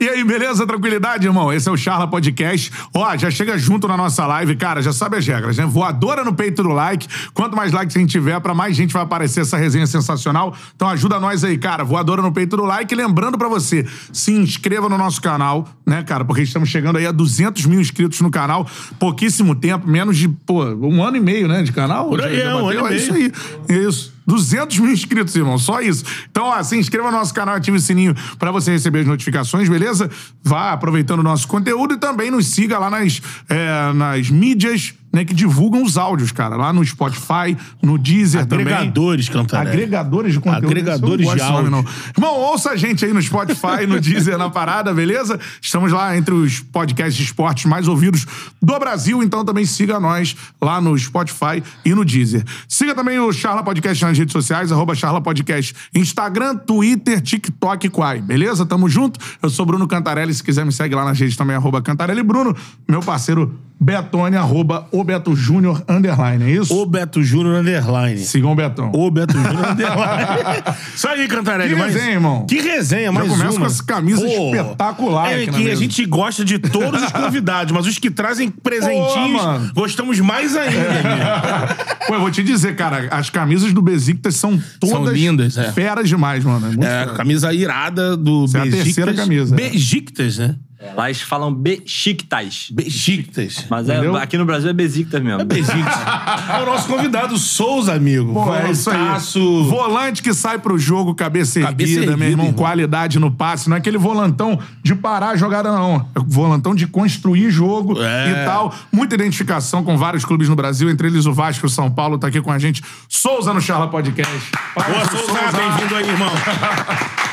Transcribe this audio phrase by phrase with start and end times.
[0.00, 0.66] E aí, beleza?
[0.66, 1.52] Tranquilidade, irmão?
[1.52, 2.72] Esse é o Charla Podcast.
[2.94, 5.64] Ó, já chega junto na nossa live, cara, já sabe as regras, né?
[5.64, 7.06] Voadora no peito do like.
[7.32, 10.54] Quanto mais likes a gente tiver, pra mais gente vai aparecer essa resenha sensacional.
[10.74, 11.84] Então ajuda nós aí, cara.
[11.84, 12.94] Voadora no peito do like.
[12.94, 16.24] Lembrando pra você, se inscreva no nosso canal, né, cara?
[16.24, 18.66] Porque estamos chegando aí a 200 mil inscritos no canal.
[18.98, 22.08] Pouquíssimo tempo, menos de, pô, um ano e meio, né, de canal?
[22.08, 23.32] Por aí, Já é, um ano e É isso aí.
[23.68, 24.19] Isso.
[24.30, 25.58] 200 mil inscritos, irmão.
[25.58, 26.04] Só isso.
[26.30, 29.68] Então, ó, se inscreva no nosso canal, ative o sininho pra você receber as notificações,
[29.68, 30.08] beleza?
[30.42, 35.24] Vá aproveitando o nosso conteúdo e também nos siga lá nas, é, nas mídias né,
[35.24, 36.56] que divulgam os áudios, cara.
[36.56, 39.46] Lá no Spotify, no Deezer Agregadores, também.
[39.46, 39.76] Cantarelli.
[39.76, 40.66] Agregadores de conteúdo.
[40.66, 41.70] Agregadores de nome, áudio.
[41.70, 41.84] não.
[42.16, 45.38] Irmão, ouça a gente aí no Spotify, no Deezer, na parada, beleza?
[45.60, 48.26] Estamos lá entre os podcasts de esportes mais ouvidos
[48.62, 52.44] do Brasil, então também siga nós lá no Spotify e no Deezer.
[52.68, 57.90] Siga também o Charla Podcast nas redes sociais, arroba Charla Podcast, Instagram, Twitter, TikTok e
[57.90, 58.64] Quai, beleza?
[58.64, 59.18] Tamo junto.
[59.42, 62.54] Eu sou Bruno Cantarelli, se quiser me segue lá nas redes também, arroba Cantarelli Bruno.
[62.88, 66.74] Meu parceiro Betone, arroba o Beto Júnior, underline, é isso?
[66.76, 68.18] O Beto Júnior Underline.
[68.18, 68.90] Sigam o Betão.
[68.94, 70.62] O Beto Júnior Underline.
[70.94, 71.74] Isso aí, Cantarelli.
[71.74, 72.46] Que mas- resenha, irmão.
[72.46, 73.60] Que resenha, mais começa uma.
[73.60, 75.76] com essa camisa espetacular É que a mesa.
[75.76, 79.42] gente gosta de todos os convidados, mas os que trazem presentinhos,
[79.74, 80.78] Pô, gostamos mais ainda.
[80.90, 81.80] amigo.
[82.06, 85.72] Pô, eu vou te dizer, cara, as camisas do Besiktas são todas São lindas, é.
[85.72, 86.82] feras demais, mano.
[86.82, 88.84] É É, a camisa irada do Essa é a Besiktas.
[88.94, 89.54] terceira camisa.
[89.54, 90.56] Besiktas, né?
[90.96, 92.68] Lá eles falam Besiktas.
[92.72, 93.66] Besiktas.
[93.68, 94.16] Mas é, Entendeu?
[94.16, 95.42] aqui no Brasil é Besiktas mesmo.
[95.42, 95.94] É Besiktas.
[96.58, 98.32] é o nosso convidado, Souza, amigo.
[98.32, 98.96] Pô, é isso aí.
[98.96, 99.64] Voltaço.
[99.64, 102.58] Volante que sai pro jogo, cabeça, Cabeça erguida, meu irmão, irmão.
[102.58, 103.68] qualidade no passe.
[103.68, 106.08] Não é aquele volantão de parar a jogada, não.
[106.14, 108.30] É volantão de construir jogo É.
[108.30, 108.74] e tal.
[108.90, 112.16] Muita identificação com vários clubes no Brasil, entre eles o Vasco e o São Paulo.
[112.18, 112.82] Tá aqui com a gente.
[113.06, 114.32] Souza no Charla Podcast.
[114.74, 116.30] Boa, pro Souza, bem-vindo aí, irmão.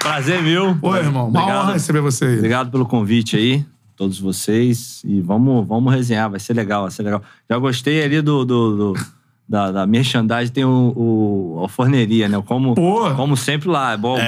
[0.00, 0.76] Prazer, meu.
[0.80, 1.28] Oi, irmão.
[1.28, 1.62] Uma Obrigado.
[1.64, 2.36] honra receber você aí.
[2.36, 3.64] Obrigado pelo convite aí,
[3.96, 5.02] todos vocês.
[5.04, 7.22] E vamos, vamos resenhar, vai ser legal, vai ser legal.
[7.48, 8.44] Já gostei ali do.
[8.44, 9.16] do, do-
[9.48, 10.92] da, da merchandising, tem o,
[11.60, 12.42] o- a forneria, né?
[12.44, 13.14] Como, Pô.
[13.14, 13.92] como sempre lá.
[13.92, 14.20] É bom, bom.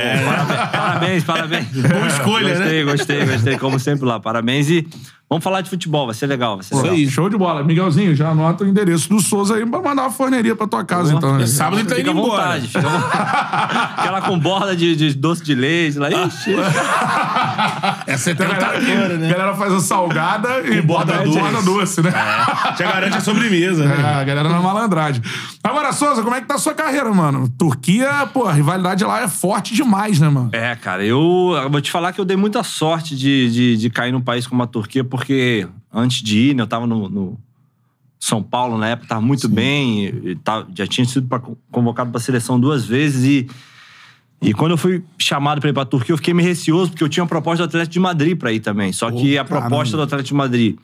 [0.72, 1.66] Parabéns, parabéns, parabéns.
[1.72, 2.93] Boa escolha, gostei, né?
[2.93, 4.20] Gostei, gostei, como sempre lá.
[4.20, 4.87] Parabéns e
[5.28, 6.93] vamos falar de futebol, vai ser legal, vai ser legal.
[6.93, 7.09] aí.
[7.09, 7.62] Show de bola.
[7.62, 11.15] Miguelzinho, já anota o endereço do Souza aí pra mandar uma forneria pra tua casa,
[11.15, 11.37] então.
[11.37, 11.47] né?
[11.47, 12.43] Sábado ele tá indo embora.
[12.43, 13.93] vontade, fica à vontade.
[13.99, 16.11] Aquela com borda de, de doce de leite lá.
[16.11, 16.55] Ixi,
[18.06, 19.28] Essa é A galera, tentadora, a né?
[19.31, 22.00] galera faz a salgada e borda, borda borda doce.
[22.00, 22.11] doce, né?
[22.78, 24.15] Já garante a sobremesa, É, né?
[24.21, 25.22] a galera na malandragem.
[25.62, 27.49] Agora, Souza, como é que tá a sua carreira, mano?
[27.59, 30.50] Turquia, pô, a rivalidade lá é forte demais, né, mano?
[30.53, 33.91] É, cara, eu, eu vou te falar que eu dei muita sorte de, de, de
[33.91, 35.18] cair num país como a Turquia, porque
[35.93, 37.39] antes de ir, né, eu tava no, no
[38.21, 41.41] São Paulo na época, tava muito bem, e, e tava- já tinha sido pra-
[41.71, 43.49] convocado pra seleção duas vezes e.
[44.41, 47.09] E quando eu fui chamado pra ir pra Turquia, eu fiquei meio receoso, porque eu
[47.09, 48.93] tinha uma proposta do Atlético de Madrid pra ir também.
[48.93, 49.69] Só que a caramba.
[49.69, 50.77] proposta do Atlético de Madrid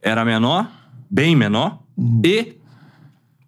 [0.00, 0.68] era menor,
[1.10, 1.80] bem menor,
[2.24, 2.54] e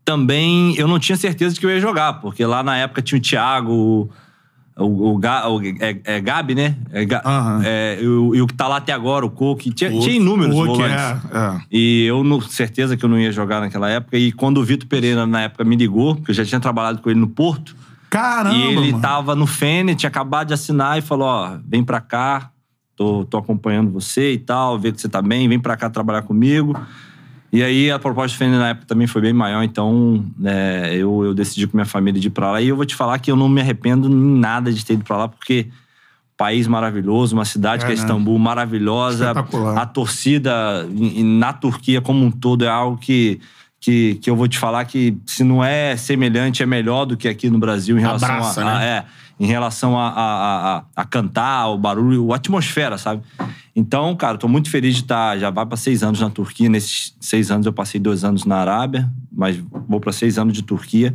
[0.04, 3.18] também eu não tinha certeza de que eu ia jogar, porque lá na época tinha
[3.18, 4.10] o Thiago,
[4.78, 6.76] o, o, Ga- o- é, é Gabi, né?
[6.92, 7.60] É, Aham.
[7.64, 9.72] é, e, o, e o que tá lá até agora, o Coque.
[9.72, 10.04] Tinha, Coque.
[10.04, 10.94] tinha inúmeros que volantes.
[10.96, 11.60] é, é.
[11.70, 14.16] E eu, não, certeza que eu não ia jogar naquela época.
[14.16, 17.10] E quando o Vitor Pereira, na época, me ligou, porque eu já tinha trabalhado com
[17.10, 17.74] ele no Porto,
[18.10, 19.02] Caramba, e ele mano.
[19.02, 22.50] tava no Fene, tinha acabado de assinar e falou: Ó, vem pra cá,
[22.96, 26.22] tô, tô acompanhando você e tal, ver que você tá bem, vem pra cá trabalhar
[26.22, 26.74] comigo.
[27.52, 31.24] E aí a proposta do Fene na época também foi bem maior, então né, eu,
[31.24, 32.60] eu decidi com minha família de ir pra lá.
[32.60, 35.04] E eu vou te falar que eu não me arrependo em nada de ter ido
[35.04, 35.66] pra lá, porque
[36.36, 38.00] país maravilhoso, uma cidade É, que é né?
[38.02, 39.32] Istambul maravilhosa,
[39.76, 40.86] a torcida
[41.24, 43.40] na Turquia como um todo é algo que,
[43.80, 47.26] que, que eu vou te falar que se não é semelhante, é melhor do que
[47.28, 48.86] aqui no Brasil em relação Abraça, a, a- né?
[48.86, 49.04] é,
[49.38, 53.22] em relação a, a, a, a cantar, o barulho, a atmosfera, sabe?
[53.74, 55.38] Então, cara, tô muito feliz de estar.
[55.38, 56.68] Já vai para seis anos na Turquia.
[56.68, 59.56] Nesses seis anos eu passei dois anos na Arábia, mas
[59.88, 61.14] vou para seis anos de Turquia.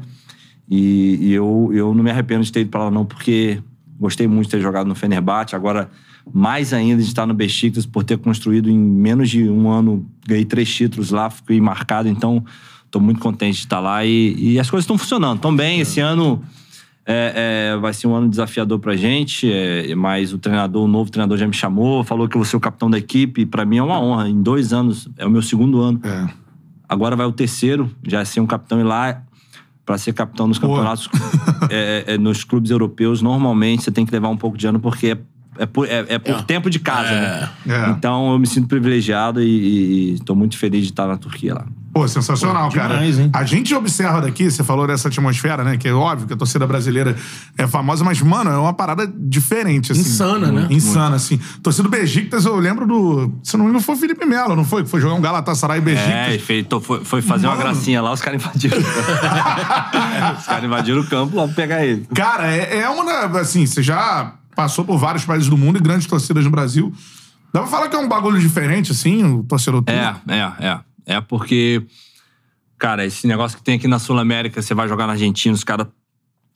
[0.69, 3.61] E, e eu, eu não me arrependo de ter ido para lá, não, porque
[3.99, 5.55] gostei muito de ter jogado no Fenerbahçe.
[5.55, 5.89] Agora,
[6.33, 10.45] mais ainda de estar no Besiktas, por ter construído em menos de um ano, ganhei
[10.45, 12.07] três títulos lá, fiquei marcado.
[12.07, 12.41] Então,
[12.89, 14.05] tô muito contente de estar lá.
[14.05, 15.35] E, e as coisas estão funcionando.
[15.35, 15.81] Estão bem.
[15.81, 16.41] Esse ano
[17.05, 21.11] é, é, vai ser um ano desafiador pra gente, é, mas o treinador, o novo
[21.11, 23.45] treinador já me chamou, falou que eu vou ser o capitão da equipe.
[23.45, 24.29] Pra mim é uma honra.
[24.29, 25.99] Em dois anos, é o meu segundo ano.
[26.03, 26.27] É.
[26.87, 29.21] Agora vai o terceiro, já é ser um capitão e lá
[29.85, 31.09] para ser capitão nos campeonatos,
[31.69, 35.07] é, é, nos clubes europeus, normalmente você tem que levar um pouco de ano porque
[35.07, 35.17] é,
[35.59, 37.49] é por, é- é por tempo de casa, né?
[37.67, 37.89] É.
[37.89, 41.65] Então eu me sinto privilegiado e estou muito feliz de estar na Turquia lá.
[41.93, 42.95] Pô, sensacional, Pô, cara.
[42.95, 43.29] demais, hein?
[43.31, 45.77] A gente observa daqui, você falou dessa atmosfera, né?
[45.77, 47.15] Que é óbvio que a torcida brasileira
[47.55, 50.01] é famosa, mas, mano, é uma parada diferente, assim.
[50.01, 50.67] Insana, né?
[50.71, 51.39] Insana, assim.
[51.61, 53.31] Torcida do Besiktas, eu lembro do...
[53.43, 54.83] Se não me engano, foi o Felipe Melo, não foi?
[54.83, 57.69] Que foi jogar um Galatasaray e É, tô- foi, foi fazer uma Mano.
[57.69, 58.77] gracinha lá, os caras invadiram.
[60.39, 62.07] os caras invadiram o campo lá pra pegar ele.
[62.15, 63.39] Cara, é, é uma...
[63.39, 66.91] Assim, você já passou por vários países do mundo e grandes torcidas no Brasil.
[67.53, 69.83] Dá pra falar que é um bagulho diferente, assim, o torcedor?
[69.85, 70.79] É, é, é.
[71.05, 71.85] É porque,
[72.77, 75.63] cara, esse negócio que tem aqui na Sul América, você vai jogar na Argentina, os
[75.63, 75.87] caras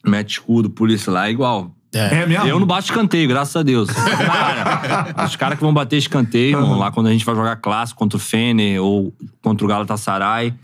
[0.04, 1.74] metem escudo, polícia lá, é igual.
[1.92, 2.46] É mesmo?
[2.46, 3.88] Eu não bato escanteio, graças a Deus.
[3.88, 7.98] Cara, os caras que vão bater escanteio, vão lá quando a gente vai jogar clássico
[7.98, 10.54] contra o Fener ou contra o Galatasaray,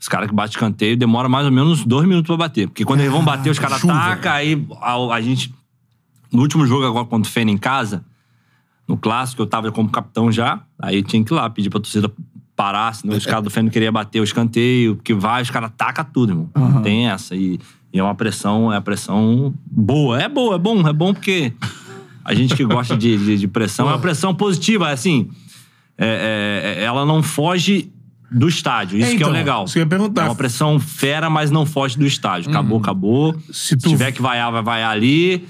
[0.00, 2.66] os caras que batem escanteio demora mais ou menos dois minutos pra bater.
[2.66, 5.54] Porque quando eles vão bater, os caras atacam, aí a, a gente.
[6.32, 8.04] No último jogo agora contra o Fener em casa,
[8.88, 12.10] no clássico, eu tava como capitão já, aí tinha que ir lá pedir pra torcida
[12.62, 16.04] parar, senão os caras do não queriam bater o escanteio, porque vai, os caras atacam
[16.12, 16.50] tudo, irmão.
[16.54, 17.34] Não tem essa.
[17.34, 17.58] E,
[17.92, 20.20] e é uma pressão, é uma pressão boa.
[20.20, 21.52] É boa, é bom, é bom porque
[22.24, 25.28] a gente que gosta de, de, de pressão, é uma pressão positiva, é assim.
[25.96, 27.90] é- é- ela não foge
[28.30, 29.64] do estádio, isso É, que é então, o legal.
[29.64, 30.22] isso que eu ia perguntar.
[30.22, 32.48] É uma pressão fera, mas não foge do estádio.
[32.50, 33.36] Acabou, acabou.
[33.52, 35.48] Se tu- tiver que vaiar, vai vaiar ali.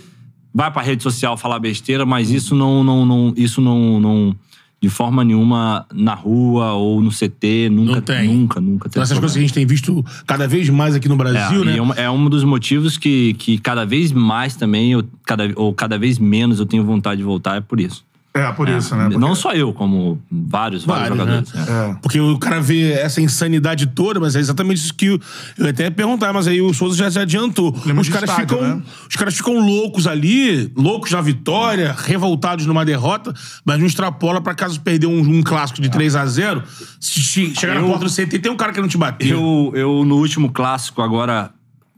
[0.54, 4.36] Vai pra rede social falar besteira, mas isso não, não, não isso não, não
[4.82, 8.28] de forma nenhuma na rua ou no CT, nunca, Não tem.
[8.34, 11.06] nunca, nunca Então, teve essas coisas que a gente tem visto cada vez mais aqui
[11.08, 11.74] no Brasil, é, né?
[11.74, 15.50] e é um- é um dos motivos que, que cada vez mais também, eu, cada,
[15.56, 18.02] ou cada vez menos eu tenho vontade de voltar, é por isso.
[18.32, 19.04] É, por isso, né?
[19.04, 21.68] Porque- Não só eu, como vários, vários, Vários, jogadores.
[21.68, 21.96] É.
[22.00, 25.20] Porque o cara vê essa insanidade toda, mas é exatamente isso que eu,
[25.58, 27.74] eu ia até perguntar, mas aí o Souza já se adiantou.
[27.74, 28.82] Os caras, estádio, ficam, né?
[29.08, 33.34] os caras ficam loucos ali, loucos na vitória, revoltados numa derrota,
[33.64, 36.62] mas não extrapola pra caso perder um, um clássico de 3 a 0
[37.00, 39.28] se che- chegar na Eu- porta do CT tem um cara que não te bateu.
[39.28, 41.50] Eu, eu, no último clássico, agora,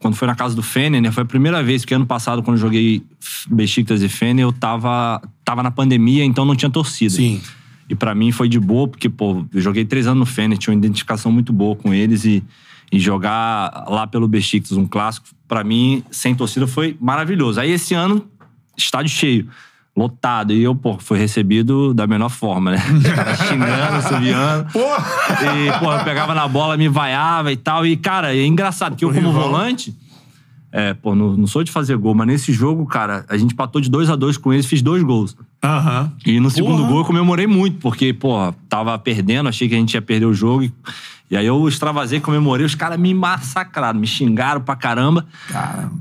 [0.03, 1.13] quando foi na casa do Fener, né?
[1.13, 3.03] Foi a primeira vez, porque ano passado, quando eu joguei
[3.49, 7.15] Besiktas e Fener, eu tava, tava na pandemia, então não tinha torcida.
[7.15, 7.41] Sim.
[7.89, 10.75] E pra mim foi de boa, porque, pô, eu joguei três anos no Fener, tinha
[10.75, 12.43] uma identificação muito boa com eles e,
[12.91, 17.61] e jogar lá pelo Besiktas, um clássico, pra mim, sem torcida, foi maravilhoso.
[17.61, 18.27] Aí esse ano,
[18.77, 19.49] estádio cheio.
[19.95, 20.53] Lotado.
[20.53, 22.79] E eu, pô, fui recebido da melhor forma, né?
[22.97, 24.73] Os caras xingando, subiando.
[24.73, 25.05] Porra!
[25.55, 27.87] E, pô, eu pegava na bola, me vaiava e tal.
[27.87, 29.95] E, cara, é engraçado que eu, como volante,
[30.73, 33.81] é, pô, não, não sou de fazer gol, mas nesse jogo, cara, a gente patou
[33.81, 35.37] de 2 a 2 com eles, fiz dois gols.
[35.63, 36.13] Aham.
[36.27, 36.89] E no segundo Porra.
[36.89, 40.35] gol eu comemorei muito, porque, pô, tava perdendo, achei que a gente ia perder o
[40.35, 40.65] jogo.
[40.65, 40.73] E,
[41.31, 45.25] e aí eu extravasei, comemorei, os caras me massacraram, me xingaram pra caramba.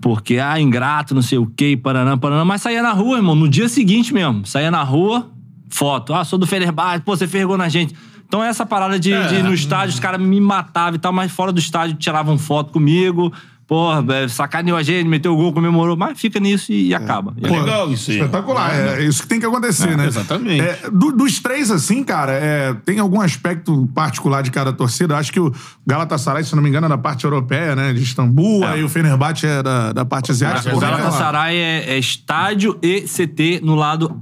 [0.01, 2.43] Porque, ah, ingrato, não sei o quê, paranã, paranã.
[2.43, 4.45] Mas saía na rua, irmão, no dia seguinte mesmo.
[4.47, 5.29] Saía na rua,
[5.69, 6.13] foto.
[6.13, 7.95] Ah, sou do Fenerbahçe, pô, você fez gol na gente.
[8.27, 11.31] Então essa parada de, de ir no estádio, os caras me matavam e tal, mas
[11.31, 13.31] fora do estádio tiravam foto comigo.
[13.71, 15.95] Porra, é, sacaneou a gente, meteu o gol, comemorou.
[15.95, 17.31] Mas fica nisso e, e acaba.
[17.31, 17.61] Pô, acaba.
[17.61, 18.17] legal isso aí.
[18.17, 18.75] Espetacular.
[18.75, 20.07] É isso que tem que acontecer, né?
[20.07, 20.59] exatamente.
[20.59, 25.15] É, do- dos três, assim, cara, é, tem algum aspecto particular de cada torcida?
[25.15, 25.53] Acho que o
[25.87, 27.93] Galatasaray, se não me engano, é da parte europeia, né?
[27.93, 30.75] De Istambul, aí o Fenerbahçe é da, da parte asiática.
[30.75, 30.97] O é é lá?
[30.97, 34.21] Galatasaray é, é estádio e CT no lado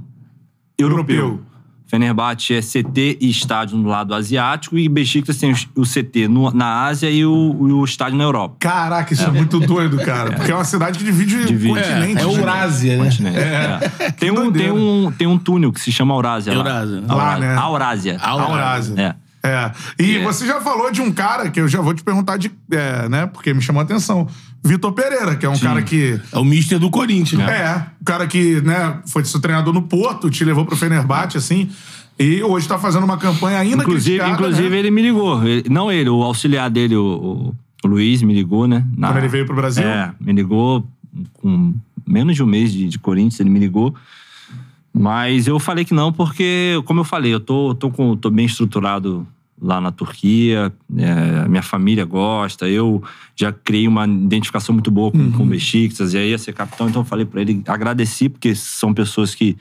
[0.78, 1.16] europeu.
[1.16, 1.49] Europeu.
[1.90, 6.84] Fenerbahçe é CT e estádio no lado asiático e Besiktas tem o CT no- na
[6.84, 8.54] Ásia e o, o estádio na Europa.
[8.60, 9.30] Caraca, isso é.
[9.30, 10.32] muito doido, cara.
[10.32, 11.74] Porque é uma cidade que divide, Divide.
[11.74, 12.22] continente.
[12.22, 12.38] É né?
[12.38, 13.04] Eurásia, né?
[13.04, 13.38] Continente.
[13.38, 14.10] É.
[14.20, 16.52] Tem, um, tem, um, tem um túnel que se chama Eurásia.
[16.52, 16.58] lá.
[16.60, 17.02] Eurásia.
[17.08, 17.56] Lá, né?
[17.56, 18.18] Aurásia.
[18.20, 18.94] Aurásia.
[19.00, 19.14] É.
[19.42, 19.70] É.
[19.98, 20.22] E É.
[20.22, 22.50] você já falou de um cara que eu já vou te perguntar de.
[22.70, 23.26] É, né?
[23.26, 24.28] Porque me chamou a atenção.
[24.62, 26.20] Vitor Pereira, que é um cara que.
[26.30, 27.50] É o mister do Corinthians, né?
[27.50, 31.70] É, o cara que, né, foi seu treinador no Porto, te levou pro Fenerbahçe, assim.
[32.18, 34.78] E hoje tá fazendo uma campanha ainda Inclusive, criticada, inclusive né?
[34.78, 35.42] ele me ligou.
[35.42, 38.84] Ele- não ele, o auxiliar dele, o, o- o Luiz, me ligou, né?
[38.94, 39.82] Na- Quando ele veio pro Brasil?
[39.84, 40.86] É, me ligou
[41.32, 41.72] com
[42.06, 43.94] menos de um mês de, de Corinthians, ele me ligou.
[44.92, 48.46] Mas eu falei que não, porque, como eu falei, eu tô, tô, com, tô bem
[48.46, 49.26] estruturado
[49.60, 53.02] lá na Turquia, é, a minha família gosta, eu
[53.36, 56.88] já criei uma identificação muito boa com, com o Besiktas, e aí ia ser capitão,
[56.88, 59.56] então eu falei pra ele, agradeci, porque são pessoas que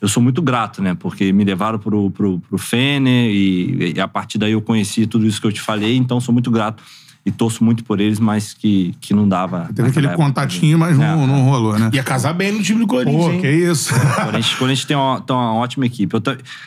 [0.00, 0.94] eu sou muito grato, né?
[0.94, 5.26] Porque me levaram pro, pro, pro Fener e, e a partir daí eu conheci tudo
[5.26, 6.82] isso que eu te falei, então sou muito grato
[7.26, 9.68] e torço muito por eles, mas que, que não dava.
[9.74, 10.22] Teve aquele época.
[10.22, 11.90] contatinho, mas não, É, não rolou, né?
[11.92, 13.40] Ia casar bem no time do Corinthians, Pô, hein?
[13.40, 13.92] que isso.
[13.92, 16.14] O Corinthians, o Corinthians tem, uma, tem uma ótima equipe.
[16.14, 16.22] Eu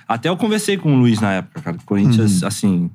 [0.05, 1.77] até eu conversei com o Luiz na época, cara.
[1.77, 2.89] O Corinthians, assim,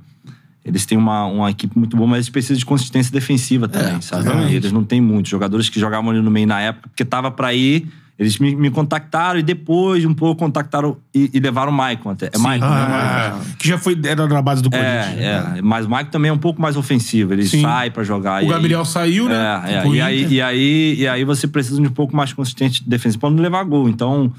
[0.62, 4.24] eles têm uma, uma equipe muito boa, mas eles precisam de consistência defensiva também, sabe?
[4.24, 4.52] exatamente.
[4.52, 7.30] E eles não têm muitos jogadores que jogavam ali no meio na época, porque tava
[7.30, 11.74] pra ir Eles me, me contactaram e depois, um pouco, contactaram e, e levaram o
[11.74, 12.30] Maicon até.
[12.32, 12.72] É Maicon, né?
[12.72, 15.18] Ah, que já foi, era da base do Corinthians.
[15.18, 15.62] É, é.
[15.62, 17.32] Mas o Maicon também é um pouco mais ofensivo.
[17.32, 17.62] Ele Sim.
[17.62, 18.40] sai pra jogar.
[18.40, 19.62] O e aí- Gabriel saiu, né?
[19.66, 19.86] É, é.
[19.88, 23.18] E, aí, e, aí, e aí você precisa de um pouco mais consistente de defesa
[23.18, 23.88] pra não levar gol.
[23.88, 24.32] Então,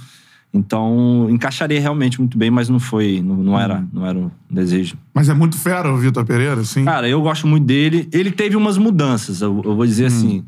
[0.54, 4.96] então encaixaria realmente muito bem, mas não foi, não, não era, não era um desejo.
[5.14, 6.86] Mas é muito fera o Vitor Pereira, assim.
[6.86, 8.08] Cara, eu gosto muito dele.
[8.14, 10.46] Ele teve umas mudanças, eu, eu vou dizer assim.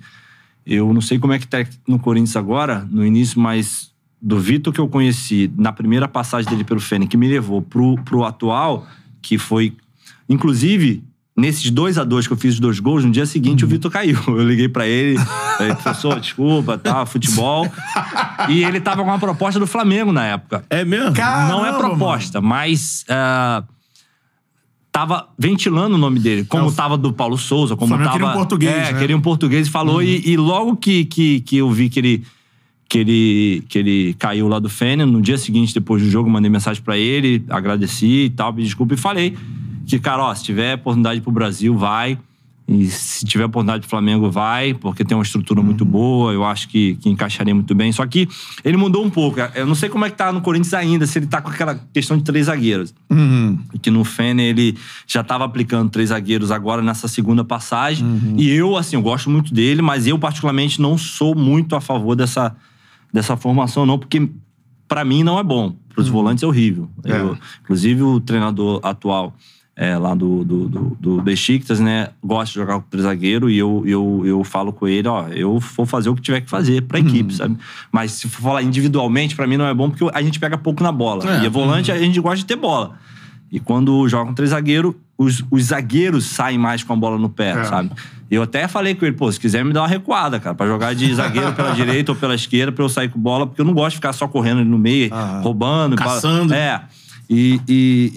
[0.68, 3.90] Eu não sei como é que tá no Corinthians agora, no início, mas
[4.22, 7.96] do Vitor que eu conheci na primeira passagem dele pelo Fênix, que me levou pro,
[8.04, 8.86] pro atual,
[9.22, 9.74] que foi.
[10.28, 11.02] Inclusive,
[11.38, 13.90] nesses 2 a 2 que eu fiz os dois gols, no dia seguinte o Vitor
[13.90, 14.20] caiu.
[14.28, 15.18] Eu liguei pra ele,
[15.58, 17.66] falei, professor, desculpa, tá, futebol.
[18.50, 20.66] e ele tava com uma proposta do Flamengo na época.
[20.70, 21.14] É mesmo?
[21.14, 23.64] Caramba, Não é proposta, mas ah,
[24.98, 28.18] tava ventilando o nome dele, como É, tava do Paulo Souza, como Flamengo tava.
[28.20, 29.00] queria um português, É, né?
[29.00, 30.02] queria um português e falou.
[30.02, 32.24] E, e logo que, que, que eu vi que ele,
[32.90, 36.50] que, ele, que ele caiu lá do Fênix, no dia seguinte, depois do jogo, mandei
[36.50, 39.38] mensagem pra ele, agradeci e tal, pedi desculpa e falei
[39.86, 42.18] que, cara, ó, se tiver oportunidade pro Brasil, vai.
[42.70, 45.90] E se tiver oportunidade pro Flamengo, vai, porque tem uma estrutura muito Uhum.
[45.90, 47.94] boa, eu acho que, que encaixaria muito bem.
[47.94, 48.28] Só que
[48.62, 49.40] ele mudou um pouco.
[49.56, 51.80] Eu não sei como é que tá no Corinthians ainda, se ele tá com aquela
[51.94, 52.94] questão de três zagueiros.
[53.10, 53.58] Uhum.
[53.82, 58.06] Que no Fene ele já estava aplicando três zagueiros agora nessa segunda passagem.
[58.06, 58.34] Uhum.
[58.38, 62.16] E eu, assim, eu gosto muito dele, mas eu, particularmente, não sou muito a favor
[62.18, 62.54] dessa,
[63.14, 64.30] dessa formação, não, porque
[64.90, 65.74] pra mim não é bom.
[65.94, 66.90] Para os volantes é horrível.
[67.06, 67.12] Uhum.
[67.14, 67.22] É.
[67.22, 69.34] Eu- inclusive, o treinador atual
[69.80, 73.58] é, lá do, do, do, do Besiktas, né, gosta de jogar com três zagueiros e
[73.58, 76.82] eu, eu, eu falo com ele, ó, eu vou fazer o que tiver que fazer
[76.82, 77.56] pra equipe, sabe?
[77.92, 80.82] Mas se for falar individualmente, pra mim não é bom, porque a gente pega pouco
[80.82, 81.24] na bola.
[81.40, 81.44] É.
[81.44, 82.96] E a volante, a gente gosta de ter bola.
[83.52, 87.30] E quando joga com três zagueiros, os, os zagueiros saem mais com a bola no
[87.30, 87.64] pé, É.
[87.66, 87.92] sabe?
[88.30, 90.94] Eu até falei com ele, pô, se quiser me dar uma recuada, cara, pra jogar
[90.96, 93.74] de zagueiro pela direita ou pela esquerda, pra eu sair com bola, porque eu não
[93.74, 95.12] gosto de ficar só correndo ali no meio,
[95.44, 95.96] roubando.
[95.96, 96.54] Caçando.
[96.54, 96.82] É.
[97.30, 98.12] E, e,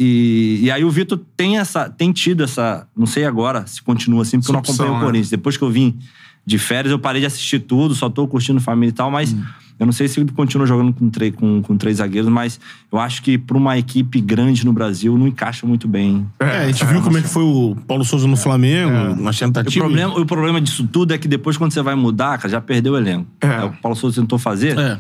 [0.61, 4.23] e, e aí o Vitor tem essa, tem tido essa, não sei agora se continua
[4.23, 5.05] assim, porque eu não opção, acompanho o né?
[5.05, 5.31] Corinthians.
[5.31, 5.99] Depois que eu vim
[6.47, 9.43] de férias, eu parei de assistir tudo, só tô curtindo família e tal, mas Hum.
[9.79, 12.59] eu não sei se ele continua jogando com, três com, com três zagueiros, mas
[12.91, 16.27] eu acho que pra uma equipe grande no Brasil não encaixa muito bem.
[16.41, 19.41] É, a gente viu como é que foi o Paulo Souza no Flamengo, nas O
[19.41, 19.75] tentativas.
[19.77, 22.95] problema, o problema disso tudo é que depois, quando você vai mudar, cara, já perdeu
[22.95, 23.27] o elenco.
[23.41, 23.65] É.
[23.65, 24.99] o Paulo Souza tentou fazer, É.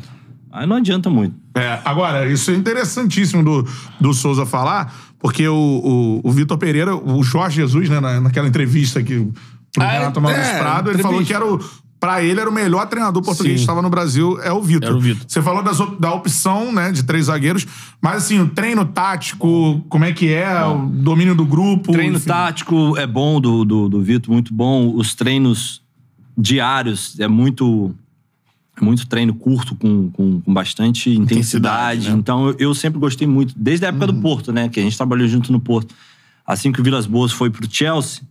[0.53, 1.35] aí não adianta muito.
[1.55, 3.67] É, agora, isso é interessantíssimo do,
[4.01, 8.47] do Souza falar, porque o, o, o Vitor Pereira, o Jorge Jesus, né, na, naquela
[8.49, 9.27] entrevista que
[9.73, 11.59] pro Ah, Renato Maurício é, Prado, ele falou que era o.
[12.01, 13.57] Pra ele, era o melhor treinador português Sim.
[13.57, 14.97] que estava no Brasil, é o Vitor.
[14.97, 15.01] O.
[15.01, 17.67] Você falou das op- da opção, né, de três zagueiros,
[18.01, 21.93] mas assim, o treino tático, como é que é, o domínio do grupo.
[21.93, 22.27] treino enfim.
[22.27, 24.95] tático é bom do, do, do Vitor, muito bom.
[24.97, 25.83] Os treinos
[26.39, 27.95] diários é muito
[28.81, 31.99] muito treino curto com, com, com bastante intensidade.
[31.99, 32.17] Intensidade, né?
[32.19, 34.69] Então eu, eu sempre gostei muito, desde a época do Porto, né?
[34.69, 35.95] Que a gente trabalhou junto no Porto.
[36.47, 38.23] Assim que o Vilas Boas foi pro Chelsea,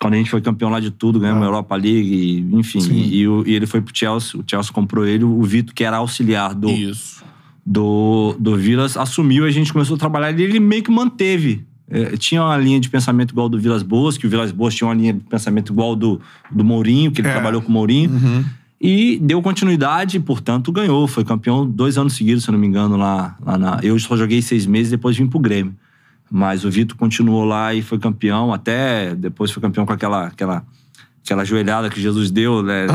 [0.00, 3.22] quando a gente foi campeão lá de tudo, ganhamos a Europa League, e, enfim, e,
[3.22, 6.70] e ele foi pro Chelsea, o Chelsea comprou ele, o Vitor, que era auxiliar do,
[6.70, 7.24] Isso.
[7.64, 11.64] do, do Vilas assumiu e a gente começou a trabalhar e ele meio que manteve.
[11.88, 14.88] É, tinha uma linha de pensamento igual do Vilas Boas, que o Vilas Boas tinha
[14.88, 16.20] uma linha de pensamento igual do,
[16.50, 17.32] do Mourinho, que ele É.
[17.32, 18.10] trabalhou com o Mourinho.
[18.80, 21.06] E deu continuidade, portanto, ganhou.
[21.08, 23.80] Foi campeão dois anos seguidos, se não me engano, lá, lá na.
[23.82, 25.74] Eu só joguei seis meses, depois vim pro Grêmio.
[26.30, 30.26] Mas o Vitor continuou lá e foi campeão, até depois foi campeão com aquela.
[30.26, 30.64] aquela
[31.24, 32.86] Aquela joelhada que Jesus deu, né?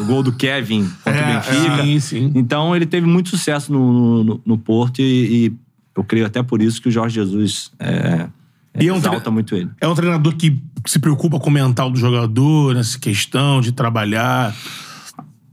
[0.00, 1.82] O gol do Kevin contra É, o Benfica.
[1.82, 2.32] Sim, sim.
[2.32, 5.52] Então ele teve muito sucesso no, no, no Porto e, e
[5.96, 8.28] eu creio até por isso que o Jorge Jesus é,
[8.78, 9.68] E é um exalta muito ele.
[9.80, 14.54] É um treinador que se preocupa com o mental do jogador, nessa questão de trabalhar.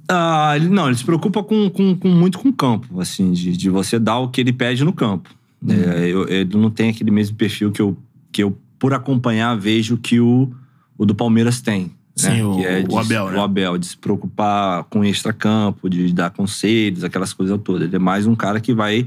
[0.10, 3.56] Ah, ele, não, ele se preocupa com, com, com muito com o campo, assim, de,
[3.56, 5.30] de você dar o que ele pede no campo.
[5.62, 5.72] Uhum.
[5.74, 7.96] É, eu- ele não tem aquele mesmo perfil que eu,
[8.32, 10.50] que eu por acompanhar, vejo que o,
[10.98, 11.84] o do Palmeiras tem.
[11.84, 11.92] né?
[12.38, 13.38] Sim, o- é o de- Abel, né?
[13.38, 17.84] O Abel, de se preocupar com extra-campo, de dar conselhos, aquelas coisas todas.
[17.88, 19.06] Ele é mais um cara que vai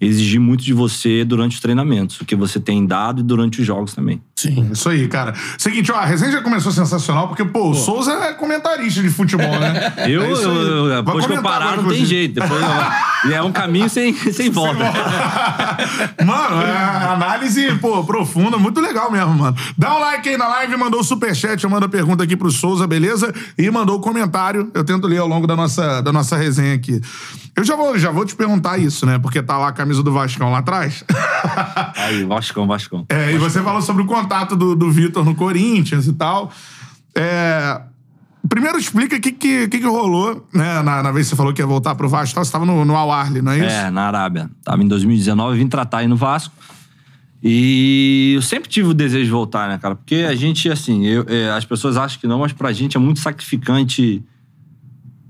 [0.00, 3.66] exigir muito de você durante os treinamentos, o que você tem dado e durante os
[3.66, 4.22] jogos também.
[4.40, 4.70] Sim.
[4.72, 5.34] Isso aí, cara.
[5.58, 9.58] Seguinte, ó, a resenha já começou sensacional, porque, pô, o Souza é comentarista de futebol,
[9.60, 9.92] né?
[10.08, 12.34] Eu, É eu- eu- depois que eu parar, não tem jeito.
[12.40, 12.68] Depois eu-
[13.26, 14.84] e é um caminho sem, sem volta.
[16.24, 16.76] Mano, é
[17.12, 19.56] análise, pô, profunda, muito legal mesmo, mano.
[19.76, 23.32] Dá um like aí na live, mandou o superchat, manda pergunta aqui pro Souza, beleza?
[23.58, 27.00] E mandou o comentário, eu tento ler ao longo da nossa, da nossa resenha aqui.
[27.56, 29.18] Eu já vou, já vou te perguntar isso, né?
[29.18, 31.04] Porque tá lá a camisa do Vascão lá atrás.
[31.96, 33.04] Aí, Vascão, Vascão.
[33.08, 36.50] É, e você falou sobre o contato do, do Vitor no Corinthians e tal.
[37.14, 37.80] É,
[38.48, 40.82] Primeiro explica o que, que, que, rolou, né?
[40.82, 42.96] Na, na vez que você falou que ia voltar pro Vasco, você tava no, no
[42.96, 43.76] Al Ahly, não é isso?
[43.76, 44.50] É, na Arábia.
[44.64, 46.54] Tava em 2019, vim tratar aí no Vasco.
[47.42, 49.94] E eu sempre tive o desejo de voltar, né, cara?
[49.94, 53.00] Porque a gente, assim, eu, é, as pessoas acham que não, mas pra gente é
[53.00, 54.22] muito sacrificante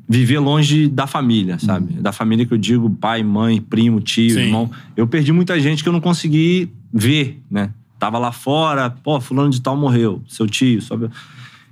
[0.09, 1.95] viver longe da família, sabe?
[1.95, 4.40] Da família que eu digo pai, mãe, primo, tio, Sim.
[4.40, 4.69] irmão.
[4.97, 7.71] Eu perdi muita gente que eu não consegui ver, né?
[7.97, 11.09] Tava lá fora, pô, fulano de tal morreu, seu tio, sabe?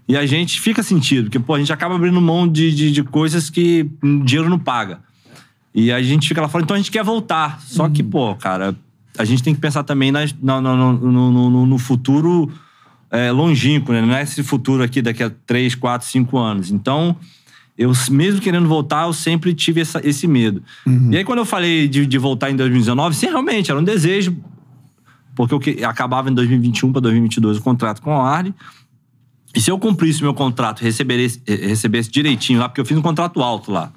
[0.08, 3.02] E a gente fica sentido, porque, pô, a gente acaba abrindo mão de, de, de
[3.04, 3.88] coisas que
[4.24, 5.00] dinheiro não paga.
[5.74, 7.60] E a gente fica lá fora, então a gente quer voltar.
[7.60, 8.74] Só que, pô, cara,
[9.18, 12.50] a gente tem que pensar também nas- no, no, no, no- no- no futuro
[13.10, 14.00] é, longínquo, né?
[14.02, 16.70] Não é esse futuro aqui daqui a 3, 4, 5 anos.
[16.70, 17.14] Então,
[17.76, 20.62] eu, mesmo querendo voltar, eu sempre tive essa- esse medo.
[21.12, 24.36] E aí, quando eu falei de, de voltar em 2019, sim, realmente, era um desejo.
[25.34, 28.54] Porque eu que- acabava em 2021 para 2022 o contrato com a Arne.
[29.54, 33.02] E se eu cumprisse meu contrato, recebesse, eh, recebesse direitinho lá, porque eu fiz um
[33.02, 33.90] contrato alto lá,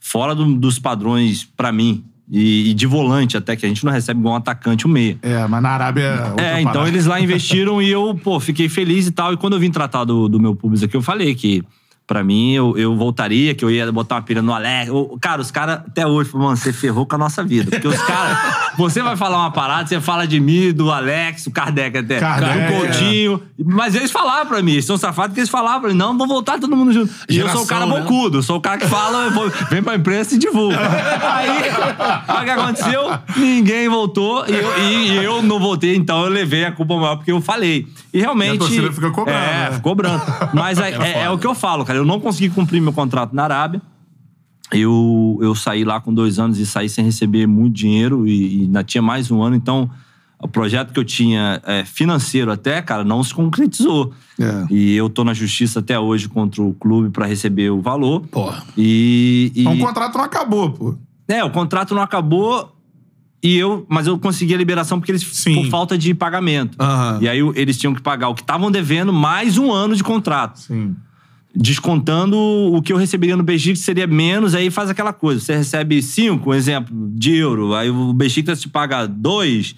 [0.00, 3.92] fora do- dos padrões pra mim, e, e de volante até, que a gente não
[3.92, 5.18] recebe igual um atacante, um meia.
[5.22, 6.88] É, mas na Arábia é É, então parada.
[6.88, 9.34] eles lá investiram e eu, pô, fiquei feliz e tal.
[9.34, 11.62] E quando eu vim tratar do, do meu público aqui, eu falei que,
[12.06, 14.88] pra mim, eu, eu voltaria, que eu ia botar uma pilha no Alex.
[14.88, 17.70] Eu- Cara, os caras até hoje falam, mano, você ferrou com a nossa vida.
[17.70, 18.38] Porque os caras,
[18.76, 22.72] você vai falar uma parada, você fala de mim, do Alex, o Kardec até, Kardec,
[22.72, 23.42] do Coutinho.
[23.64, 26.28] Mas eles falavam pra mim, eles são safados que eles falavam pra mim, não, vamos
[26.28, 27.12] voltar todo mundo junto.
[27.28, 28.10] E eu sou o cara Geração, né?
[28.10, 30.78] bocudo, sou o cara que fala, vou- vem pra imprensa e divulga.
[30.78, 31.48] Aí,
[32.28, 33.18] aí o que aconteceu?
[33.36, 37.16] Ninguém voltou e eu, e- e eu não voltei, então eu levei a culpa maior
[37.16, 37.86] porque eu falei.
[38.12, 38.52] E realmente.
[38.52, 39.80] E a torcida fica cobrando, É, né?
[39.82, 40.22] cobrando.
[40.52, 41.98] Mas é, é- é o que eu falo, cara.
[41.98, 43.80] Eu não consegui cumprir meu contrato na Arábia.
[44.72, 48.62] Eu, eu saí lá com dois anos e saí sem receber muito dinheiro e, e
[48.62, 49.88] ainda tinha mais um ano, então
[50.40, 54.12] o projeto que eu tinha é, financeiro até, cara, não se concretizou.
[54.38, 54.66] É.
[54.70, 58.20] E eu tô na justiça até hoje contra o clube pra receber o valor.
[58.26, 58.62] Porra.
[58.76, 60.94] E, e- Então o contrato não acabou, pô.
[61.28, 62.70] é, o contrato não acabou
[63.42, 65.54] e eu, mas eu consegui a liberação porque eles Sim.
[65.54, 66.76] por falta de pagamento.
[66.80, 67.18] Aham.
[67.22, 70.58] E aí eles tinham que pagar o que estavam devendo mais um ano de contrato,
[70.60, 70.96] Sim.
[71.54, 76.02] Descontando o que eu receberia no Besiktas seria menos, aí faz aquela coisa, você recebe
[76.02, 79.76] cinco, um exemplo, de euro, aí o Besiktas te paga dois,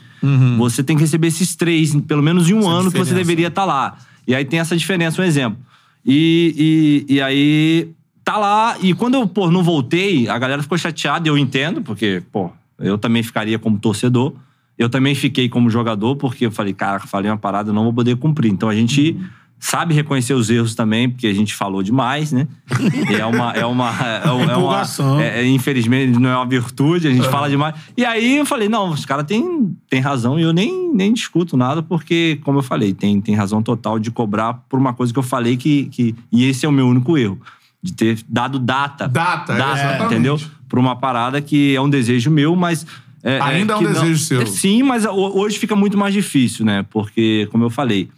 [0.57, 3.15] você tem que receber esses três, pelo menos em um Essa ano que você diferença.
[3.15, 3.97] deveria estar lá.
[4.27, 5.59] E aí tem essa diferença, um exemplo.
[6.05, 7.91] E, e, e aí
[8.25, 12.23] tá lá, e quando eu, pô, não voltei, a galera ficou chateada, eu entendo, porque,
[12.33, 14.35] pô, eu também ficaria como torcedor.
[14.79, 18.17] Eu também fiquei como jogador, porque eu falei, cara, falei uma parada, não vou poder
[18.17, 18.53] cumprir.
[18.53, 19.17] Então a gente
[19.59, 22.47] sabe reconhecer os erros também, porque a gente falou demais, né?
[23.19, 23.53] É uma.
[23.53, 24.83] É uma, é, um- é uma
[25.23, 27.75] é- é, infelizmente, não é uma virtude, a gente fala demais.
[27.97, 31.57] E aí eu falei, não, os caras têm têm razão e eu nem, nem discuto
[31.57, 35.19] nada, porque, como eu falei, tem, tem razão total de cobrar por uma coisa que
[35.19, 36.15] eu falei que, que.
[36.31, 37.41] E esse é o meu único erro.
[37.83, 39.07] De ter dado data.
[39.07, 40.05] Data, é, exatamente.
[40.07, 40.41] entendeu?
[40.69, 42.85] Pra uma parada que é um desejo meu, mas.
[43.23, 44.43] é, Ainda é um que não- desejo seu.
[44.43, 46.85] é, sim, mas ho- hoje fica muito mais difícil, né?
[46.91, 48.09] Porque, como eu falei,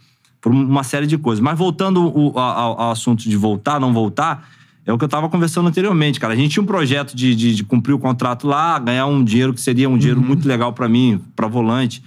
[0.41, 1.41] por uma série de coisas.
[1.41, 4.47] Mas voltando o- ao, ao assunto de voltar, não voltar,
[4.85, 6.33] é o que eu tava conversando anteriormente, cara.
[6.33, 9.53] A gente tinha um projeto de, de- de cumprir o contrato lá, ganhar um dinheiro
[9.53, 12.01] que seria um dinheiro muito legal pra mim, pra volante.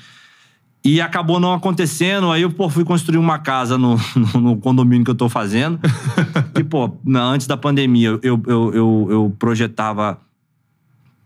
[0.85, 2.33] E acabou não acontecendo.
[2.33, 3.97] Aí eu, pô, fui construir uma casa no,
[4.35, 5.79] no, no condomínio que eu tô fazendo.
[6.59, 8.43] e, pô, antes da pandemia, eu, eu,
[8.75, 10.19] eu, eu projetava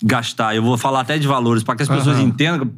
[0.03, 2.71] gastar, eu vou falar até de valores, para que as pessoas entendam,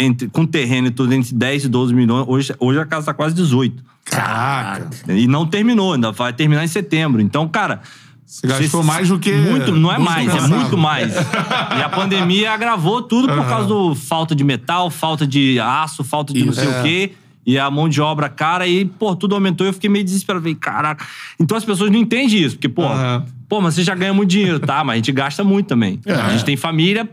[0.00, 2.24] entre, com terreno e tudo, entre 10 e 12 milhões.
[2.28, 3.82] Hoje, hoje a casa tá quase 18.
[4.04, 4.90] Caraca.
[5.08, 7.20] E não terminou, ainda vai terminar em setembro.
[7.20, 7.80] Então, cara.
[8.26, 10.56] Você gastou mais do que- Muito, não é mais, é pensava.
[10.56, 11.12] muito mais.
[11.12, 16.32] e a pandemia agravou tudo por causa do falta de metal, falta de aço, falta
[16.32, 16.78] de não sei É.
[16.78, 17.12] o quê.
[17.44, 19.66] E a mão de obra cara, e, pô, tudo aumentou.
[19.66, 20.42] Eu fiquei meio desesperado.
[20.44, 21.04] Falei, caraca.
[21.40, 23.24] Então as pessoas não entendem isso, porque, pô, Aham.
[23.48, 24.84] pô, mas você já ganha muito dinheiro, tá?
[24.84, 25.98] Mas a gente gasta muito também.
[26.06, 27.10] A gente tem família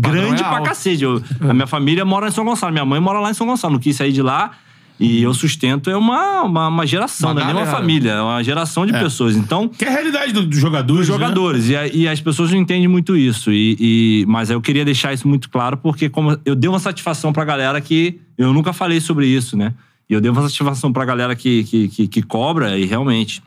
[0.00, 0.64] grande é pra alto.
[0.68, 1.02] cacete.
[1.04, 3.74] Eu- a minha família mora em São Gonçalo, minha mãe mora lá em São Gonçalo.
[3.74, 4.52] Não quis sair de lá.
[5.00, 8.22] E eu sustento é uma, uma, uma geração, Uma não é nem uma família, é
[8.22, 9.34] uma geração de pessoas.
[9.34, 11.02] Então, Que é a realidade do- dos jogadores.
[11.02, 11.14] os né?
[11.14, 11.68] jogadores.
[11.68, 13.50] E, a- e as pessoas não entendem muito isso.
[13.52, 17.32] E, e- mas eu queria deixar isso muito claro, porque como eu dei uma satisfação
[17.32, 19.74] pra galera que eu nunca falei sobre isso, né?
[20.08, 23.42] E eu dei uma satisfação pra galera que, que, que, que cobra, e realmente.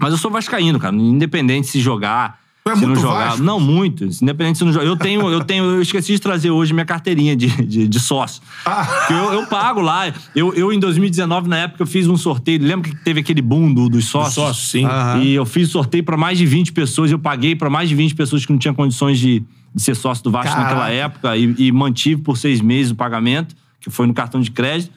[0.00, 0.96] Mas eu sou vascaíno, cara.
[0.96, 2.40] Independente se jogar.
[2.66, 3.24] Tu é se muito não jogar.
[3.28, 3.42] Vasco?
[3.42, 4.04] Não, muito.
[4.04, 4.86] Independente se não jogar.
[4.86, 8.40] Eu tenho, eu tenho, eu esqueci de trazer hoje minha carteirinha de, de, de sócio.
[8.64, 9.06] Ah.
[9.10, 10.10] Eu, eu pago lá.
[10.34, 12.62] Eu, eu, em 2019, na época, eu fiz um sorteio.
[12.62, 14.34] Lembra que teve aquele boom do- dos sócios?
[14.34, 14.86] Sócio, sim.
[14.86, 15.20] Aham.
[15.22, 17.10] E eu fiz sorteio pra mais de 20 pessoas.
[17.12, 20.24] Eu paguei pra mais de 20 pessoas que não tinham condições de, de ser sócio
[20.24, 20.70] do Vasco Caraca.
[20.74, 21.36] naquela época.
[21.36, 24.90] E, e mantive por seis meses o pagamento, que foi no cartão de crédito.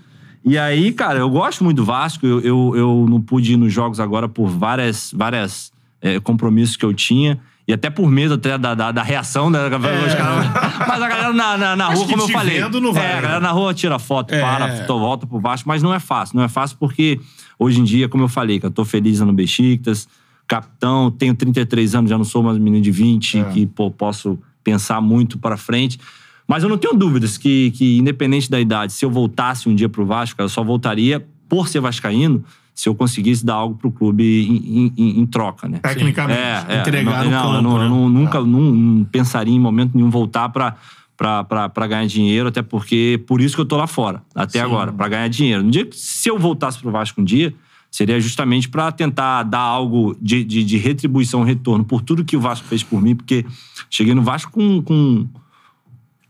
[0.46, 2.26] E aí, cara, eu gosto muito do Vasco.
[2.26, 5.70] Eu, eu, eu não pude ir nos jogos agora por várias, várias
[6.02, 7.38] é, compromissos que eu tinha.
[7.68, 9.70] E até por medo até da, da, da reação, né?
[9.70, 10.48] Caras-
[10.88, 12.62] Mas a galera na, na, na rua, como eu falei.
[12.62, 14.40] vendo, não vai, é, a galera na rua tira foto, É.
[14.40, 15.68] para, volta pro Vasco.
[15.68, 16.38] Mas não é fácil.
[16.38, 17.20] Não é fácil porque
[17.60, 20.08] hoje em dia, como eu falei, que eu tô feliz no Besiktas,
[20.48, 24.40] capitão, tenho 33 anos, já não sou mais um menino de 20, que, pô, posso
[24.64, 26.00] pensar muito para frente.
[26.48, 29.90] Mas eu não tenho dúvidas que, que, independente da idade, se eu voltasse um dia
[29.90, 32.46] pro Vasco, eu só voltaria por ser vascaíno
[32.78, 35.80] se eu conseguisse dar algo pro clube em, em- em troca, né?
[35.80, 36.40] Tecnicamente.
[36.40, 36.80] É, é.
[36.82, 37.90] Entregar não, no não, campo, eu não- né?
[37.90, 40.76] não- nunca não, não pensaria em momento nenhum voltar pra,
[41.18, 45.08] pra ganhar dinheiro, até porque por isso que eu tô lá fora, até agora, pra
[45.08, 45.64] ganhar dinheiro.
[45.64, 47.52] No dia que, se eu voltasse pro Vasco um dia,
[47.90, 52.40] seria justamente pra tentar dar algo de, de, de retribuição, retorno por tudo que o
[52.40, 53.44] Vasco fez por mim, porque
[53.90, 55.26] cheguei no Vasco com, com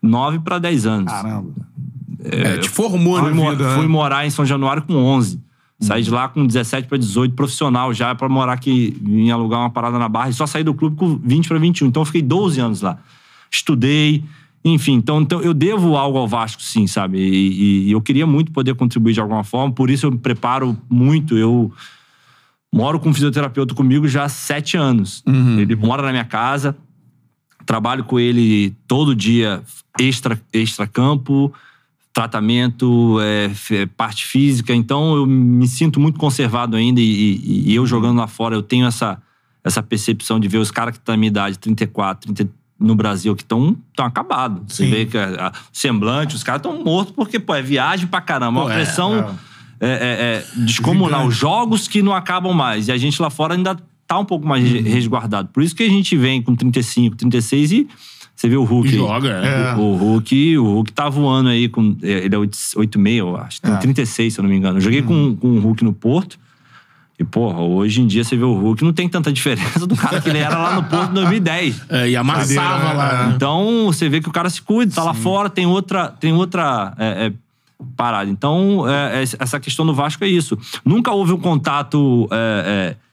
[0.01, 1.11] 9 pra 10 anos.
[1.11, 1.51] Caramba.
[2.23, 3.35] É, te formou, Fui, né?
[3.35, 3.75] mo- vida, né?
[3.75, 5.41] fui morar em São Januário com 11.
[5.79, 9.69] Saí de lá com 17 para 18, profissional já, pra morar aqui, em alugar uma
[9.69, 10.29] parada na Barra.
[10.29, 11.87] E só saí do clube com 20 para 21.
[11.87, 12.97] Então eu fiquei 12 anos lá.
[13.51, 14.23] Estudei,
[14.65, 14.93] enfim.
[14.93, 17.19] Então, então eu devo algo ao Vasco, sim, sabe?
[17.19, 19.71] E, e- eu queria muito poder contribuir de alguma forma.
[19.71, 21.37] Por isso eu me preparo muito.
[21.37, 21.71] Eu
[22.73, 25.23] moro com um fisioterapeuta comigo já há sete anos.
[25.59, 26.75] Ele mora na minha casa.
[27.67, 29.61] Trabalho com ele todo dia,
[29.99, 31.53] extra, extra campo,
[32.21, 34.73] tratamento, é, f- parte física.
[34.73, 38.61] Então eu me sinto muito conservado ainda e, e- e eu jogando lá fora eu
[38.63, 39.21] tenho essa,
[39.63, 43.35] essa percepção de ver os caras que estão na minha idade, 34, 30, no Brasil,
[43.35, 44.61] que estão acabados.
[44.67, 44.89] Você Sim.
[44.91, 48.61] vê que a, a- semblante, os caras estão mortos porque, pô, é viagem pra caramba.
[48.61, 49.37] Pô, uma é, pressão
[49.79, 51.21] é, é, é, descomunal.
[51.23, 51.39] Gigante.
[51.39, 52.87] Jogos que não acabam mais.
[52.87, 53.77] E a gente lá fora ainda
[54.07, 54.81] tá um pouco mais Uhum.
[54.83, 55.49] resguardado.
[55.49, 57.87] Por isso que a gente vem com 35, 36 e
[58.37, 58.89] você vê o Hulk.
[58.89, 58.95] Aí.
[58.95, 59.71] joga, é.
[59.71, 59.75] É.
[59.75, 61.97] O Hulk, o Hulk tá voando aí com.
[62.03, 63.59] Ele é 8,6, eu acho.
[63.59, 63.77] Tem É.
[63.77, 64.77] 36, se eu não me engano.
[64.77, 66.37] Eu joguei com, com o Hulk no Porto.
[67.19, 70.21] E, porra, hoje em dia você vê o Hulk, não tem tanta diferença do cara
[70.21, 71.81] que ele era lá no Porto em 2010.
[71.89, 73.09] É, e amassava lá.
[73.09, 73.27] é.
[73.27, 73.33] né?
[73.35, 76.93] Então, você vê que o cara se cuida, tá lá fora, tem outra, tem outra
[76.95, 77.33] é, é,
[77.95, 78.29] parada.
[78.29, 80.55] Então, é, é, essa questão do Vasco é isso.
[80.85, 83.06] Nunca houve um contato é, é,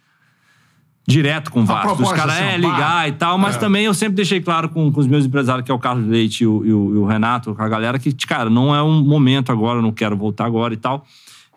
[1.07, 2.03] direto com o Vasco.
[2.03, 3.59] Os caras assim, é ligar e tal, mas É.
[3.59, 6.45] também eu sempre deixei claro com, com os meus empresários, que é o Carlos Leite
[6.45, 9.03] e o, e o- e o Renato, com a galera, que, cara, não é um
[9.05, 11.05] momento agora, não quero voltar agora e tal.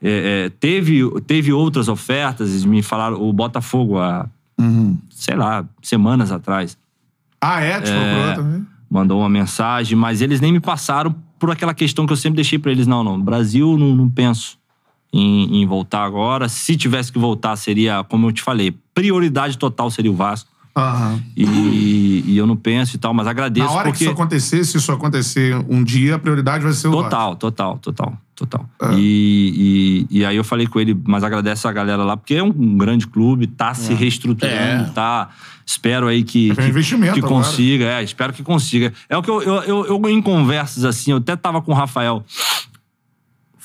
[0.04, 4.28] É, é, teve, teve outras ofertas, eles me falaram, o Botafogo, há,
[5.10, 6.78] sei lá, semanas atrás
[7.42, 7.80] Ah, é?
[7.82, 7.92] Te
[8.36, 8.66] também?
[8.90, 12.58] mandou uma mensagem, mas eles nem me passaram por aquela questão que eu sempre deixei
[12.60, 12.86] pra eles.
[12.88, 14.57] Não, não, Brasil não, não penso
[15.12, 16.50] em, em voltar agora.
[16.50, 20.50] Se tivesse que voltar, seria, como eu te falei, prioridade total seria o Vasco.
[20.76, 21.20] Aham.
[21.36, 24.04] E, e eu não penso e tal, mas agradeço Na hora que porque...
[24.04, 28.13] isso acontecer, se isso acontecer um dia, a prioridade vai ser o Total, total, total,
[28.36, 28.70] total.
[28.84, 28.93] É.
[28.93, 32.43] E, e, e aí eu falei com ele, mas agradece a galera lá, porque é
[32.43, 34.91] um grande clube, tá se reestruturando, É.
[34.93, 35.30] tá.
[35.65, 38.93] Espero aí que, É que, investimento que consiga, é, espero que consiga.
[39.10, 41.76] É o que eu, eu, eu, eu, em conversas assim, eu até tava com o
[41.76, 42.24] Rafael.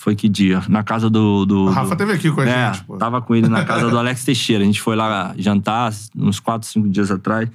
[0.02, 0.60] Foi que dia?
[0.68, 1.46] Na casa do.
[1.46, 2.96] do O Rafa do- teve aqui com a é, gente, pô.
[2.96, 4.64] tava com ele na casa do Alex Teixeira.
[4.64, 7.48] A gente foi lá jantar uns 4, 5 dias atrás.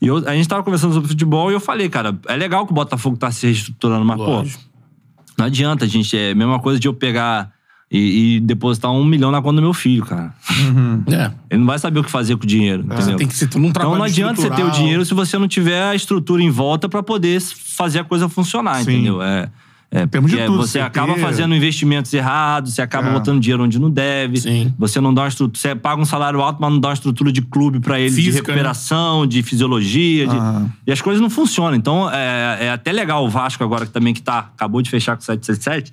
[0.00, 2.70] E eu- a gente tava conversando sobre futebol e eu falei, cara, é legal que
[2.72, 4.62] o Botafogo tá se reestruturando, mas, Lógico.
[4.62, 4.68] pô,
[5.38, 6.16] não adianta, gente.
[6.16, 7.50] É a mesma coisa de eu pegar
[7.90, 10.32] e, e depositar um milhão na conta do meu filho, cara.
[11.10, 11.32] É.
[11.50, 13.16] Ele não vai saber o que fazer com o dinheiro, entendeu?
[13.16, 15.82] Tem que ser um Então não adianta você ter o dinheiro se você não tiver
[15.82, 18.92] a estrutura em volta pra poder fazer a coisa funcionar, Sim.
[18.92, 19.20] entendeu?
[19.20, 19.50] É,
[19.94, 23.12] é, de porque tudo, você acaba fazendo investimentos errados, você acaba É.
[23.12, 24.38] botando dinheiro onde não deve.
[24.40, 24.72] Sim.
[24.78, 27.30] Você não dá uma estrutura, você paga um salário alto, mas não dá uma estrutura
[27.30, 28.38] de clube pra ele de Física, né?
[28.54, 30.36] recuperação, de fisiologia, de-
[30.86, 31.74] e as coisas não funcionam.
[31.76, 35.14] Então é, é até legal o Vasco agora que também que tá acabou de fechar
[35.14, 35.92] com o 777.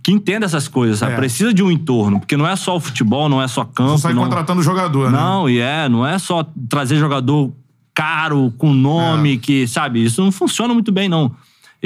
[0.00, 1.14] Que entenda essas coisas, sabe?
[1.14, 1.16] É.
[1.16, 3.90] Precisa de um entorno, porque não é só o futebol, não é só campo.
[3.90, 5.18] Não sai não- contratando jogador, né?
[5.18, 7.50] não, e é, não é só trazer jogador
[7.94, 9.36] caro, com nome, É.
[9.38, 11.32] que, sabe, isso não funciona muito bem, não.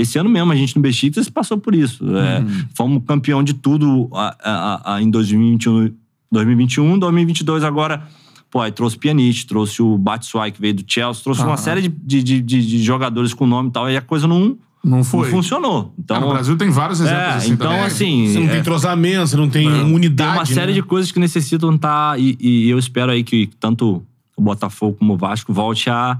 [0.01, 2.05] Esse ano mesmo, a gente no Besiktas passou por isso.
[2.17, 2.65] É, Uhum.
[2.75, 5.93] fomos campeão de tudo a- a- a- em 2021,
[6.31, 8.03] 2021, 2022 agora.
[8.51, 11.57] Pô, aí trouxe o Pjanic, trouxe o Batshuayi, que veio do Chelsea, trouxe uma Aham.
[11.57, 14.57] série de, de, de- de- de jogadores com nome e tal, e a coisa não,
[14.83, 15.29] Não não foi.
[15.31, 15.93] funcionou.
[15.99, 17.85] Então, Ah, no Brasil tem vários exemplos é, assim então também.
[17.85, 18.29] assim...
[18.29, 19.93] Você não é, tem entrosamento, você não tem Não.
[19.95, 20.31] unidade.
[20.31, 20.73] tem uma série né?
[20.75, 22.19] de coisas que necessitam estar.
[22.19, 24.03] E, e eu espero aí que tanto
[24.37, 26.19] o Botafogo como o Vasco volte a,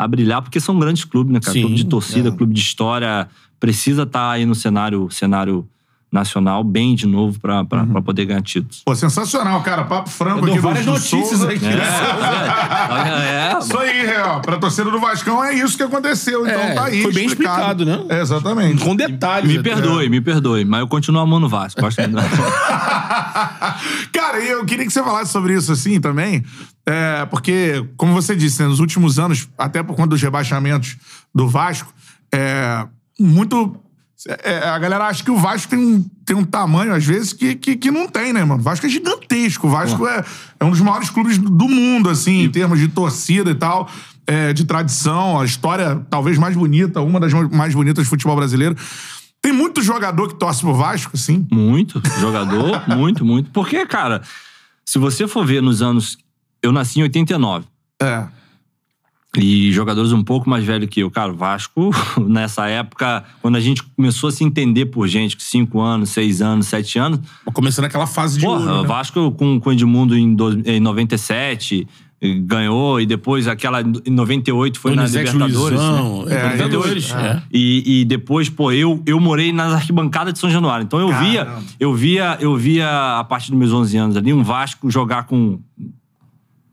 [0.00, 1.52] a brilhar, porque são grandes clubes, né, cara?
[1.52, 2.32] Sim, clube de torcida, é.
[2.32, 3.28] clube de história.
[3.60, 5.68] Precisa estar aí no cenário, cenário
[6.12, 8.82] nacional bem de novo pra, pra, pra poder ganhar títulos.
[8.84, 9.84] Pô, sensacional, cara.
[9.84, 11.48] Papo franco aqui várias do notícias Souza.
[11.50, 11.64] aqui.
[11.66, 14.40] É, Isso aí, real.
[14.40, 16.46] Pra torcida do Vascão é isso que aconteceu.
[16.46, 17.02] Então É, tá aí.
[17.02, 18.04] foi bem explicado, né?
[18.08, 18.82] É, exatamente.
[18.82, 19.50] Com detalhes.
[19.50, 21.80] me perdoe, me perdoe, mas eu continuo amando o Vasco.
[21.80, 22.00] Vasco.
[24.12, 26.44] Cara, e eu queria que você falasse sobre isso assim também,
[26.86, 30.96] é, porque, como você disse, né, nos últimos anos, até por conta dos rebaixamentos
[31.34, 31.92] do Vasco,
[32.32, 32.86] é,
[33.18, 33.76] muito.
[34.28, 37.54] É, a galera acha que o Vasco tem um, tem um tamanho, às vezes, que,
[37.54, 38.60] que, que não tem, né, mano?
[38.60, 39.66] O Vasco é gigantesco.
[39.66, 40.24] O Vasco é,
[40.58, 43.88] é um dos maiores clubes do mundo, assim, em termos de torcida e tal,
[44.26, 48.76] é, de tradição, a história talvez mais bonita, uma das mais bonitas do futebol brasileiro.
[49.42, 51.46] Tem muito jogador que torce pro Vasco, assim.
[51.50, 52.02] Muito.
[52.20, 53.50] Jogador, muito, muito.
[53.50, 54.20] Porque, cara,
[54.84, 56.18] se você for ver nos anos.
[56.62, 57.64] Eu nasci em 89.
[58.02, 58.28] É.
[59.38, 61.10] E jogadores um pouco mais velhos que eu.
[61.10, 61.90] Cara, o Vasco,
[62.26, 66.42] nessa época, quando a gente começou a se entender por gente, com 5 anos, 6
[66.42, 67.20] anos, 7 anos.
[67.52, 68.88] Começando aquela fase de Porra, ouro, né?
[68.88, 71.86] Vasco com, com o Edmundo em, dois- em 97
[72.20, 75.78] eh, ganhou, e depois aquela em 98 foi na Donizete Libertadores.
[75.80, 76.34] Luizão, né?
[76.34, 77.10] é, Libertadores.
[77.14, 77.42] é.
[77.52, 80.82] E, e depois, pô, eu, eu morei nas arquibancadas de São Januário.
[80.82, 81.64] Então eu via, Caramba.
[81.78, 85.60] eu via, eu via a partir dos meus 11 anos ali um Vasco jogar com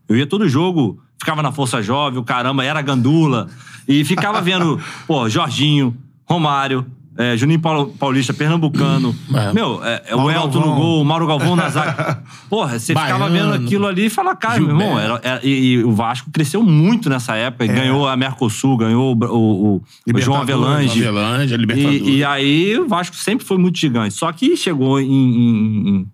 [0.09, 3.47] eu ia todo jogo, ficava na Força Jovem, o caramba, era gandula.
[3.87, 6.85] E ficava vendo, pô, Jorginho, Romário,
[7.19, 7.59] é, Juninho
[7.97, 9.15] Paulista, Pernambucano.
[9.33, 9.51] É.
[9.53, 10.75] Meu, é, é o Elton no Galvão.
[10.75, 12.21] gol, o Mauro Galvão na zaga.
[12.49, 13.51] Porra, você ficava Baiano.
[13.53, 16.61] vendo aquilo ali e falava, cara, meu irmão, era- era- e, e o Vasco cresceu
[16.63, 17.65] muito nessa época.
[17.65, 19.81] e Ganhou a Mercosul, ganhou o, o-
[20.13, 21.01] o João Avelange.
[21.05, 22.01] Avelange, Libertadores.
[22.07, 24.13] E, e aí o Vasco sempre foi muito gigante.
[24.13, 26.07] Só que chegou em, em- em-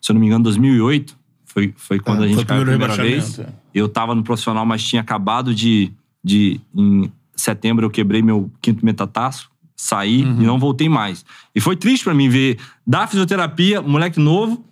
[0.00, 1.16] se eu não me engano, 2008.
[1.46, 3.40] Foi, foi quando É, a gente foi caiu a primeira vez.
[3.74, 5.90] Eu tava no profissional, mas tinha acabado de,
[6.22, 6.60] de...
[6.74, 9.50] Em setembro eu quebrei meu quinto metatarso.
[9.76, 10.40] Saí Uhum.
[10.42, 11.24] e não voltei mais.
[11.52, 14.64] E foi triste pra mim ver da fisioterapia, moleque novo,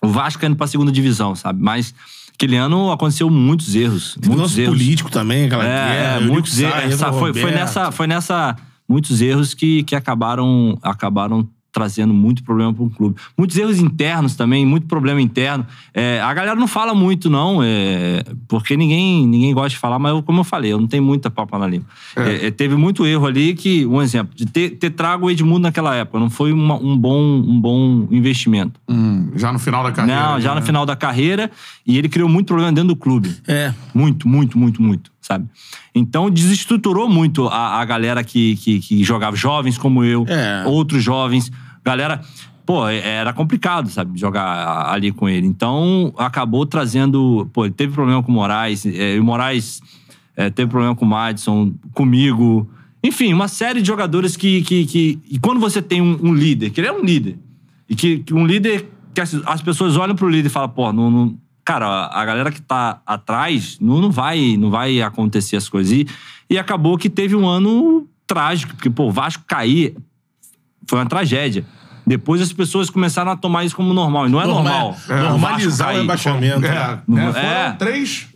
[0.00, 1.60] o Vasco indo pra segunda divisão, sabe?
[1.60, 1.92] Mas
[2.32, 4.14] aquele ano aconteceu muitos erros.
[4.14, 4.78] Teve muitos nosso erros.
[4.78, 7.00] político também, aquela É, guerra, muitos erros.
[7.18, 8.56] Foi, foi nessa, foi nessa
[8.88, 13.16] muitos erros que, que acabaram, acabaram trazendo muito problema para o clube.
[13.36, 15.66] Muitos erros internos também, muito problema interno.
[15.94, 20.12] É, a galera não fala muito, não, é, porque ninguém, ninguém gosta de falar, mas
[20.12, 21.86] eu, como eu falei, eu não tenho muita papa na língua.
[22.16, 25.60] É, é, teve muito erro ali que, um exemplo, de ter, ter trago o Edmundo
[25.60, 28.80] naquela época, não foi uma- um, bom, um bom investimento.
[28.88, 30.20] Hum, já no final da carreira.
[30.32, 30.60] não, já né?
[30.60, 31.50] no final da carreira,
[31.86, 33.34] e ele criou muito problema dentro do clube.
[33.46, 33.72] É.
[33.94, 35.46] Muito, muito, muito, muito, sabe?
[35.94, 40.64] Então desestruturou muito a, a galera que, que, que jogava, jovens como eu, É.
[40.66, 41.50] outros jovens.
[41.84, 42.20] Galera,
[42.66, 45.46] pô, é- era complicado, sabe, jogar ali com ele.
[45.46, 47.48] Então acabou trazendo.
[47.52, 49.80] Pô, ele teve problema com o Moraes, é, e o Moraes
[50.36, 52.68] é, teve problema com o Madison, comigo.
[53.02, 54.62] Enfim, uma série de jogadores que.
[54.62, 57.38] que, que e quando você tem um, um líder, que ele é um líder,
[57.88, 60.92] e que, que um líder que as, as pessoas olham pro líder e falam, pô,
[60.92, 61.36] não, não-
[61.70, 65.92] cara, a galera que tá atrás não, não vai não vai acontecer as coisas.
[65.92, 66.04] E,
[66.48, 69.94] e acabou que teve um ano trágico, porque, pô, o Vasco cair
[70.88, 71.64] foi uma tragédia.
[72.04, 74.26] Depois as pessoas começaram a tomar isso como normal.
[74.26, 74.96] E não é normal.
[75.08, 76.00] É, o Vasco normalizar o cair.
[76.00, 76.66] rebaixamento.
[76.66, 77.32] É, né?
[77.32, 77.72] Foram É.
[77.78, 78.26] três.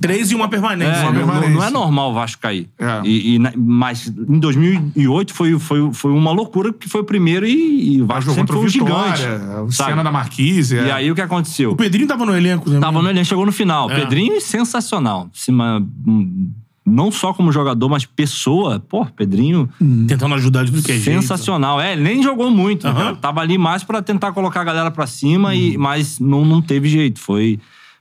[0.00, 0.92] Três e uma permanência.
[0.92, 1.50] É, Uma não, permanência.
[1.54, 2.68] não é normal o Vasco cair.
[2.78, 3.00] É.
[3.04, 7.96] E, e mas em 2008 foi, foi, foi uma loucura, que foi o primeiro e,
[7.96, 9.60] e o Vasco Jogou sempre contra foi o um Vitória, gigante.
[9.68, 9.90] o sabe?
[9.90, 10.76] Cena da Marquise.
[10.76, 10.92] E é.
[10.92, 11.72] aí o que aconteceu?
[11.72, 12.78] O Pedrinho tava no elenco, né?
[12.80, 13.90] Tava no elenco, chegou no final.
[13.90, 14.00] É.
[14.00, 15.28] Pedrinho, sensacional.
[15.32, 16.50] Cima, hum,
[16.84, 18.80] não só como jogador, mas pessoa.
[18.80, 19.68] Pô, Pedrinho,
[20.06, 21.20] Tentando ajudar de tudo que é jeito.
[21.20, 21.80] sensacional.
[21.80, 22.86] É, ele nem jogou muito.
[22.86, 23.12] Aham.
[23.12, 23.18] né?
[23.20, 26.88] Tava ali mais pra tentar colocar a galera pra cima, e, mas não, não teve
[26.88, 27.20] jeito.
[27.20, 27.58] Foi,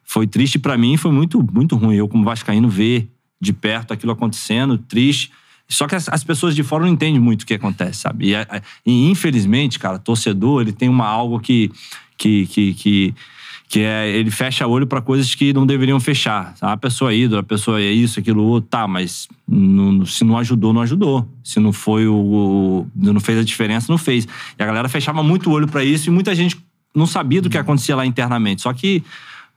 [0.10, 1.96] foi triste pra mim, foi muito, muito ruim.
[1.98, 5.30] Eu, como vascaíno, ver de perto aquilo acontecendo, triste.
[5.68, 8.32] Só que as, as pessoas de fora não entendem muito o que acontece, sabe?
[8.32, 8.34] E,
[8.86, 11.70] e, infelizmente, cara, torcedor, ele tem uma algo que
[12.18, 13.16] que, que, que,
[13.70, 16.56] que é ele fecha olho pra coisas que não deveriam fechar.
[16.62, 20.36] Ah, A pessoa é a pessoa é isso, aquilo, outro, tá, mas não- se não
[20.38, 21.30] ajudou, não ajudou.
[21.44, 24.26] Se não foi o, o- não fez a diferença, não fez.
[24.58, 26.58] E a galera fechava muito olho pra isso e muita gente
[26.96, 28.62] não sabia do que acontecia lá internamente.
[28.64, 29.04] Só que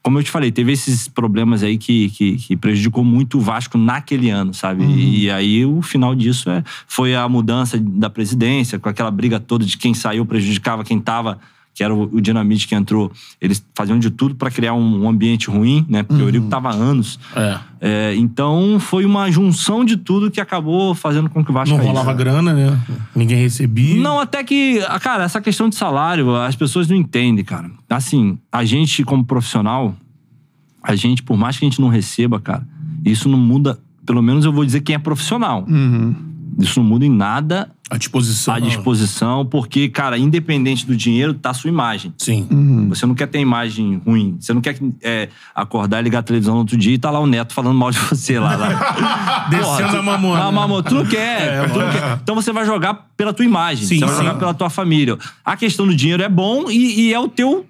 [0.03, 3.77] como eu te falei, teve esses problemas aí que, que, que prejudicou muito o Vasco
[3.77, 4.85] naquele ano, sabe?
[4.85, 9.65] E aí o final disso é, foi a mudança da presidência, com aquela briga toda
[9.65, 11.39] de quem saiu prejudicava quem tava,
[11.81, 13.11] que era o, o Dinamite que entrou.
[13.41, 16.03] Eles faziam de tudo para criar um, um ambiente ruim, né?
[16.03, 17.19] Porque o Eurico tava há anos.
[17.35, 17.59] É.
[17.81, 21.83] É, então foi uma junção de tudo que acabou fazendo com que o Vasco Não
[21.83, 22.79] rolava grana, né?
[23.17, 23.99] Ninguém recebia.
[23.99, 27.71] Não, até que, ah, cara, essa questão de salário, as pessoas não entendem, cara.
[27.89, 29.97] Assim, a gente, como profissional,
[30.83, 32.63] a gente, por mais que a gente não receba, cara,
[33.07, 33.81] isso não muda.
[34.05, 35.65] Pelo menos eu vou dizer quem é profissional.
[36.61, 38.55] Isso não muda em nada A disposição.
[38.55, 42.15] à disposição, porque, cara, independente do dinheiro, tá a sua imagem.
[42.19, 42.47] Sim.
[42.89, 44.37] Você não quer ter imagem ruim.
[44.39, 47.21] Você não quer é, acordar e ligar a televisão no outro dia e tá lá
[47.21, 48.57] o neto falando mal de você lá.
[48.57, 49.49] lá.
[49.51, 50.45] Descendo a mamona.
[50.45, 51.71] Ah, mamona, tu não quer.
[51.71, 52.19] tu não quer.
[52.23, 53.87] Então você vai jogar pela tua imagem.
[53.87, 54.23] Sim, você vai sim.
[54.23, 55.19] jogar pela tua família.
[55.45, 57.67] A questão do dinheiro é bom e, e é o teu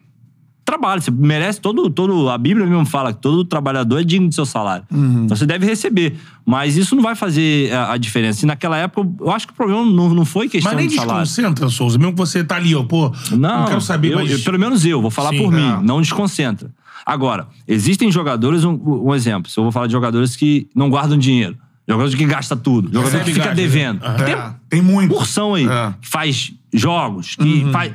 [0.71, 1.01] trabalho.
[1.03, 2.29] Você merece todo, todo.
[2.31, 4.85] A Bíblia mesmo fala que todo trabalhador é digno do seu salário.
[4.91, 6.17] Então você deve receber.
[6.47, 8.45] Mas isso não vai fazer a, a diferença.
[8.45, 10.95] E naquela época, eu acho que o problema não, não foi questão Mas nem de
[10.97, 11.23] salário.
[11.23, 11.99] desconcentra, Souza.
[11.99, 13.13] Mesmo que você tá ali, ó, pô.
[13.33, 14.31] Não, Não quero saber eu- mais.
[14.31, 15.81] eu- pelo menos eu, vou falar Sim, por mim, é.
[15.83, 16.71] não desconcentra.
[17.05, 18.79] Agora, existem jogadores, um,
[19.09, 21.57] um exemplo, se eu vou falar de jogadores que não guardam dinheiro,
[21.89, 24.01] jogadores que gastam tudo, jogador Recebe que fica gás, devendo.
[24.01, 24.15] né?
[24.25, 25.13] Tem É, tem muito.
[25.15, 25.95] porção aí, É.
[26.01, 27.73] que faz jogos, que Uhum.
[27.73, 27.93] faz,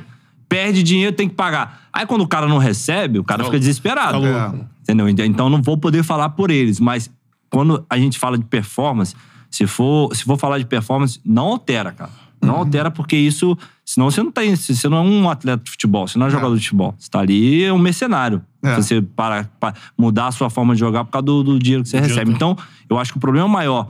[0.48, 1.82] perde dinheiro, tem que pagar.
[1.92, 4.20] Aí quando o cara não recebe, o cara fica desesperado.
[4.20, 4.66] tá louco.
[4.82, 5.08] Entendeu?
[5.08, 7.10] Então não vou poder falar por eles, mas
[7.50, 9.14] quando a gente fala de performance,
[9.50, 12.10] se for, se for falar de performance, não altera, cara.
[12.40, 12.60] Não Uhum.
[12.60, 16.18] altera porque isso, senão você não tem, você não é um atleta de futebol, você
[16.18, 16.94] não é jogador de futebol.
[16.98, 18.42] Você tá ali é um mercenário.
[18.62, 18.76] É.
[18.76, 21.88] Você para, para mudar a sua forma de jogar por causa do, do dinheiro que
[21.88, 22.30] você recebe.
[22.30, 22.56] Então,
[22.90, 23.88] eu acho que o problema maior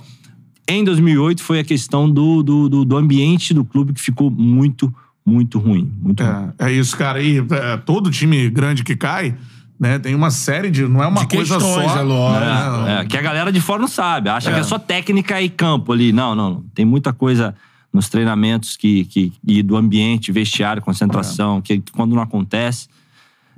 [0.69, 4.93] em 2008 foi a questão do, do, do, do ambiente do clube que ficou muito,
[5.27, 5.93] muito ruim.
[6.01, 6.53] Muito ruim.
[6.59, 7.21] É, é isso, cara.
[7.21, 9.37] E é, todo time grande que cai,
[9.79, 10.87] né, tem uma série de.
[10.87, 11.99] Não é uma De coisa só.
[11.99, 12.41] é lógico.
[12.85, 13.01] né?
[13.01, 14.29] É, que a galera de fora não sabe.
[14.31, 16.13] Acha que é só técnica e campo ali.
[16.13, 16.65] Não, não, não.
[16.75, 17.55] Tem muita coisa
[17.93, 22.89] nos treinamentos que, que, e do ambiente, vestiário, concentração, que, que quando não acontece,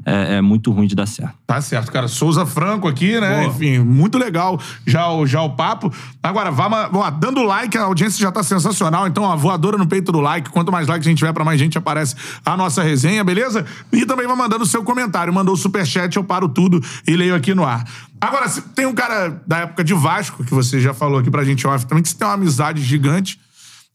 [0.04, 1.34] é, é muito ruim de dar certo.
[1.46, 2.08] Tá certo, cara.
[2.08, 3.46] Souza Franco aqui, né?
[3.46, 5.92] Enfim, muito legal já o, já o papo.
[6.22, 9.06] Agora, vá, ó, dando like, a audiência já tá sensacional.
[9.06, 10.50] Então, a voadora no peito do like.
[10.50, 13.66] Quanto mais like a gente tiver, pra mais gente aparece a nossa resenha, beleza?
[13.92, 15.32] E também vai mandando o seu comentário.
[15.32, 17.84] Mandou o superchat, eu paro tudo e leio aqui no ar.
[18.20, 21.66] Agora, tem um cara da época de Vasco, que você já falou aqui pra gente
[21.66, 23.38] off também, que você tem uma amizade gigante,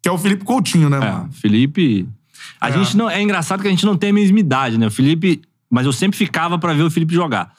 [0.01, 1.29] que é o Felipe Coutinho, né, É, mano?
[1.31, 2.07] Felipe.
[2.59, 3.09] A gente não.
[3.09, 4.87] É engraçado que a gente não tem a mesma idade, né?
[4.87, 5.41] O Felipe.
[5.73, 7.51] Mas eu sempre ficava pra ver o Felipe jogar.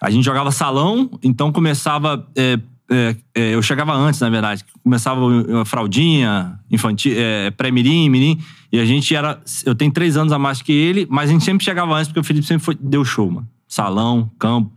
[0.00, 2.26] A gente jogava salão, então começava.
[2.34, 2.58] é,
[2.90, 4.64] é, é, eu chegava antes, na verdade.
[4.82, 5.20] Começava
[5.66, 8.40] fraldinha, infantil, é, pré-mirim, mirim.
[8.72, 9.42] E a gente era.
[9.66, 12.20] Eu tenho três anos a mais que ele, mas a gente sempre chegava antes, porque
[12.20, 13.46] o Felipe sempre foi, deu show, mano.
[13.68, 14.72] Salão, campo,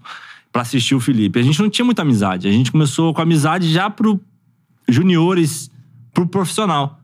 [0.51, 1.39] pra assistir o Felipe.
[1.39, 2.49] A gente não tinha muita amizade.
[2.49, 4.19] A gente começou com amizade já pro
[4.89, 5.71] juniores,
[6.13, 6.96] pro profissional.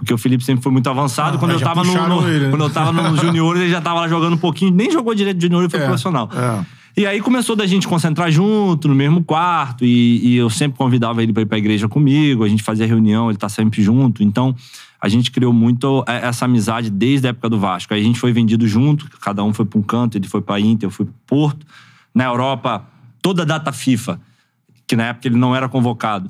[0.00, 1.38] Porque o Felipe sempre foi muito avançado.
[1.38, 2.50] quando, eu tava no, no- ele, né?
[2.50, 4.70] quando eu tava nos juniores, ele já tava lá jogando um pouquinho.
[4.72, 6.28] Nem jogou direito de junior e foi É, profissional.
[6.32, 6.64] é.
[6.96, 9.84] E aí começou da gente concentrar junto, no mesmo quarto.
[9.84, 12.42] E, e eu sempre convidava ele pra ir pra igreja comigo.
[12.44, 14.22] A gente fazia reunião, ele tá sempre junto.
[14.24, 14.56] Então,
[15.00, 17.92] a gente criou muito é, essa amizade desde a época do Vasco.
[17.94, 19.06] Aí a gente foi vendido junto.
[19.20, 20.16] Cada um foi pra um canto.
[20.18, 21.64] Ele foi pra Inter, eu fui pro Porto.
[22.14, 22.84] Na Europa,
[23.22, 24.18] toda a data FIFA,
[24.86, 26.28] que na época ele não era convocado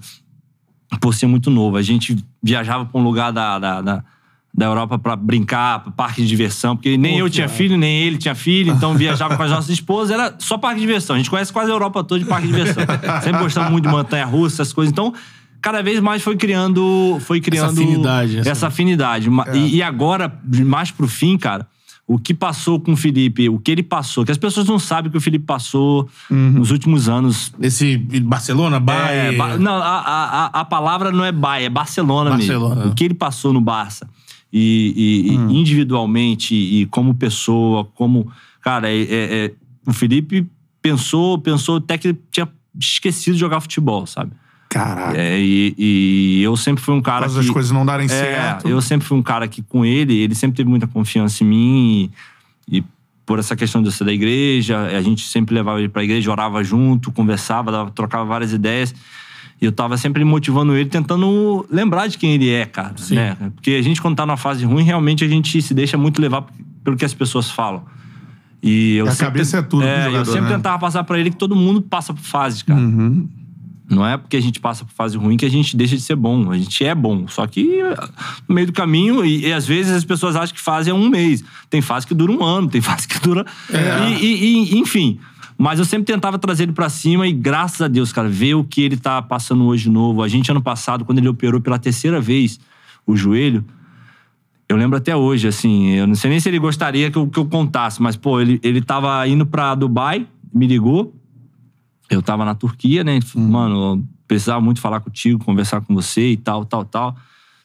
[0.98, 1.76] por ser muito novo.
[1.76, 4.04] A gente viajava pra um lugar da, da, da,
[4.52, 8.18] da Europa pra brincar, pra parque de diversão, porque nem eu tinha filho, nem ele
[8.18, 11.14] tinha filho, então viajava com as nossas esposas, era só parque de diversão.
[11.14, 12.82] A gente conhece quase a Europa toda de parque de diversão.
[13.22, 14.90] Sempre gostamos muito de montanha-russa, essas coisas.
[14.92, 15.14] Então,
[15.62, 17.18] cada vez mais foi criando.
[17.20, 19.30] Foi criando afinidade, essa- Essa afinidade.
[19.30, 20.32] Ma- E, e agora,
[20.66, 21.66] mais pro fim, cara.
[22.12, 25.08] O que passou com o Felipe, o que ele passou, que as pessoas não sabem
[25.08, 29.34] o que o Felipe passou nos últimos anos Esse Barcelona, Bayern.
[29.36, 32.74] é, Ba- não, a, a, a- palavra não é Bahia, é Barcelona, Barcelona.
[32.74, 32.90] mesmo.
[32.90, 34.08] O que ele passou no Barça.
[34.52, 35.50] E, e- e Hum.
[35.50, 38.28] individualmente, e como pessoa, como.
[38.60, 39.52] Cara, é- é- é-
[39.86, 40.44] o Felipe
[40.82, 44.32] pensou, pensou até que ele tinha esquecido de jogar futebol, sabe?
[44.70, 45.18] Caralho.
[45.18, 47.40] É, e, e eu sempre fui um cara Faz que.
[47.40, 48.68] as coisas não darem É, certo.
[48.68, 52.10] eu sempre fui um cara que, com ele, ele sempre teve muita confiança em mim.
[52.68, 52.84] E, e
[53.26, 56.30] por essa questão de eu ser da igreja, a gente sempre levava ele pra igreja,
[56.30, 58.94] orava junto, conversava, dava- trocava várias ideias.
[59.60, 62.94] E eu tava sempre motivando ele, tentando lembrar de quem ele é, cara.
[63.10, 63.36] Né?
[63.56, 66.46] Porque a gente, quando tá numa fase ruim, realmente a gente se deixa muito levar
[66.84, 67.84] pelo que as pessoas falam.
[68.62, 70.56] E eu A sempre- cabeça é tudo É, eu jogador, sempre né?
[70.56, 72.78] tentava passar pra ele que todo mundo passa por fases, cara.
[72.80, 73.28] Uhum.
[73.90, 76.14] Não é porque a gente passa por fase ruim que a gente deixa de ser
[76.14, 76.52] bom.
[76.52, 77.26] A gente é bom.
[77.26, 77.82] Só que
[78.48, 81.08] no meio do caminho, e, e às vezes as pessoas acham que fase é um
[81.08, 81.42] mês.
[81.68, 83.44] Tem fase que dura um ano, tem fase que dura.
[83.68, 84.10] É.
[84.12, 85.18] E, e- enfim.
[85.58, 88.64] Mas eu sempre tentava trazer ele pra cima e, graças a Deus, cara, ver o
[88.64, 90.22] que ele tá passando hoje de novo.
[90.22, 92.58] A gente, ano passado, quando ele operou pela terceira vez
[93.06, 93.62] o joelho,
[94.68, 97.38] eu lembro até hoje, assim, eu não sei nem se ele gostaria que eu, que
[97.38, 101.12] eu contasse, mas, pô, ele, ele tava indo pra Dubai, me ligou.
[102.10, 103.20] Eu tava na Turquia, né?
[103.20, 107.16] Falou, Mano, precisava muito falar contigo, conversar com você e tal, tal, tal.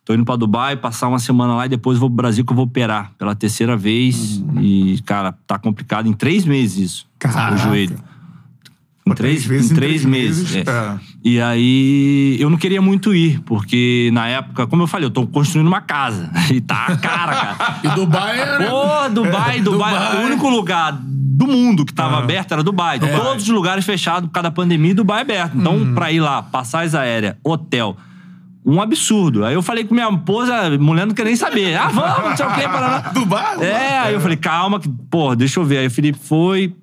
[0.05, 2.55] Tô indo pra Dubai, passar uma semana lá e depois vou pro Brasil que eu
[2.55, 4.43] vou operar pela terceira vez.
[4.61, 6.07] E, cara, tá complicado.
[6.07, 7.07] Em três meses isso.
[7.17, 7.55] Caraca.
[7.55, 7.97] O joelho.
[9.03, 10.55] Em Pô, três, vezes em três meses.
[10.55, 10.59] é.
[10.61, 10.99] é.
[11.23, 15.25] E aí eu não queria muito ir, porque na época, como eu falei, eu tô
[15.25, 16.29] construindo uma casa.
[16.53, 17.79] E tá cara, cara.
[17.83, 18.59] E Dubai é.
[18.59, 18.67] né?
[18.67, 19.61] Pô, Dubai, Dubai.
[19.61, 20.23] Dubai.
[20.23, 20.99] O único lugar
[21.35, 22.97] do mundo que tava aberto era Dubai.
[22.97, 25.57] Então, Todos os lugares fechados por causa da pandemia e Dubai aberto.
[25.57, 27.97] Então, pra ir lá, passagem aérea, hotel.
[28.65, 29.45] Um absurdo.
[29.45, 31.75] Aí eu falei com minha esposa, mulher não queria nem saber.
[31.75, 32.61] Ah, vamos, não sei o quê.
[32.61, 32.99] Paraná.
[33.11, 33.63] Dubai?
[33.63, 35.79] É, aí eu falei, calma, que, pô, deixa eu ver.
[35.79, 36.73] Aí o Felipe foi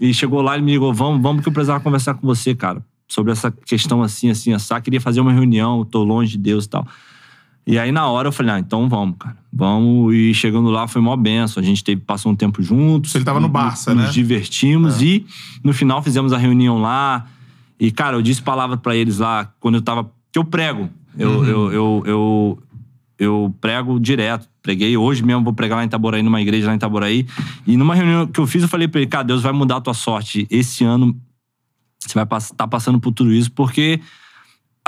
[0.00, 2.82] e chegou lá e me ligou, vamos, vamos que eu precisava conversar com você, cara.
[3.08, 4.80] Sobre essa questão assim, assim, assar.
[4.80, 6.86] Queria fazer uma reunião, tô longe de Deus e tal.
[7.68, 9.36] E aí, na hora, eu falei, ah, então vamos, cara.
[9.52, 10.14] Vamos.
[10.14, 11.62] E chegando lá, foi mó benção.
[11.62, 13.14] A gente teve, passou um tempo juntos.
[13.14, 14.10] Ele tava no Barça, nos né?
[14.10, 15.26] divertimos e
[15.62, 17.26] no final fizemos a reunião lá.
[17.78, 20.10] E, cara, eu disse palavra pra eles lá quando eu tava.
[20.32, 20.88] Que eu prego.
[21.18, 22.62] Eu, eu, eu, eu,
[23.18, 24.48] eu prego direto.
[24.62, 24.96] Preguei.
[24.96, 27.26] Hoje mesmo vou pregar lá em Itaboraí, numa igreja lá em Itaboraí.
[27.66, 29.80] E numa reunião que eu fiz, eu falei pra ele, cara, Deus vai mudar a
[29.82, 30.46] tua sorte.
[30.50, 31.14] Esse ano
[32.00, 34.00] você vai estar passando por tudo isso, porque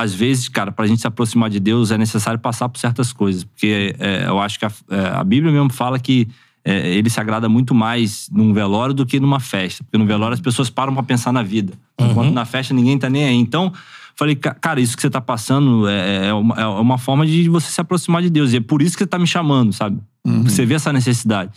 [0.01, 3.44] às vezes, cara, pra gente se aproximar de Deus é necessário passar por certas coisas.
[3.44, 6.26] Porque é, eu acho que a, é, a Bíblia mesmo fala que
[6.64, 9.82] é, ele se agrada muito mais num velório do que numa festa.
[9.84, 11.72] Porque no velório as pessoas param pra pensar na vida.
[11.98, 13.34] Enquanto na festa ninguém tá nem aí.
[13.36, 13.72] Então,
[14.16, 17.48] falei, ca- cara, isso que você tá passando é, é uma, é uma forma de
[17.48, 18.53] você se aproximar de Deus.
[18.53, 19.98] E é por isso que você tá me chamando, sabe?
[20.44, 21.51] Você vê essa necessidade.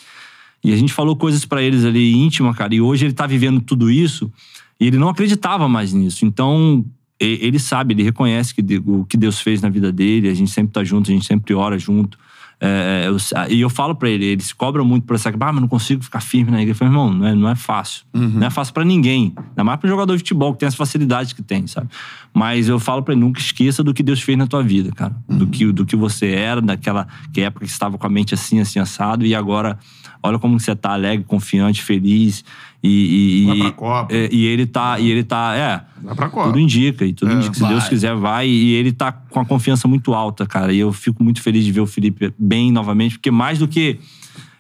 [0.64, 2.74] E a gente falou coisas pra eles ali íntima, cara.
[2.74, 4.32] E hoje ele tá vivendo tudo isso
[4.80, 6.26] e ele não acreditava mais nisso.
[6.26, 6.86] Então,
[7.20, 10.30] ele sabe, ele reconhece que o que Deus fez na vida dele.
[10.30, 12.18] A gente sempre tá junto, a gente sempre ora junto.
[12.66, 13.18] É, eu-
[13.50, 15.30] e eu falo pra ele, ele se cobra muito por essa.
[15.30, 16.72] Ah, mas não consigo ficar firme na igreja.
[16.72, 18.06] Eu falo, irmão, não é, não é fácil.
[18.14, 19.34] Não é fácil pra ninguém.
[19.50, 21.90] Ainda mais pra um jogador de futebol que tem as facilidades que tem, sabe?
[22.34, 25.14] Mas eu falo pra ele, nunca esqueça do que Deus fez na tua vida, cara.
[25.28, 28.34] Do, que, do que você era, daquela que época que você estava com a mente
[28.34, 29.26] assim, assim, assado.
[29.26, 29.78] E agora,
[30.24, 32.44] olha como você tá alegre, confiante, feliz.
[32.82, 34.14] E, e, Vai e- pra Copa.
[34.16, 35.00] é, e ele tá.
[35.00, 35.56] E ele tá.
[35.56, 35.82] É.
[36.02, 36.48] Vai pra Copa.
[36.48, 37.90] Tudo indica, e tudo É, indica se Deus vai.
[37.90, 38.48] quiser vai.
[38.48, 40.74] E ele tá com a confiança muito alta, cara.
[40.74, 44.00] E eu fico muito feliz de ver o Felipe bem novamente, porque mais do que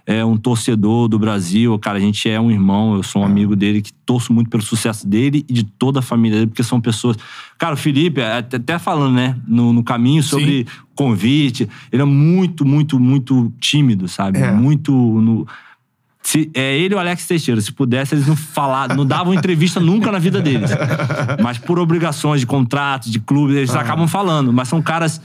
[0.06, 3.56] é, um torcedor do Brasil, cara, a gente é um irmão, eu sou um amigo
[3.56, 6.82] dele que torço muito pelo sucesso dele e de toda a família dele, porque são
[6.82, 7.18] pessoas.
[7.58, 12.66] Cara, o Felipe, é, até falando, né, no, no caminho sobre convite, ele é muito,
[12.66, 14.39] muito, muito tímido, sabe?
[14.39, 14.51] É.
[14.51, 14.91] Muito.
[14.91, 15.47] no-
[16.22, 17.60] se, é ele e o Alex Teixeira.
[17.60, 20.72] Se pudesse, eles não falavam, não davam entrevista nunca na vida deles.
[21.43, 24.51] Mas por obrigações de contratos, de clubes, eles acabam falando.
[24.54, 25.22] Mas são caras.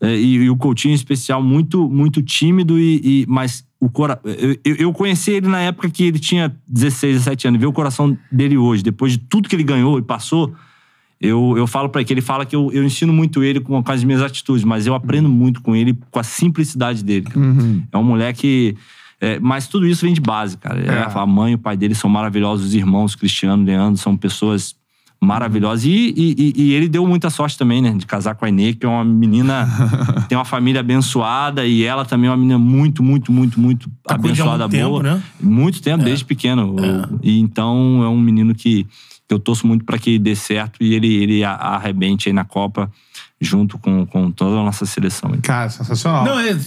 [0.00, 3.00] É, e, e o Coutinho, em especial, muito, muito tímido e.
[3.22, 4.20] e- mas o cora...
[4.24, 7.60] eu, eu- conheci ele na época que ele tinha 16, 17 anos.
[7.60, 10.52] Ver o coração dele hoje, depois de tudo que ele ganhou e passou.
[11.20, 13.82] Eu, eu falo pra ele que ele fala que eu, eu ensino muito ele com,
[13.82, 17.26] com as minhas atitudes, mas eu aprendo muito com ele com a simplicidade dele.
[17.92, 18.74] É um moleque.
[19.20, 20.80] é, mas tudo isso vem de base, cara.
[20.80, 21.18] É.
[21.18, 24.74] A mãe e o pai dele são maravilhosos, os irmãos, Cristiano, Leandro, são pessoas
[25.20, 25.84] maravilhosas.
[25.84, 27.92] E, e- e- ele deu muita sorte também, né?
[27.92, 29.68] De casar com a Inê, que é uma menina.
[30.28, 34.14] tem uma família abençoada e ela também é uma menina muito, muito, muito, muito Tá
[34.14, 35.02] abençoada, muito boa.
[35.02, 35.22] tempo, né?
[35.40, 36.74] Muito tempo, desde pequeno.
[37.22, 38.84] E então é um menino que,
[39.28, 42.90] que eu torço muito pra que dê certo e ele, ele arrebente aí na Copa
[43.42, 45.32] junto com, com toda a nossa seleção.
[45.40, 46.24] Cara, sensacional.
[46.26, 46.58] Não, é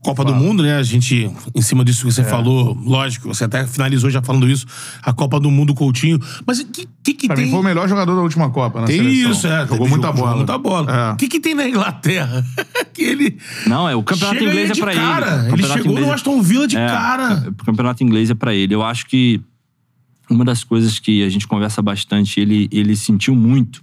[0.00, 0.76] Copa do Mundo, né?
[0.76, 2.08] A gente, em cima disso É.
[2.08, 4.64] que você falou, lógico, você até finalizou já falando isso,
[5.02, 6.20] a Copa do Mundo Coutinho.
[6.46, 7.46] Mas o que, que, que pra tem.
[7.46, 9.30] mim foi o melhor jogador da última Copa na Tem seleção.
[9.32, 9.66] isso, é.
[9.66, 10.18] Jogou muita bola.
[10.18, 10.92] jogou Muita bola.
[10.92, 11.12] É.
[11.14, 12.44] O que, que tem na Inglaterra?
[12.94, 13.36] que ele.
[13.66, 15.44] Não, é o campeonato chega inglês é de pra cara.
[15.46, 15.52] ele.
[15.54, 17.48] Ele chegou inglês no é- Aston Villa de É, cara.
[17.48, 18.72] O campeonato inglês é pra ele.
[18.72, 19.40] Eu acho que
[20.30, 23.82] uma das coisas que a gente conversa bastante, ele, ele sentiu muito.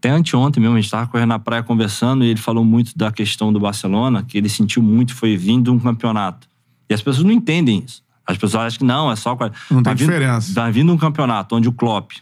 [0.00, 3.12] Até anteontem mesmo, a gente tava correndo na praia conversando e ele falou muito da
[3.12, 6.48] questão do Barcelona, que ele sentiu muito foi vindo um campeonato.
[6.88, 8.02] E as pessoas não entendem isso.
[8.26, 9.36] As pessoas acham que não, é só.
[9.70, 10.54] Não Tá tem vindo- diferença.
[10.54, 12.12] Tá vindo um campeonato onde o Klopp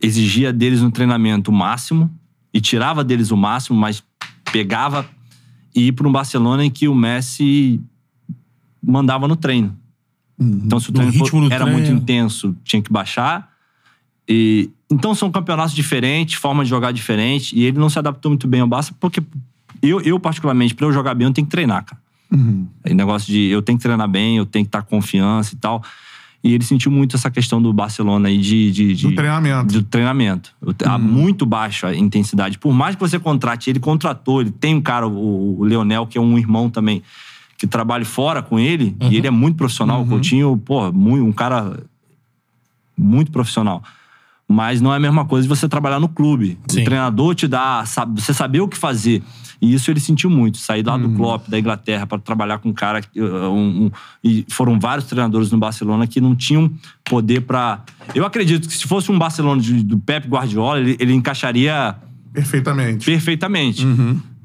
[0.00, 2.10] exigia deles no treinamento o máximo
[2.54, 4.02] e tirava deles o máximo, mas
[4.52, 5.04] pegava
[5.74, 7.80] e ir para um Barcelona em que o Messi
[8.82, 9.76] mandava no treino.
[10.38, 11.72] Então, se o No treino do era treino.
[11.72, 13.50] muito intenso, tinha que baixar.
[14.28, 17.56] E, então, são campeonatos diferentes, forma de jogar diferente.
[17.56, 19.22] E ele não se adaptou muito bem ao Barça, porque
[19.82, 22.00] eu, eu particularmente, para eu jogar bem, eu tenho que treinar, cara.
[22.84, 25.58] Aí, negócio de eu tenho que treinar bem, eu tenho que estar com confiança e
[25.58, 25.82] tal.
[26.42, 28.70] E ele sentiu muito essa questão do Barcelona aí de.
[28.70, 29.08] de, de
[29.72, 30.54] Do treinamento.
[30.62, 30.94] Do treinamento.
[30.94, 32.58] Tá muito baixa intensidade.
[32.58, 36.18] Por mais que você contrate, ele contratou, ele tem um cara, o, o Leonel, que
[36.18, 37.02] é um irmão também,
[37.58, 40.02] que trabalha fora com ele, e ele é muito profissional.
[40.02, 41.80] O Coutinho, pô, muito, um cara
[42.96, 43.82] muito profissional.
[44.48, 46.56] Mas não é a mesma coisa de você trabalhar no clube.
[46.68, 46.82] Sim.
[46.82, 49.20] O treinador te dá, sabe, você saber o que fazer.
[49.60, 50.58] E isso ele sentiu muito.
[50.58, 53.00] Sair lá do Klopp, da Inglaterra, para trabalhar com um cara.
[53.00, 53.90] que, uh, um- um-
[54.22, 56.70] e foram vários treinadores no Barcelona que não tinham
[57.04, 57.80] poder para.
[58.14, 61.96] Eu acredito que se fosse um Barcelona de- do Pep Guardiola, ele, ele encaixaria
[62.32, 63.04] Perfeitamente.
[63.06, 63.84] perfeitamente.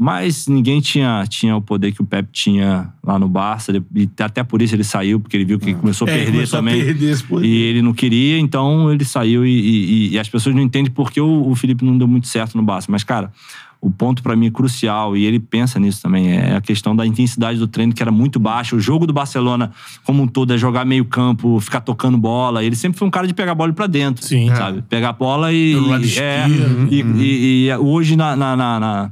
[0.04, 3.72] Mas ninguém tinha, tinha o poder que o Pep tinha lá no Barça.
[3.96, 6.58] E até por isso ele saiu, porque ele viu que começou a É, perder começou
[6.58, 6.84] a também.
[6.84, 7.46] perder esse poder.
[7.48, 9.46] e ele não queria, então ele saiu.
[9.46, 12.28] E, e- e as pessoas não entendem por que o, o Felipe não deu muito
[12.28, 12.88] certo no Barça.
[12.92, 13.32] Mas, cara,
[13.80, 17.60] o ponto pra mim crucial, e ele pensa nisso também, é a questão da intensidade
[17.60, 18.76] do treino, que era muito baixa.
[18.76, 19.72] O jogo do Barcelona,
[20.04, 22.64] como um todo, é jogar meio campo, ficar tocando bola.
[22.64, 24.26] Ele sempre foi um cara de pegar a bola pra dentro.
[24.26, 24.48] Sim.
[24.56, 24.82] Sabe?
[24.90, 25.74] Pegar a bola e.
[25.76, 26.88] Pelo lado é, esquerdo.
[26.92, 29.12] e, e- e hoje na, na, na, na,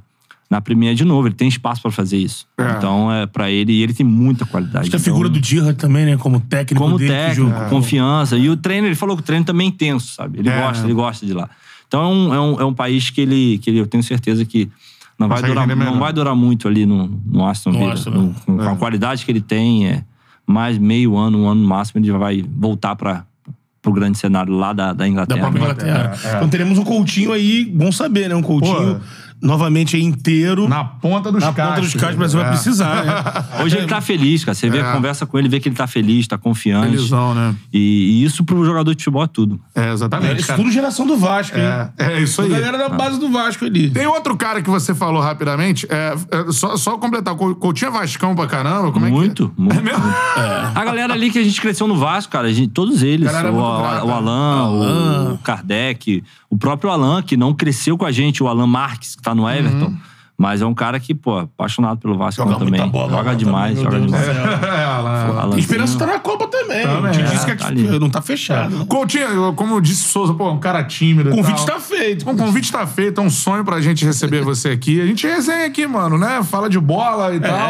[0.50, 2.48] na Premier, de novo, ele tem espaço pra fazer isso.
[2.58, 2.72] É.
[2.78, 4.80] Então, é pra ele, e ele tem muita qualidade.
[4.80, 6.18] Acho que a Então, figura do Dirra também, né?
[6.18, 7.12] Como técnico como dele.
[7.12, 7.70] que técnico, jogou.
[7.70, 8.36] confiança.
[8.38, 10.40] E o treino, ele falou que o treino também é intenso, sabe?
[10.40, 10.60] Ele É.
[10.62, 11.48] gosta, ele gosta de lá.
[11.88, 14.44] Então é um, é um, é um país que ele, que ele, eu tenho certeza
[14.44, 14.70] que
[15.20, 15.92] não vai, Consegue durar, melhor.
[15.92, 17.94] não vai durar muito ali no, no Aston Villa.
[17.94, 18.34] Aston, No- né?
[18.46, 18.72] com, com É.
[18.72, 20.04] a qualidade que ele tem, é
[20.48, 23.24] mais meio ano, um ano no máximo, ele já vai voltar para
[23.86, 25.40] o grande cenário lá da, da Da Inglaterra.
[25.42, 26.18] própria Inglaterra.
[26.24, 26.36] É, é.
[26.38, 28.36] Então teremos um Coutinho aí, bom saber, né?
[28.36, 29.02] Um Coutinho Pô.
[29.42, 30.68] Novamente aí inteiro.
[30.68, 31.76] Na ponta dos Na cascos.
[31.76, 32.52] ponta dos cascos, o Brasil vai É.
[32.52, 33.14] precisar, né?
[33.64, 34.56] Hoje ele tá feliz, cara.
[34.56, 34.92] Você vê, É.
[34.92, 36.90] conversa com ele, vê que ele tá feliz, tá confiante.
[36.92, 37.56] Felizão, né?
[37.74, 39.60] E, e isso pro jogador de futebol é tudo.
[39.76, 40.40] É, exatamente.
[40.40, 40.60] Isso cara.
[40.60, 41.64] tudo geração do Vasco, hein?
[41.98, 42.50] É, é isso A aí.
[42.52, 43.90] galera da base do Vasco ali.
[43.90, 47.92] Tem outro cara que você falou rapidamente, é, é, só, só completar, o Coutinho é
[47.92, 49.62] Vascão pra caramba, como é muito, que...
[49.62, 49.78] muito.
[49.78, 50.04] É mesmo?
[50.76, 53.28] A galera ali que a gente cresceu no Vasco, cara, a gente- todos eles.
[53.28, 54.06] É o, grata.
[54.06, 55.34] o Alan, Alan.
[55.34, 59.22] o Kardec, o próprio Alan, que não cresceu com a gente, o Alan Marques, que
[59.22, 60.02] tá no Everton.
[60.42, 62.70] Mas é um cara que, pô, apaixonado pelo Vasco Joga também.
[62.80, 64.28] muita bola, joga Alan, demais, também, joga Deus demais.
[64.30, 65.50] É.
[65.52, 66.82] Tem esperança estar na Copa também.
[66.88, 68.00] Também, é, disse que tá ali.
[68.00, 68.78] não tá fechado.
[68.80, 68.86] né?
[68.88, 71.76] Coutinho, eu- como disse o Souza, pô, um cara tímido O e convite tal.
[71.76, 72.30] tá feito.
[72.30, 75.02] O convite tá feito, é um sonho pra gente receber você aqui.
[75.02, 76.42] A gente resenha aqui, mano, né?
[76.44, 77.70] Fala de bola e tal.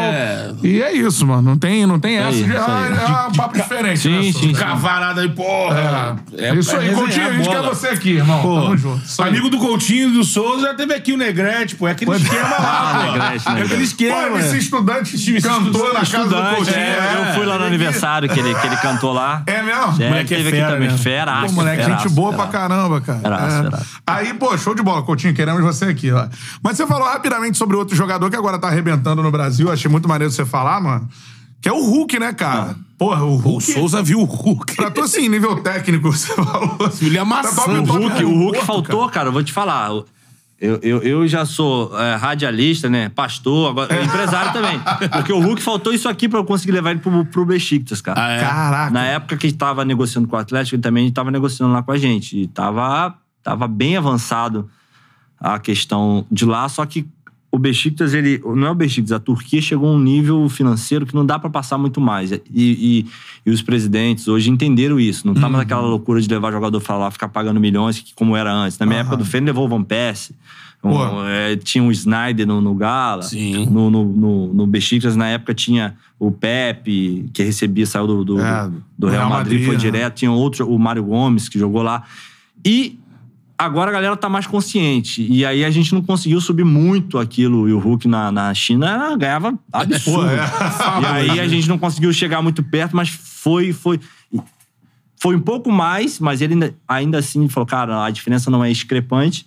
[0.62, 1.42] E é isso, mano.
[1.42, 2.42] Não tem, não tem essa de.
[2.44, 4.32] isso Ah, é um papo diferente, Sim, né?
[4.32, 4.52] sim.
[4.52, 6.16] Cavar nada aí, porra.
[6.38, 8.40] É, isso aí, Coutinho, a gente quer você aqui, irmão.
[8.42, 9.02] Pô, Tamo junto.
[9.22, 11.88] Amigo do Coutinho e do Souza já teve aqui o Negrete, pô.
[11.88, 13.50] É aquele esquema lá, pô.
[13.58, 14.30] É aquele esquema.
[14.30, 14.58] Pô, esse é.
[14.58, 16.76] estudante Esse cantou na casa do Estudante, Coutinho.
[16.76, 19.42] é, eu fui lá no aniversário que ele, que ele cantou lá.
[19.46, 20.02] É mesmo?
[20.02, 20.88] É, Moleque é teve fera, aqui também.
[20.90, 20.98] né?
[20.98, 23.18] Fera, Pô, moleque, gente boa pra caramba, cara.
[23.20, 23.62] Feraço, É.
[23.64, 23.86] feraço.
[24.06, 26.26] Aí, pô, show de bola, Coutinho, queremos você aqui, ó.
[26.62, 30.08] Mas você falou rapidamente sobre outro jogador que agora tá arrebentando no Brasil, achei muito
[30.08, 31.08] maneiro você falar, mano.
[31.62, 32.74] Que é o Hulk, né, cara?
[32.96, 33.72] Porra, o O Hulk.
[33.72, 34.76] Souza viu o Hulk.
[34.76, 36.78] Pra tu, assim, nível técnico, você falou.
[37.02, 39.28] Ele amassando Tá top, o top, Hulk, o Hulk faltou, cara.
[39.28, 39.90] eu vou te falar.
[40.60, 43.08] Eu, eu, eu já sou é, radialista, né?
[43.08, 44.78] Pastor, agora, empresário também.
[45.10, 48.22] Porque o Hulk faltou isso aqui pra eu conseguir levar ele pro, pro Besiktas, cara.
[48.22, 48.40] Ah, é?
[48.40, 48.90] Caraca.
[48.90, 51.92] Na época que ele tava negociando com o Atlético, ele também tava negociando lá com
[51.92, 52.42] a gente.
[52.42, 54.68] E tava, tava bem avançado
[55.38, 57.08] a questão de lá, só que
[57.52, 58.40] o Besiktas, ele.
[58.44, 61.50] Não é o Besiktas, a Turquia chegou a um nível financeiro que não dá pra
[61.50, 62.30] passar muito mais.
[62.32, 63.06] E, e,
[63.44, 65.26] e os presidentes hoje entenderam isso.
[65.26, 68.36] Não tá mais aquela loucura de levar jogador pra lá, ficar pagando milhões, que- como
[68.36, 68.78] era antes.
[68.78, 70.34] Na minha época do Feno levou o Van Persie.
[70.82, 73.22] Um, é, tinha o Snyder no, no Gala.
[73.22, 73.66] Sim.
[73.66, 78.40] No, no, no, no Besiktas, na época, tinha o Pepe, que recebia, saiu do, do,
[78.40, 79.80] É, do- do Real Madrid, foi né?
[79.80, 80.14] direto.
[80.14, 82.04] Tinha outro, o Mário Gomes, que jogou lá.
[82.64, 82.98] E
[83.60, 85.26] agora a galera tá mais consciente.
[85.30, 87.68] E aí a gente não conseguiu subir muito aquilo.
[87.68, 90.28] E o Hulk na, na China ganhava absurdo.
[90.28, 91.26] Pô, é.
[91.26, 94.00] E aí a gente não conseguiu chegar muito perto, mas foi, foi.
[95.22, 98.70] Foi um pouco mais, mas ele ainda, ainda assim falou: cara, a diferença não é
[98.70, 99.46] discrepante.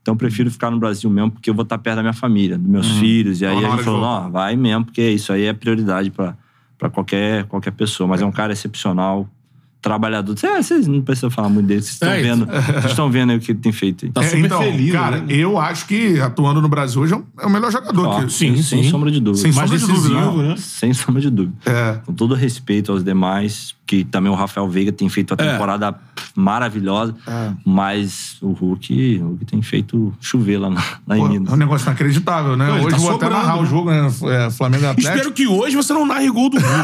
[0.00, 2.56] Então eu prefiro ficar no Brasil mesmo, porque eu vou estar perto da minha família,
[2.56, 3.42] dos meus filhos.
[3.42, 6.10] E aí Tá na a gente falou: não, vai mesmo, porque isso aí é prioridade
[6.10, 6.34] pra
[6.90, 8.08] qualquer, qualquer pessoa.
[8.08, 9.28] Mas é um cara excepcional,
[9.80, 10.38] trabalhador.
[10.38, 12.46] Cê- Vocês não precisam falar muito dele, vocês estão É, vendo.
[12.46, 14.12] Vocês estão vendo aí o que ele tem feito aí.
[14.12, 15.26] Tá É, super então, feliz, cara, né?
[15.28, 18.06] eu acho que atuando no Brasil hoje é o- é o melhor jogador.
[18.06, 18.90] Ó, que, sim, sem sim.
[18.90, 19.42] sombra de dúvida.
[19.42, 20.48] Sem Mais sombra de dúvida, decisivo, não.
[20.48, 20.54] né?
[20.58, 21.54] Sem sombra de dúvida.
[21.66, 22.00] É.
[22.04, 25.50] Com todo respeito aos demais, que também o Rafael Veiga tem feito a É.
[25.52, 25.96] temporada
[26.36, 27.50] maravilhosa, É.
[27.66, 31.50] mas o Hulk, o Hulk tem feito chover lá, na, lá em Pô, Minas.
[31.50, 32.68] é um negócio inacreditável, né?
[32.68, 33.68] Não, hoje tá vou até sobrando, narrar o né?
[33.68, 34.06] jogo, né?
[34.46, 35.16] É, Flamengo e Atlético.
[35.16, 36.70] Espero que hoje você não narre gol do Hulk.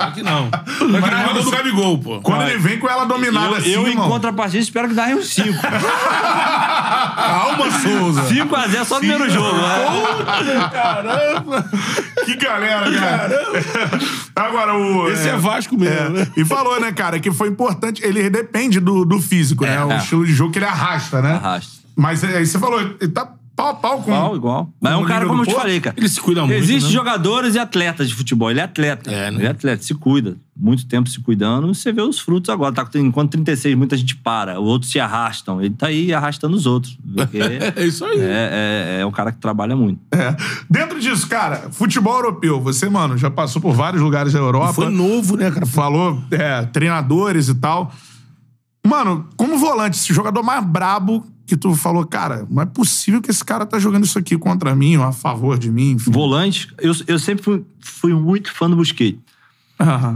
[0.00, 0.48] Claro que não.
[0.50, 2.20] Que narre gol do Gabigol, pô.
[2.20, 4.08] Quando ele vem com ela dominada Eu, assim, eu em irmão.
[4.08, 5.48] contrapartida, espero que dê uns 5.
[6.90, 8.22] Calma, Souza.
[8.22, 9.56] 5x0 só no primeiro jogo.
[9.56, 10.70] né?
[10.72, 11.70] Caramba!
[12.24, 13.40] Que galera, cara.
[14.36, 15.08] Agora, o.
[15.10, 16.26] Esse é Vasco mesmo, é, né?
[16.36, 18.02] E falou, né, cara, que foi importante.
[18.04, 19.84] Ele depende do, do físico, né?
[19.84, 19.98] O é.
[19.98, 21.34] estilo de jogo que ele arrasta, né?
[21.34, 21.80] Arrasta.
[21.96, 23.28] Mas é, aí você falou, ele tá
[23.60, 24.10] pau a pau com.
[24.10, 24.72] Igual, igual.
[24.80, 25.62] Mas é um cara, como eu te Porto?
[25.62, 25.96] falei, cara.
[25.98, 26.94] Ele se cuida muito, Existem né?
[26.94, 28.50] jogadores e atletas de futebol.
[28.50, 29.10] Ele é atleta.
[29.10, 29.38] É, né?
[29.38, 30.36] Ele é atleta, se cuida.
[30.56, 32.74] muito tempo se cuidando, você vê os frutos agora.
[32.74, 35.60] Tá, enquanto 36 muita gente para, os outros se arrastam.
[35.60, 36.98] Ele tá aí arrastando os outros.
[37.76, 38.20] É isso aí.
[38.20, 40.00] é, é, é o cara que trabalha muito.
[40.12, 40.36] É.
[40.68, 42.60] Dentro disso, cara, futebol europeu.
[42.60, 44.74] Você, mano, já passou por vários lugares da Europa.
[44.74, 45.66] Foi novo, né, cara?
[45.66, 47.92] Falou, é, treinadores e tal.
[48.86, 53.28] Mano, como volante, esse jogador mais brabo que tu falou, cara, não é possível que
[53.28, 56.08] esse cara tá jogando isso aqui contra mim ou a favor de mim, enfim.
[56.12, 59.18] Volante, eu, eu sempre fui, fui muito fã do Busquets.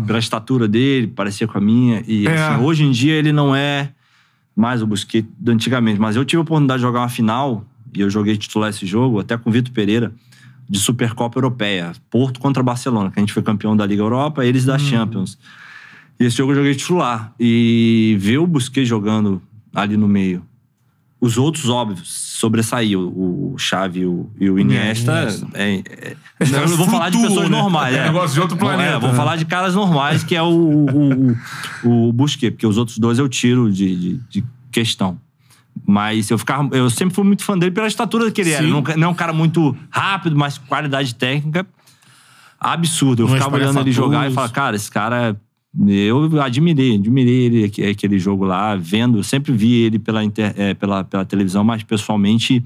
[0.07, 2.05] Pela estatura dele, parecia com a minha.
[2.07, 2.37] E É.
[2.37, 3.91] assim, hoje em dia ele não é
[4.55, 5.99] mais o Busquets de antigamente.
[6.01, 9.19] Mas eu tive a oportunidade de jogar uma final, e eu joguei titular esse jogo,
[9.19, 10.13] até com o Vitor Pereira,
[10.71, 11.93] de Supercopa Europeia.
[12.09, 15.37] Porto contra Barcelona, que a gente foi campeão da Liga Europa, eles da Champions.
[16.21, 17.33] E esse jogo eu joguei titular.
[17.41, 19.43] E ver o Busquets jogando
[19.75, 20.43] ali no meio.
[21.21, 23.03] Os outros, óbvio, sobressaíam.
[23.03, 25.13] O Xavi e o, e o Iniesta.
[25.23, 25.49] Iniesta.
[25.55, 27.57] É, é, eu não vou falar de pessoas né?
[27.57, 27.95] normais.
[27.95, 29.15] É É, negócio de outro Vou- planeta, É, vou né?
[29.17, 31.37] falar de caras normais, que é o, o,
[31.85, 35.19] o, o Busquets, porque os outros dois eu tiro de, de, de questão.
[35.87, 38.63] Mas eu, ficava, eu sempre fui muito fã dele pela estatura que ele era.
[38.63, 38.71] Sim.
[38.71, 41.67] Não, não é um cara muito rápido, mas qualidade técnica
[42.61, 43.23] absurda.
[43.23, 45.37] Eu Não é ficava olhando ele jogar e falava, cara, esse cara.
[45.89, 49.23] Eu admirei, admirei ele aque- aquele jogo lá, vendo.
[49.25, 52.65] Sempre vi ele pela, inter- eh, pela, pela televisão, mas pessoalmente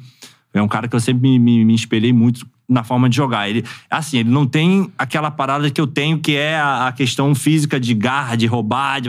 [0.53, 3.49] é um cara que eu sempre me, me, me espelhei muito na forma de jogar.
[3.49, 7.35] Ele, assim, ele não tem aquela parada que eu tenho, que é a, a questão
[7.35, 9.01] física de garra, de roubar.
[9.01, 9.09] De,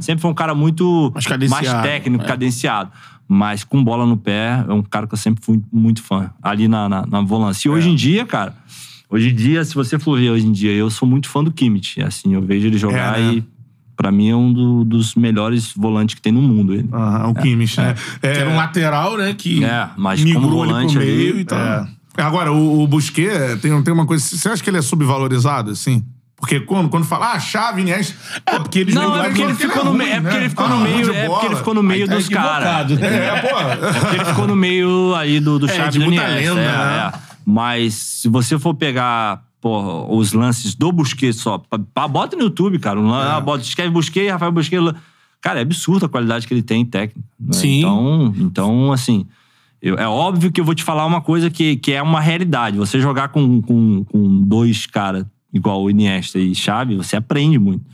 [0.00, 1.12] Sempre foi um cara muito
[1.50, 2.26] Mais técnico, é.
[2.28, 2.92] cadenciado.
[3.26, 6.30] Mas com bola no pé, é um cara que eu sempre fui muito fã.
[6.42, 7.68] Ali na, na, na volância.
[7.68, 8.54] E hoje em dia, cara,
[9.10, 11.50] hoje em dia, se você for ver hoje em dia, eu sou muito fã do
[11.52, 12.00] Kimmich.
[12.02, 13.32] Assim, eu vejo ele jogar É, né?
[13.34, 13.44] e,
[13.96, 16.72] pra mim, é um do- dos melhores volantes que tem no mundo.
[16.74, 16.88] Ele.
[16.92, 17.94] Aham, o Kimmich, né?
[18.22, 19.34] É, Que era um lateral, né?
[19.36, 21.58] Que É, mas migrou como ali pro volante ali, meio e tal.
[21.58, 21.86] é.
[22.16, 24.22] Agora, o, o Busquets tem, tem uma coisa...
[24.24, 26.04] Você acha que ele é subvalorizado, assim?
[26.36, 28.14] Porque quando, quando fala, ah, chave, Iniesta...
[28.46, 30.12] É, porque eles Não, é porque ele porque ele ficou é no ruim, meio.
[30.14, 30.40] É porque né?
[30.40, 31.14] ele ficou Ah, no meio.
[31.14, 32.90] É porque ele ficou no meio dos caras.
[32.98, 33.26] né?
[33.26, 34.14] É, pô.
[34.14, 37.12] Ele ficou no meio aí do, do É, Xavi de muita lenda, é, né?
[37.46, 37.50] É.
[37.50, 41.62] Mas se você for pegar pô, os lances do Busquets só,
[42.10, 42.98] bota no YouTube, cara.
[42.98, 44.92] Um, lan- ah, bota, escreve Busquets, Rafael Busquets.
[45.40, 47.26] Cara, é absurda a qualidade que ele tem em técnica.
[47.38, 47.52] né?
[47.52, 47.78] Sim.
[47.80, 49.26] Então, então assim,
[49.82, 52.76] eu- é óbvio que eu vou te falar uma coisa que, que é uma realidade.
[52.78, 57.84] Você jogar com, com, com dois caras igual o Iniesta e Xavi, você aprende muito.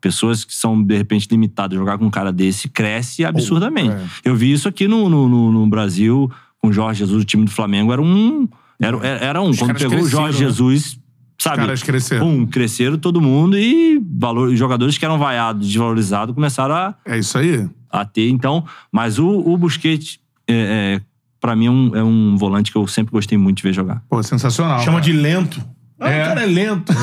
[0.00, 3.90] Pessoas que são, de repente, limitadas, jogar com um cara desse cresce absurdamente.
[3.94, 4.06] é.
[4.24, 6.30] Eu vi isso aqui no, no, no- no Brasil,
[6.60, 8.46] com o Jorge Jesus, o time do Flamengo era um.
[8.80, 9.54] Era, era um.
[9.54, 10.46] Quando caras pegou o Jorge né?
[10.46, 10.98] Jesus,
[11.38, 11.56] sabe?
[11.58, 12.26] caras cresceram.
[12.26, 17.38] Pum, cresceram todo mundo e valor, jogadores que eram vaiados, desvalorizados, começaram a, É isso
[17.38, 17.68] aí.
[17.90, 18.28] a ter.
[18.28, 20.18] Então, mas o, o Busquets,
[20.48, 21.00] é, é,
[21.40, 24.02] pra mim, é um, é um volante que eu sempre gostei muito de ver jogar.
[24.08, 24.78] Pô, sensacional.
[24.80, 25.04] Chama cara.
[25.04, 25.64] de lento.
[26.00, 26.22] Ah, É.
[26.22, 26.92] o cara é lento.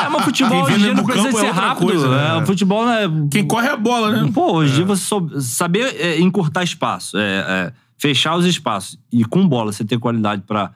[0.00, 0.04] Né?
[0.06, 1.86] É, mas futebol hoje dia não do precisa campo é ser outra rápido.
[1.86, 2.38] coisa, né?
[2.42, 3.08] é, futebol é.
[3.30, 4.30] Quem corre é a bola, né?
[4.32, 8.98] Pô, hoje em dia você sou- saber é, encurtar espaço, é, é, fechar os espaços.
[9.12, 10.70] E com bola, você ter qualidade pra,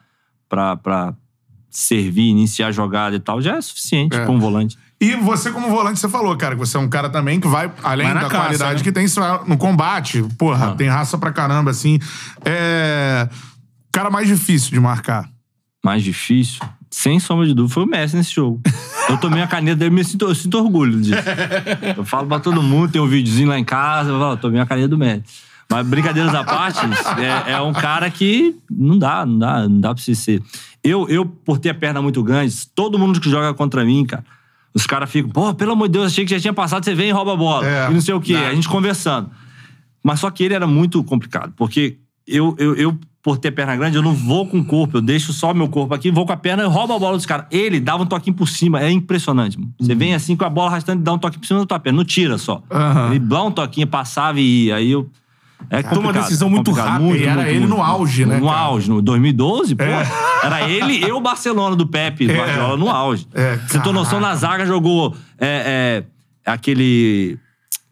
[0.55, 1.13] pra, pra
[1.69, 4.25] servir, iniciar a jogada e tal, já é suficiente É.
[4.25, 4.77] com um volante.
[5.01, 7.69] E você, como volante, você falou, cara, que você é um cara também que vai,
[7.83, 8.83] além Vai da caça, qualidade né?
[8.83, 9.05] que tem,
[9.45, 10.23] no combate.
[10.37, 10.75] Porra, Ah.
[10.75, 11.99] tem raça pra caramba, assim.
[12.45, 13.27] É.
[13.89, 15.29] O cara mais difícil de marcar.
[15.83, 18.61] Mais difícil, sem sombra de dúvida, foi o Messi nesse jogo.
[19.09, 21.21] Eu tomei a caneta dele, me sinto, eu sinto orgulho disso.
[21.95, 24.59] Eu falo pra todo mundo, tem um videozinho lá em casa, eu falo, "Eu tomei
[24.61, 25.23] a caneta do Messi.
[25.69, 26.79] Mas brincadeiras à parte,
[27.47, 30.41] é, é um cara que não dá, não dá, não dá pra você ser.
[30.83, 34.23] Eu, eu, por ter a perna muito grande, todo mundo que joga contra mim, cara,
[34.73, 37.09] os caras ficam, pô, pelo amor de Deus, achei que já tinha passado, você vem
[37.09, 37.67] e rouba a bola.
[37.67, 37.89] É.
[37.89, 38.35] e não sei o quê.
[38.35, 39.29] A gente conversando.
[40.03, 41.97] Mas só que ele era muito complicado, porque
[42.27, 45.33] eu, eu, eu, por ter perna grande, eu não vou com o corpo, eu deixo
[45.33, 47.47] só meu corpo aqui, vou com a perna e roubo a bola dos caras.
[47.49, 49.57] Ele dava um toquinho por cima, é impressionante.
[49.57, 49.73] mano.
[49.79, 51.79] Você vem assim com a bola arrastando e dá um toquinho por cima da tua
[51.79, 52.61] perna, não tira só.
[52.69, 53.09] Aham.
[53.09, 54.75] Ele dá um toquinho, passava e ia.
[54.75, 55.09] Aí eu.
[55.69, 57.17] É Toma complicado, decisão muito complicado, rápida.
[57.17, 58.59] E era ele no auge, né, No cara?
[58.59, 59.83] auge, no 2012, pô.
[59.83, 60.07] É.
[60.43, 62.35] Era ele e o Barcelona do Pepe, É.
[62.35, 63.27] Guardiola no auge.
[63.33, 66.03] É, Você tem noção, na zaga jogou é,
[66.45, 67.37] é, aquele.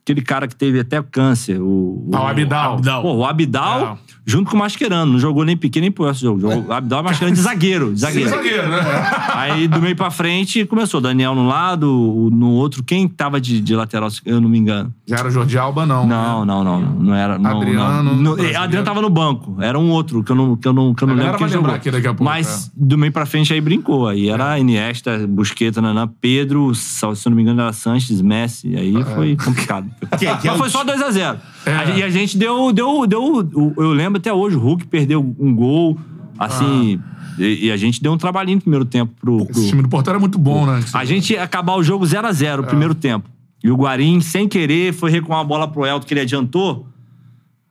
[0.02, 2.10] Aquele cara que teve até câncer, o.
[2.12, 2.74] Ah, o Abidal.
[2.74, 3.02] Abidal.
[3.02, 4.13] Pô, o Abidal, É.
[4.26, 5.12] junto com o Mascherano.
[5.12, 6.40] Não jogou nem pequeno nem por esse jogo.
[6.40, 7.92] Jogou Abidal e Mascherano de zagueiro.
[7.92, 8.30] De zagueiro.
[8.30, 8.80] Zagueiro, né?
[9.34, 11.00] Aí do meio pra frente começou.
[11.00, 12.82] Daniel no lado, o- no outro.
[12.82, 14.92] Quem tava de, de lateral, se eu não me engano?
[15.06, 16.06] Já era o Jordi Alba, não.
[16.06, 16.80] Não, não, não.
[16.80, 17.38] Não era.
[17.38, 18.14] Não, Adriano, Não.
[18.16, 18.60] No- brasileiro.
[18.62, 19.56] Adriano tava no banco.
[19.60, 21.70] Era um outro que eu não, que eu não, que eu não lembro quem jogou.
[21.74, 24.08] aqui daqui a pouco, Mas do meio pra frente aí brincou.
[24.08, 28.74] Aí era Iniesta, Busquets, Nanã, Pedro, se eu não me engano era Sanches, Messi.
[28.76, 29.86] Aí foi complicado.
[30.18, 31.36] Que- que é Mas o foi só 2x0.
[31.66, 31.98] É.
[31.98, 33.72] E a gente deu, deu, deu.
[33.76, 35.98] Eu lembro até hoje, o Hulk perdeu um gol.
[36.38, 37.00] Assim.
[37.38, 39.44] E, e a gente deu um trabalhinho no primeiro tempo pro.
[39.46, 40.80] pro- Esse time do Porto era muito bom, né?
[40.92, 43.28] a gente ia acabar o jogo 0x0 o primeiro tempo.
[43.62, 46.86] E o Guarim, sem querer, foi recuar a bola pro Elton, que ele adiantou.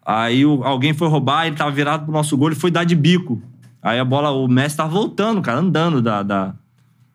[0.05, 2.95] Aí o- alguém foi roubar, ele tava virado pro nosso gol, ele foi dar de
[2.95, 3.41] bico.
[3.81, 6.53] Aí a bola, o Messi tava voltando, cara, andando da, da-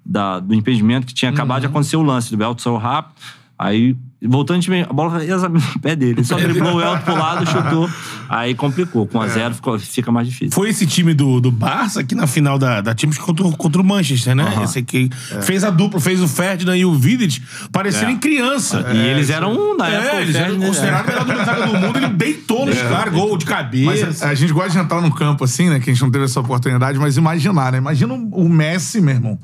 [0.04, 2.34] da- do impedimento que tinha acabado de acontecer o lance.
[2.34, 3.14] O Elton saiu rápido.
[3.58, 3.96] Aí,
[4.26, 6.12] voltando de meio, a bola ia no pé dele.
[6.12, 7.88] Ele só driblou o Elton pro lado, chutou.
[8.28, 9.06] Aí complicou.
[9.06, 10.50] Com 1 a 0 ficou- fica mais difícil.
[10.52, 13.80] Foi esse time do, do Barça que na final da, da Champions contra, o- contra
[13.80, 14.60] o Manchester, né?
[14.64, 15.08] Esse aqui
[15.42, 18.84] fez a dupla, fez o Ferdinand e o Vidic parecerem criança.
[18.92, 22.08] E eles eram, na época, É, o eles eram considerados o melhor do mundo, ele
[22.08, 24.06] deitou nos caras, gol de cabeça.
[24.06, 25.78] Mas a, a gente gosta de entrar num campo assim, né?
[25.80, 27.78] Que a gente não teve essa oportunidade, mas imaginar, né?
[27.78, 29.38] Imagina o Messi, meu irmão,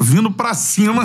[0.00, 1.02] vindo pra cima.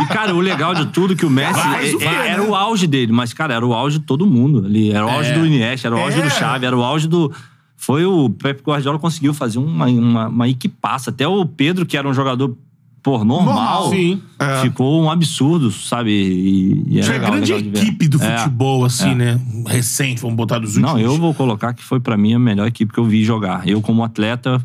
[0.00, 2.28] E, cara, o legal de tudo é que o Messi Vai, é- é- né?
[2.30, 4.90] era o auge dele, mas, cara, era o auge de todo mundo ali.
[4.90, 5.38] Era o auge É.
[5.38, 6.22] do Iniesta, era o auge É.
[6.22, 7.32] do Xavi, era o auge do.
[7.76, 11.10] Foi o Pep Guardiola conseguiu fazer uma, uma, uma equipaça.
[11.10, 12.56] Até o Pedro, que era um jogador,
[13.02, 14.20] pô, normal, Normal, sim.
[14.38, 14.62] É.
[14.62, 16.10] ficou um absurdo, sabe?
[16.10, 18.38] E, e é Tinha legal, grande equipe do É.
[18.38, 19.40] futebol, assim, né?
[19.66, 20.92] Recente, vamos botar dos últimos.
[20.92, 23.66] Não, eu vou colocar que foi pra mim a melhor equipe que eu vi jogar.
[23.68, 24.60] Eu, como atleta,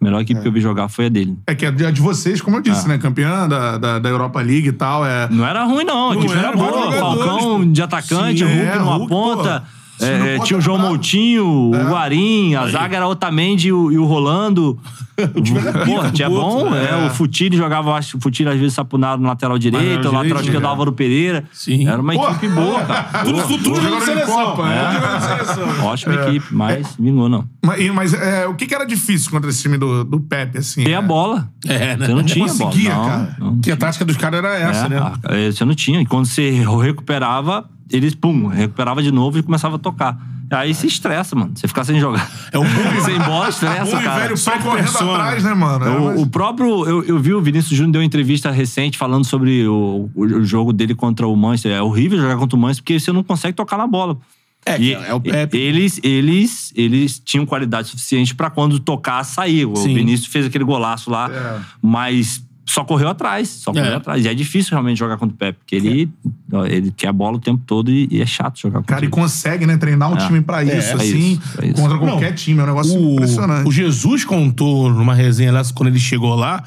[0.00, 1.36] a melhor equipe que eu vi jogar foi a dele.
[1.46, 2.88] É que é de a de vocês, como eu disse, Ah.
[2.88, 2.98] né?
[2.98, 5.04] Campeã da, da, da Europa League e tal.
[5.04, 5.28] É...
[5.30, 6.10] Não era ruim, não.
[6.10, 6.92] A Não equipe era, era bons boa.
[6.92, 9.60] Falcão de atacante, Sim, Hulk é, numa Hulk, ponta.
[9.60, 9.77] pô.
[10.04, 10.78] É, ponta tinha o João.
[10.78, 14.78] Moutinho, o Guarim, a zaga era Otamendi e o, e o Rolando.
[16.14, 16.70] Tinha do bom.
[16.70, 16.90] né?
[16.92, 20.22] é, o Futile jogava, acho, o Futile às vezes sapunado no lateral direito, o Lateral
[20.22, 20.66] direito, esquerdo é.
[20.68, 21.42] Álvaro Pereira.
[21.52, 21.88] Sim.
[21.88, 22.28] Era uma Pô.
[22.28, 23.02] equipe boa, cara.
[23.24, 24.34] Tudo, tudo, tudo jogando seleção.
[24.44, 24.76] Copa, É.
[24.76, 24.84] é.
[24.84, 25.86] Tudo jogando seleção.
[25.86, 27.44] Ótima equipe, mas vingou, não.
[27.64, 30.84] Mas, mas é, o que, que era difícil contra esse time do, do Pepe, assim?
[30.84, 31.48] Tem a bola.
[31.66, 32.06] É, né?
[32.06, 33.08] Você não tinha conseguia, bola.
[33.08, 33.36] Não, cara.
[33.40, 35.12] não Que a tática dos caras era essa, É, né?
[35.24, 36.00] é, Você não tinha.
[36.00, 40.18] E quando você recuperava, eles, pum, recuperava de novo e começava a tocar.
[40.50, 41.52] Aí se estressa, mano.
[41.54, 42.26] Você ficar sem jogar.
[42.50, 44.20] É um bom- Sem bola, estressa, e cara.
[44.22, 45.12] velho Só correndo Persona.
[45.12, 45.84] atrás, né, mano?
[45.84, 46.86] É, O, mas- o próprio.
[46.86, 50.44] Eu, eu vi o Vinícius Júnior deu uma entrevista recente falando sobre o, o, o
[50.44, 51.72] jogo dele contra o Manchester.
[51.72, 54.16] É horrível jogar contra o Manchester porque você não consegue tocar na bola.
[54.64, 55.56] É, E é o Pepe.
[55.58, 59.66] Eles, eles, eles tinham qualidade suficiente pra quando tocar, sair.
[59.66, 59.92] O Sim.
[59.94, 61.60] Vinícius fez aquele golaço lá, É.
[61.82, 63.48] mas só correu atrás.
[63.48, 63.96] Só correu É.
[63.96, 64.24] atrás.
[64.24, 66.10] E é difícil realmente jogar contra o Pepe, porque ele,
[66.52, 69.04] ó, ele quer a bola o tempo todo e, e é chato jogar contra Cara,
[69.04, 69.12] e ele.
[69.12, 70.26] consegue, né, treinar o É.
[70.26, 71.74] time pra isso, é assim, isso, é isso.
[71.80, 72.60] contra qualquer Não, time.
[72.60, 73.66] É um negócio O, impressionante.
[73.68, 76.62] o Jesus contou numa resenha lá, quando ele chegou lá,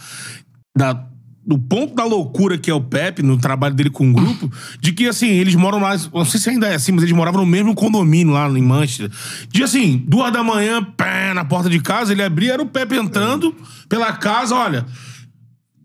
[0.75, 1.05] da,
[1.45, 4.91] do ponto da loucura que é o Pepe, no trabalho dele com o grupo, de
[4.93, 7.47] que, assim, eles moram lá, não sei se ainda é assim, mas eles moravam no
[7.47, 9.11] mesmo condomínio lá em Manchester.
[9.49, 12.95] De, assim, duas da manhã, pé, na porta de casa, ele abria, era o Pepe
[12.95, 13.55] entrando
[13.87, 14.85] pela casa, olha...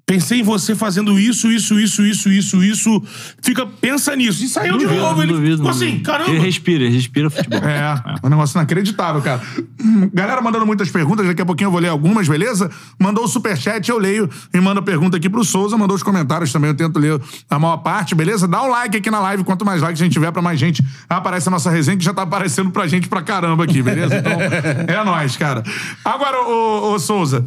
[0.08, 3.02] Pensei em você fazendo isso, isso, isso, isso, isso, isso.
[3.42, 4.44] Fica, pensa nisso.
[4.44, 5.20] E saiu de Duvido, novo.
[5.20, 6.30] Ele duvido, ficou assim, caramba.
[6.30, 7.58] Ele respira, ele respira futebol.
[7.58, 9.42] É, é um negócio inacreditável, cara.
[9.82, 12.70] Hum, Galera mandando muitas perguntas, daqui a pouquinho eu vou ler algumas, beleza?
[13.00, 16.52] Mandou o superchat, eu leio e mando a pergunta aqui pro Souza, mandou os comentários
[16.52, 18.46] também, eu tento ler a maior parte, beleza?
[18.46, 20.84] Dá um like aqui na live, quanto mais likes a gente tiver pra mais gente,
[21.08, 24.16] aparece a nossa resenha, que já tá aparecendo pra gente pra caramba aqui, beleza?
[24.18, 24.32] Então,
[24.86, 25.64] é nóis, cara.
[26.04, 27.44] Agora, ô, ô Souza,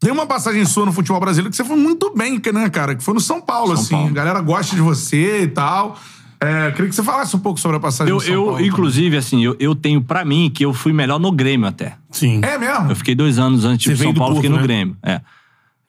[0.00, 2.94] tem uma passagem sua no futebol brasileiro que você foi muito bem, né, cara?
[2.94, 3.90] Que foi no São Paulo, São assim.
[3.94, 4.08] Paulo.
[4.08, 5.96] A galera gosta de você e tal.
[6.42, 8.64] É, queria que você falasse um pouco sobre a passagem Eu, no São eu Paulo.
[8.64, 11.96] inclusive, assim, eu, eu tenho pra mim que eu fui melhor no Grêmio até.
[12.10, 12.40] Sim.
[12.42, 12.90] É mesmo?
[12.90, 14.62] Eu fiquei dois anos antes Você de São do Paulo, Porto, fiquei no né?
[14.62, 14.96] Grêmio.
[15.02, 15.20] É.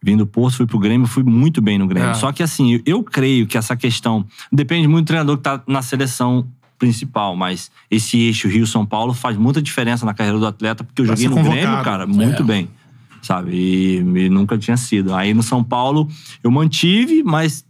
[0.04, 2.10] Vim do Porto, fui pro Grêmio, fui muito bem no Grêmio.
[2.10, 2.14] É.
[2.16, 5.62] Só que assim, eu, eu creio que essa questão depende muito do treinador que tá
[5.66, 6.46] na seleção
[6.78, 11.06] principal, mas esse eixo Rio-São Paulo faz muita diferença na carreira do atleta, porque eu
[11.06, 11.62] Pra joguei no convocado.
[11.62, 12.46] Grêmio, cara, muito É.
[12.46, 12.70] bem.
[13.22, 13.52] Sabe?
[13.54, 15.14] E, e nunca tinha sido.
[15.14, 16.08] Aí no São Paulo
[16.44, 17.66] eu mantive, mas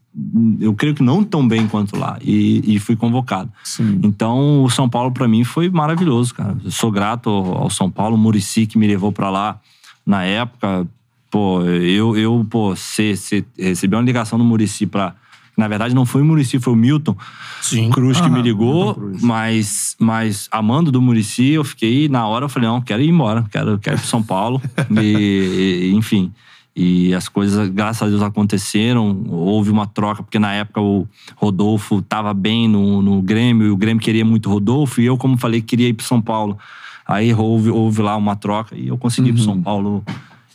[0.60, 2.18] eu creio que não tão bem quanto lá.
[2.22, 3.52] E, e fui convocado.
[3.64, 4.00] Sim.
[4.04, 6.58] Então, o São Paulo, pra mim, foi maravilhoso, cara.
[6.64, 9.60] Eu sou grato ao São Paulo, o Murici que me levou pra lá
[10.06, 10.88] na época.
[11.30, 13.14] Pô, eu, eu pô, cê,
[13.58, 15.16] recebi uma ligação do Murici pra.
[15.62, 17.16] Na verdade, não foi o Murici, foi o Milton
[17.62, 17.92] Sim.
[17.92, 22.50] Cruz que Aham, me ligou, mas, mas amando do Murici, eu fiquei, na hora, eu
[22.50, 24.60] falei, não, quero ir embora, quero, quero ir pro São Paulo.
[25.00, 26.34] e, e, enfim.
[26.76, 29.24] E as coisas, graças a Deus, aconteceram.
[29.28, 33.78] Houve uma troca, porque na época o Rodolfo tava bem no, no Grêmio, e o
[33.78, 36.58] Grêmio queria muito o Rodolfo, e eu, como falei, queria ir pro São Paulo.
[37.06, 40.04] Aí houve, houve lá uma troca e eu consegui ir pro São Paulo.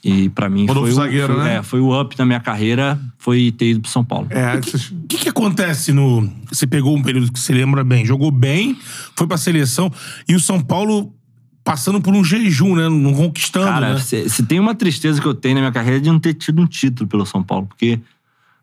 [0.08, 1.56] E pra mim Rodolfo foi, o, zagueiro, foi, né?
[1.56, 4.28] é, foi o up da minha carreira, foi ter ido pro São Paulo.
[4.30, 6.30] É, O que, que acontece no.
[6.48, 8.78] Você pegou um período que você lembra bem, jogou bem,
[9.16, 9.90] foi pra seleção,
[10.28, 11.12] e o São Paulo
[11.64, 12.88] passando por um jejum, né?
[12.88, 13.98] Não conquistando, Cara, né?
[13.98, 16.62] se, tem uma tristeza que eu tenho na minha carreira é de não ter tido
[16.62, 17.98] um título pelo São Paulo, porque,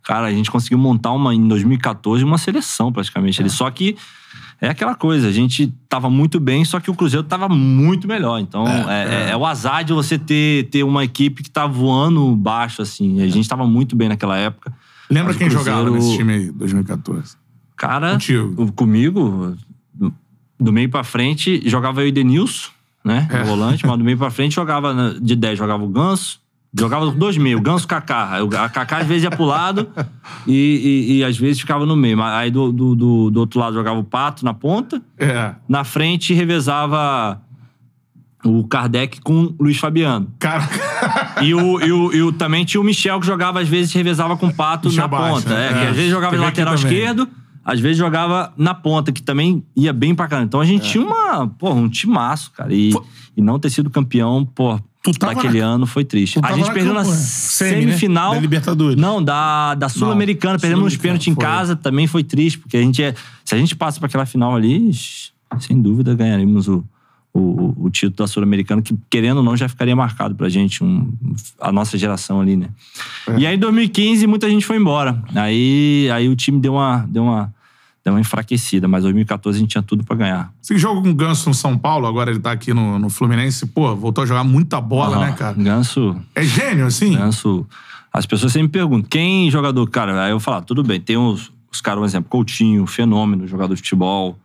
[0.01, 3.49] cara, a gente conseguiu montar uma, em 2014 uma seleção praticamente ali.
[3.49, 3.97] Só que
[4.68, 8.39] é aquela coisa, a gente tava muito bem, só que o Cruzeiro tava muito melhor.
[8.39, 12.36] Então, é, é- é o azar de você ter, ter uma equipe que tá voando
[12.36, 13.22] baixo, assim.
[13.22, 14.74] A gente tava muito bem naquela época.
[15.09, 17.36] Lembra o quem jogava Cruzeiro- nesse time aí, 2014?
[17.76, 18.64] Cara, Contigo.
[18.64, 19.55] o- comigo,
[20.59, 22.70] do, meio pra frente, jogava eu e Denilson,
[23.03, 23.28] né?
[23.32, 23.39] É.
[23.39, 26.39] No volante, mas do meio pra frente jogava na- de 10, jogava o Ganso.
[26.76, 28.39] Jogava os dois meio, Ganso Kaká.
[28.63, 29.88] A Kaká às vezes ia pro lado
[30.47, 30.53] e,
[31.11, 32.19] e- e às vezes ficava no meio.
[32.24, 34.99] Aí do, do, do- do outro lado jogava o Pato na ponta.
[35.17, 35.53] É.
[35.69, 37.39] Na frente revezava
[38.43, 40.28] o Kardec com o Luiz Fabiano.
[40.39, 40.67] Cara,
[41.43, 44.36] E, o, e, o, e o- também tinha o Michel que jogava, às vezes, revezava
[44.36, 45.53] com o Pato Michel na Baixa, ponta.
[45.53, 45.74] É, é.
[45.74, 47.28] que às vezes jogava de lateral esquerdo,
[47.63, 50.47] às vezes jogava na ponta, que também ia bem pra caramba.
[50.47, 50.67] Então a É.
[50.67, 52.74] gente tinha uma, porra, um timaço, cara.
[52.74, 52.91] E,
[53.38, 54.84] e não ter sido campeão, tava
[55.21, 56.39] naquele na- ano foi triste.
[56.41, 57.17] A gente na perdeu na campanha.
[57.17, 57.81] Semi, né?
[57.91, 58.33] semifinal.
[58.33, 58.95] Da Libertadores.
[58.95, 60.57] Não, da, da Sul-Americana.
[60.59, 63.13] Perdemos nos Sul-Americana, pênaltis em casa, também foi triste, porque a gente é.
[63.43, 64.91] Se a gente passa pra aquela final ali,
[65.59, 66.83] sem dúvida ganharemos o,
[67.33, 71.11] o, o título da Sul-Americana, que querendo ou não já ficaria marcado pra gente, um,
[71.59, 72.67] a nossa geração ali, né?
[73.37, 75.21] E aí em 2015 muita gente foi embora.
[75.35, 77.53] Aí, aí o time deu uma, deu uma,
[78.03, 80.53] deu uma enfraquecida, mas 2014 a gente tinha tudo pra ganhar.
[80.61, 83.65] Você joga com o Ganso no São Paulo, agora ele tá aqui no, no Fluminense.
[83.67, 85.55] Pô, voltou a jogar muita bola, né, cara?
[85.55, 86.15] Ganso.
[86.35, 87.15] É gênio, assim?
[87.15, 87.65] Ganso.
[88.11, 89.89] As pessoas sempre perguntam, quem jogador?
[89.89, 93.47] Cara, aí eu falo, ah, tudo bem, tem os, os caras, um exemplo, Coutinho, Fenômeno,
[93.47, 94.37] jogador de futebol,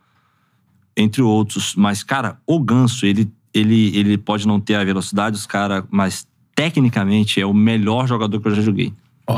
[0.95, 1.75] entre outros.
[1.75, 6.25] Mas, cara, o Ganso, ele, ele, ele pode não ter a velocidade dos caras, mas
[6.55, 8.93] tecnicamente é o melhor jogador que eu já joguei.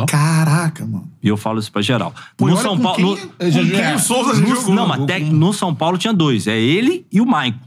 [0.08, 1.10] Caraca, mano.
[1.22, 2.14] E eu falo isso pra geral.
[2.38, 2.96] Pô, no São Paulo.
[2.98, 4.74] quem- no- com quem o Souza já no- jogou?
[4.76, 6.48] não, mas tec- no São Paulo tinha dois.
[6.48, 7.60] É ele e o Maicon.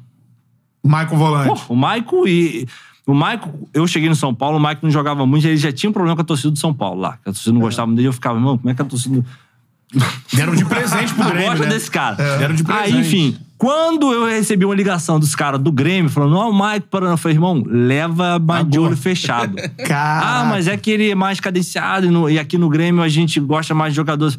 [0.83, 1.49] Michael Volante.
[1.67, 2.67] Pô, o Maicon e.
[3.07, 5.91] O Maicon, eu cheguei no São Paulo, o Maicon não jogava muito, ele já tinha
[5.91, 7.19] um problema com a torcida do São Paulo lá.
[7.23, 9.23] A torcida não gostava muito dele, eu ficava, irmão, como é que a torcida.
[10.33, 11.71] Deram de presente pro Grêmio, gosta né?
[11.71, 12.15] desse cara.
[12.39, 12.95] Deram de presente.
[12.95, 16.87] Aí, enfim, quando eu recebi uma ligação dos caras do Grêmio, falando, ó, o Maicon
[16.91, 19.55] parando, eu falei, irmão, leva mais de olho fechado.
[19.87, 20.27] Caraca.
[20.41, 23.09] Ah, mas é que ele é mais cadenciado e, no- e aqui no Grêmio a
[23.09, 24.39] gente gosta mais de jogadores.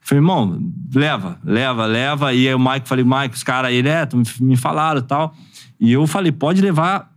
[0.00, 0.60] Falei, irmão,
[0.94, 2.32] leva, leva, leva.
[2.32, 5.34] E aí o Mike, falei, Mike, os caras, ele é, tu me- falaram e tal.
[5.80, 7.10] E eu falei, pode levar.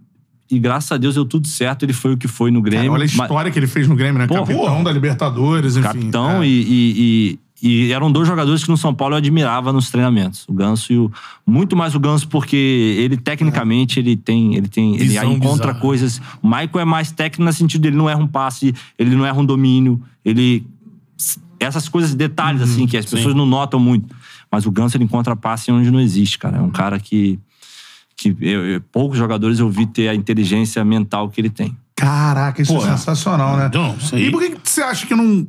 [0.52, 2.88] E graças a Deus deu tudo certo, ele foi o que foi no Grêmio.
[2.88, 4.26] Cara, olha a Mas- história que ele fez no Grêmio, né?
[4.26, 4.84] Pô, Capitão pô.
[4.84, 5.88] da Libertadores, enfim.
[5.88, 6.48] capitão É.
[6.48, 10.46] e, e- e- eram dois jogadores que no São Paulo eu admirava nos treinamentos.
[10.48, 11.12] O Ganso e o.
[11.46, 14.56] Muito mais o Ganso, porque ele, tecnicamente, ele tem.
[14.56, 14.96] Ele tem.
[14.96, 15.80] Ele Visão encontra bizarra.
[15.80, 16.22] coisas.
[16.42, 19.40] O Michael é mais técnico no sentido dele não erra um passe, ele não erra
[19.40, 20.66] um domínio, ele.
[21.60, 24.16] Essas coisas, detalhes, assim, que as pessoas não notam muito.
[24.50, 26.58] Mas o Ganso, ele encontra passe onde não existe, cara.
[26.58, 27.38] É um cara que.
[28.16, 31.76] que eu- eu- poucos jogadores eu vi ter a inteligência mental que ele tem.
[31.96, 33.70] Caraca, isso Pô, é sensacional, né?
[33.74, 35.46] Não, isso aí- E por que, que você acha que não,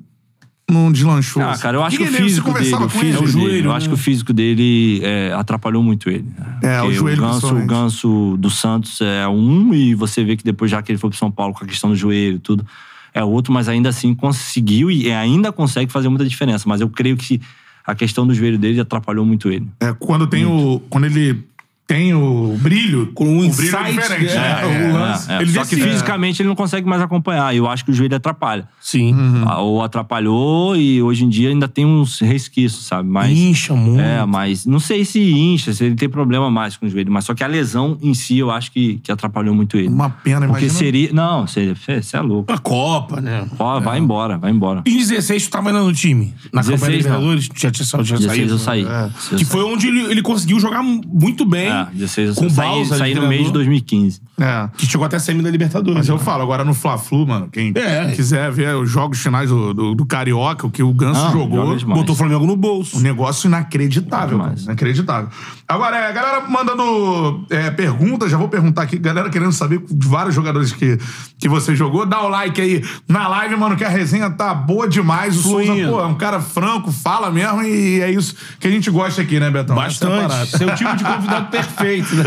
[0.70, 1.42] não deslanchou?
[1.42, 3.06] Ah, cara, eu acho que, Porque o físico dele, conversava o físico?
[3.06, 3.76] É o dele, joelho, eu né?
[3.76, 6.26] acho que o físico dele é, atrapalhou muito ele.
[6.38, 6.58] né?
[6.62, 10.44] É, o joelho, o ganso, o ganso do Santos é um e você vê que
[10.44, 12.66] depois já que ele foi pro São Paulo com a questão do joelho e tudo,
[13.12, 16.68] é outro, mas ainda assim conseguiu e ainda consegue fazer muita diferença.
[16.68, 17.40] Mas eu creio que
[17.86, 19.66] a questão do joelho dele atrapalhou muito ele.
[19.80, 20.80] É, quando tem o.
[20.88, 21.42] Quando ele
[21.90, 23.10] tem o brilho.
[23.14, 24.32] Com um o brilho é insight, diferente.
[24.32, 24.90] é, né?
[24.90, 25.32] o lance.
[25.32, 25.42] É, é.
[25.42, 27.52] Ele Só que fisicamente ele não consegue mais acompanhar.
[27.52, 28.68] E eu acho que o joelho atrapalha.
[28.80, 29.12] Sim.
[29.44, 33.08] Ah, Ou atrapalhou e hoje em dia ainda tem uns resquícios, sabe?
[33.08, 33.36] Mas.
[33.36, 34.00] Incha muito.
[34.00, 37.24] É, mas não sei se incha, se ele tem problema mais com o joelho, mas
[37.24, 39.88] só que a lesão em si eu acho que, que atrapalhou muito ele.
[39.88, 40.72] Uma pena, Porque imagina.
[40.72, 41.12] seria.
[41.12, 41.74] Não, você
[42.12, 42.52] é louco.
[42.52, 43.48] A Copa, né?
[43.58, 44.82] Ó, vai embora, vai embora.
[44.86, 46.32] Em 16, tu tava ainda no time?
[46.52, 46.92] Na 16 Copa.
[46.92, 47.48] Libertadores?
[47.56, 48.52] Já tinha, já 16 saído?
[48.52, 48.82] eu saí.
[48.84, 49.08] É.
[49.08, 49.50] 16 eu Que saí.
[49.50, 51.79] foi onde ele, ele conseguiu jogar muito bem.
[51.90, 53.52] É, 16 eu com saí, Balsa saí no mês de treinador.
[53.52, 54.20] 2015.
[54.40, 54.68] É.
[54.76, 55.96] Que chegou até a semi da Libertadores.
[55.98, 58.12] Mas eu falo, agora no Fla-Flu, mano, quem É.
[58.12, 61.76] quiser ver os jogos finais do, do, do Carioca, o que o Ganso Não, jogou.
[61.94, 62.96] Botou o Flamengo no bolso.
[62.98, 65.28] um negócio inacreditável, inacreditável.
[65.70, 70.08] Agora, é, a galera mandando é, perguntas, já vou perguntar aqui, galera querendo saber de
[70.08, 70.98] vários jogadores que,
[71.38, 72.04] que você jogou.
[72.04, 75.36] Dá o like aí na live, mano, que a resenha tá boa demais.
[75.36, 78.90] O Souza, pô, é um cara franco, fala mesmo e é isso que a gente
[78.90, 79.76] gosta aqui, né, Betão?
[79.76, 80.58] É Bastante.
[80.58, 82.24] Seu tipo de convidado perfeito, né?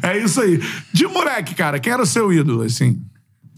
[0.00, 0.62] é isso aí.
[0.92, 3.00] De moleque, cara, quem era o seu ídolo, assim?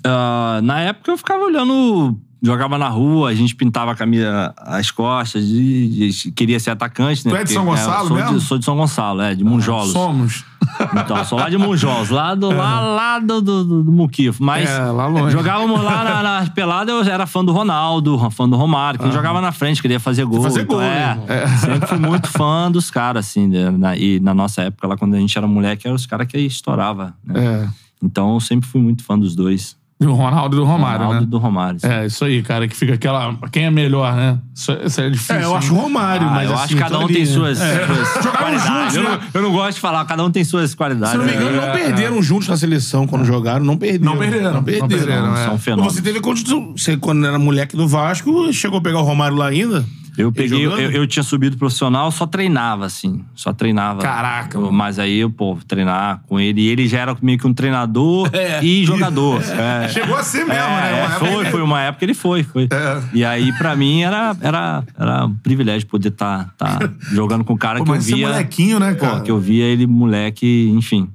[0.04, 2.18] Ah, na época eu ficava olhando.
[2.42, 7.24] Jogava na rua, a gente pintava a camisa, as costas, e, e queria ser atacante,
[7.26, 7.30] né?
[7.32, 8.38] Tu é de Porque, São Gonçalo sou mesmo?
[8.38, 9.92] De, sou de São Gonçalo, é, de Monjolos.
[9.92, 10.44] Somos.
[10.92, 14.44] Então, sou lá de Monjolos, lá do, lá, lá do, do, do, do Muquifo.
[14.44, 15.30] Mas É, lá longe.
[15.32, 19.00] jogávamos lá na, nas peladas, eu era fã do Ronaldo, fã do Romário.
[19.00, 20.42] Quem jogava na frente, queria fazer gol.
[20.42, 23.46] fazer então, gol, é, né, Sempre fui muito fã dos caras, assim.
[23.48, 26.26] né, na- e na nossa época, lá quando a gente era moleque, eram os caras
[26.26, 27.14] que estourava.
[27.24, 27.40] Né?
[27.42, 27.68] É.
[28.02, 29.82] Então, eu sempre fui muito fã dos dois.
[30.00, 31.26] Do Ronaldo e do Romário, Ronaldo né?
[31.26, 31.76] e do Romário.
[31.76, 31.86] assim.
[31.86, 33.32] É, isso aí, cara, que fica aquela.
[33.52, 34.38] Quem é melhor, né?
[34.54, 35.36] Isso, isso é difícil.
[35.36, 37.22] É, eu acho o Romário, Ah, mas eu assim, acho que cada um ali, tem
[37.24, 37.28] né?
[37.32, 37.86] suas, É.
[37.86, 38.66] suas Jogaram qualidades.
[38.66, 39.08] juntos, eu, né?
[39.10, 41.12] não, eu não gosto de falar, cada um tem suas qualidades.
[41.12, 43.64] Se não me engano, não perderam juntos na seleção quando jogaram.
[43.64, 44.12] Não perderam.
[44.12, 44.88] Não perderam, Não perderam.
[44.88, 45.44] não perderam, é.
[45.44, 45.94] São Pô, fenômenos.
[45.94, 46.72] Você teve condição.
[46.76, 49.84] Você, quando era moleque do Vasco, chegou a pegar o Romário lá ainda?
[50.16, 53.24] Eu peguei, eu, eu tinha subido profissional, só treinava, assim.
[53.34, 54.00] Só treinava.
[54.00, 54.70] Caraca, Eu-.
[54.70, 56.60] Mas aí eu, pô, treinar com ele.
[56.62, 58.30] E ele já era meio que um treinador
[58.62, 59.42] e jogador.
[59.42, 59.88] É.
[59.88, 60.56] Chegou a ser mesmo, É,
[60.92, 61.04] né?
[61.06, 62.64] Uma é, foi, foi uma época ele foi, foi.
[62.70, 63.02] É.
[63.12, 66.54] E aí, pra mim, era, era, era um privilégio poder estar
[67.12, 68.28] jogando com um cara Pô, que eu é via.
[68.28, 69.20] molequinho, né, Pô, cara?
[69.20, 71.08] que eu via ele, moleque, enfim.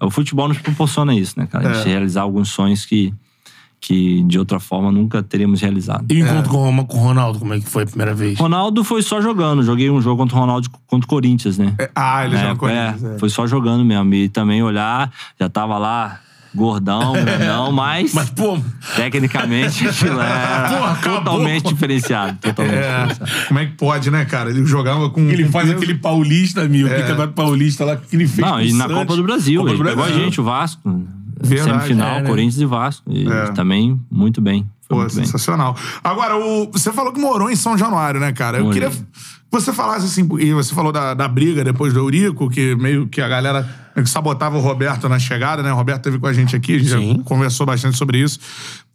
[0.00, 1.70] O futebol nos proporciona isso, né, cara?
[1.70, 1.90] A gente É.
[1.92, 3.14] realizar alguns sonhos que,
[3.86, 6.06] que de outra forma nunca teríamos realizado.
[6.10, 6.30] E o É.
[6.30, 8.38] encontro com, com o Ronaldo, como é que foi a primeira vez?
[8.38, 9.62] Ronaldo foi só jogando.
[9.62, 11.74] Joguei um jogo contra o Ronaldo contra o Corinthians, né?
[11.94, 13.04] Ah, ele É, no Corinthians.
[13.04, 13.18] é, é.
[13.18, 14.14] Foi só jogando mesmo.
[14.14, 16.18] E também olhar, já tava lá,
[16.54, 18.58] gordão, grandão, mas, Mas, pô,
[18.96, 22.38] tecnicamente aquilo era Porra, totalmente diferenciado.
[22.40, 23.46] Totalmente É, diferenciado.
[23.48, 24.48] como é que pode, né, cara?
[24.48, 25.20] Ele jogava com.
[25.28, 25.76] ele com faz peso.
[25.76, 26.92] aquele paulista, amigo, É.
[26.92, 28.96] aquele campeonato paulista lá que ele fez Não, com e na Santos.
[28.96, 29.60] Copa do Brasil.
[29.60, 30.24] Copa do ele pegou a Brasil.
[30.24, 31.04] gente, o Vasco.
[31.40, 32.28] Verdade, semifinal, é, né?
[32.28, 33.02] Corinthians e Vasco.
[33.10, 33.46] E É.
[33.52, 34.68] também muito bem.
[34.86, 35.24] Foi Pô, muito bem.
[35.24, 35.76] sensacional.
[36.02, 38.58] Agora, o, você falou que morou em São Januário, né, cara?
[38.58, 38.80] Eu Morei.
[38.82, 39.04] queria que
[39.50, 43.20] você falasse assim, e você falou da, da briga depois do Eurico, que meio que
[43.20, 43.62] a galera
[43.94, 45.72] meio que sabotava o Roberto na chegada, né?
[45.72, 47.16] O Roberto teve com a gente aqui, a gente Sim.
[47.18, 48.38] já conversou bastante sobre isso.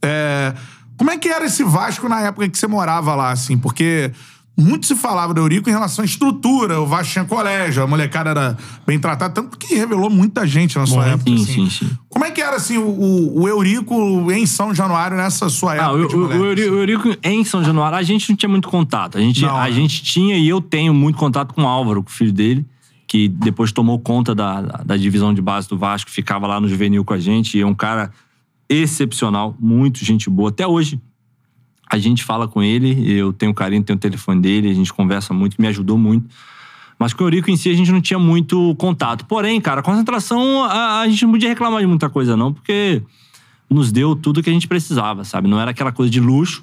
[0.01, 0.53] É,
[0.97, 3.57] como é que era esse Vasco na época que você morava lá, assim?
[3.57, 4.11] Porque
[4.59, 8.29] muito se falava do Eurico em relação à estrutura, o Vasco tinha colégio, a molecada
[8.31, 11.29] era bem tratada, tanto que revelou muita gente na sua Bom, época.
[11.31, 11.69] Sim, assim.
[11.69, 11.89] sim, sim.
[12.09, 15.89] Como é que era, assim, o, o- Eurico em São Januário nessa sua época?
[15.89, 18.67] Ah, o, moleque, o Euri- o Eurico em São Januário, a gente não tinha muito
[18.67, 19.17] contato.
[19.17, 19.71] A gente, Não, a né?
[19.71, 22.65] gente tinha e eu tenho muito contato com o Álvaro, com o filho dele,
[23.07, 26.67] que depois tomou conta da, da, da divisão de base do Vasco, ficava lá no
[26.67, 27.57] juvenil com a gente.
[27.57, 28.11] E é um cara
[28.67, 30.49] excepcional, muito gente boa.
[30.49, 30.99] Até hoje,
[31.89, 35.33] a gente fala com ele, eu tenho carinho, tenho o telefone dele, a gente conversa
[35.33, 36.29] muito, me ajudou muito.
[36.99, 39.25] Mas com o Eurico em si a gente não tinha muito contato.
[39.25, 43.01] Porém, cara, a concentração, a, a gente não podia reclamar de muita coisa, não, porque
[43.69, 45.47] nos deu tudo que a gente precisava, sabe?
[45.47, 46.61] Não era aquela coisa de luxo,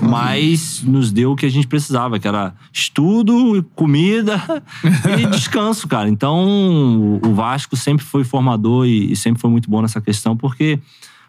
[0.00, 4.42] mas nos deu o que a gente precisava, que era estudo, comida
[5.20, 6.08] e descanso, cara.
[6.08, 10.78] Então, o- Vasco sempre foi formador e, e sempre foi muito bom nessa questão, porque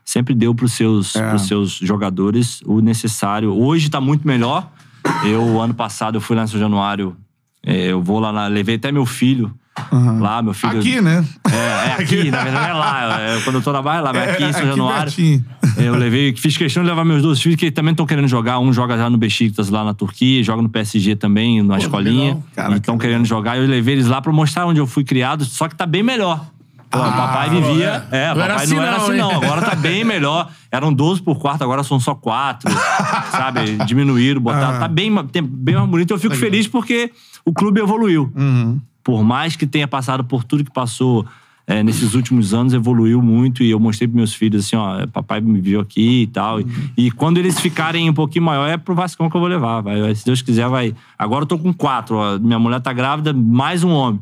[0.08, 1.30] sempre deu para os seus, É.
[1.30, 3.54] pros seus jogadores o necessário.
[3.54, 4.72] Hoje tá muito melhor.
[5.26, 7.16] Eu, ano passado, eu fui lá em São Januário,
[7.66, 9.54] é, eu vou lá, na, levei até meu filho
[10.20, 10.80] lá, meu filho...
[10.80, 11.26] Aqui, né?
[11.52, 13.20] É, é aqui, na verdade não é lá.
[13.22, 15.04] É, quando eu tô na Baia, é lá, mas aqui em São aqui Januário.
[15.14, 15.46] pertinho.
[15.78, 18.60] Eu levei, fiz questão de levar meus dois filhos, que também estão querendo jogar.
[18.60, 22.30] Um joga já no Besiktas lá na Turquia, joga no PSG também, na escolinha.
[22.30, 22.44] legal.
[22.56, 23.58] Caraca, e estão querendo jogar.
[23.58, 26.44] Eu levei eles lá pra mostrar onde eu fui criado, só que tá bem melhor.
[26.90, 28.06] Pô, Ah, papai vivia.
[28.12, 28.18] é.
[28.24, 29.18] É, Não papai era assim não era não, assim, hein?
[29.20, 29.32] não.
[29.32, 30.50] Agora tá bem melhor.
[30.72, 32.70] Eram 12 por quarto, agora são só quatro.
[33.32, 33.78] sabe?
[33.86, 34.78] Diminuíram, botaram.
[34.78, 34.80] Ah.
[34.80, 35.14] Tá bem,
[35.44, 36.12] bem mais bonito.
[36.14, 37.12] Eu fico feliz porque
[37.46, 38.80] o clube evoluiu Uhum.
[39.04, 41.26] por mais que tenha passado por tudo que passou
[41.68, 45.42] é, nesses últimos anos, evoluiu muito e eu mostrei pros meus filhos assim, ó, papai
[45.42, 46.60] me viu aqui e tal.
[46.60, 46.66] Uhum.
[46.96, 49.82] E, e quando eles ficarem um pouquinho maior, é pro Vascão que eu vou levar.
[49.82, 50.96] Vai, se Deus quiser, vai.
[51.20, 54.22] Agora eu tô com quatro, ó, minha mulher tá grávida, mais um homem.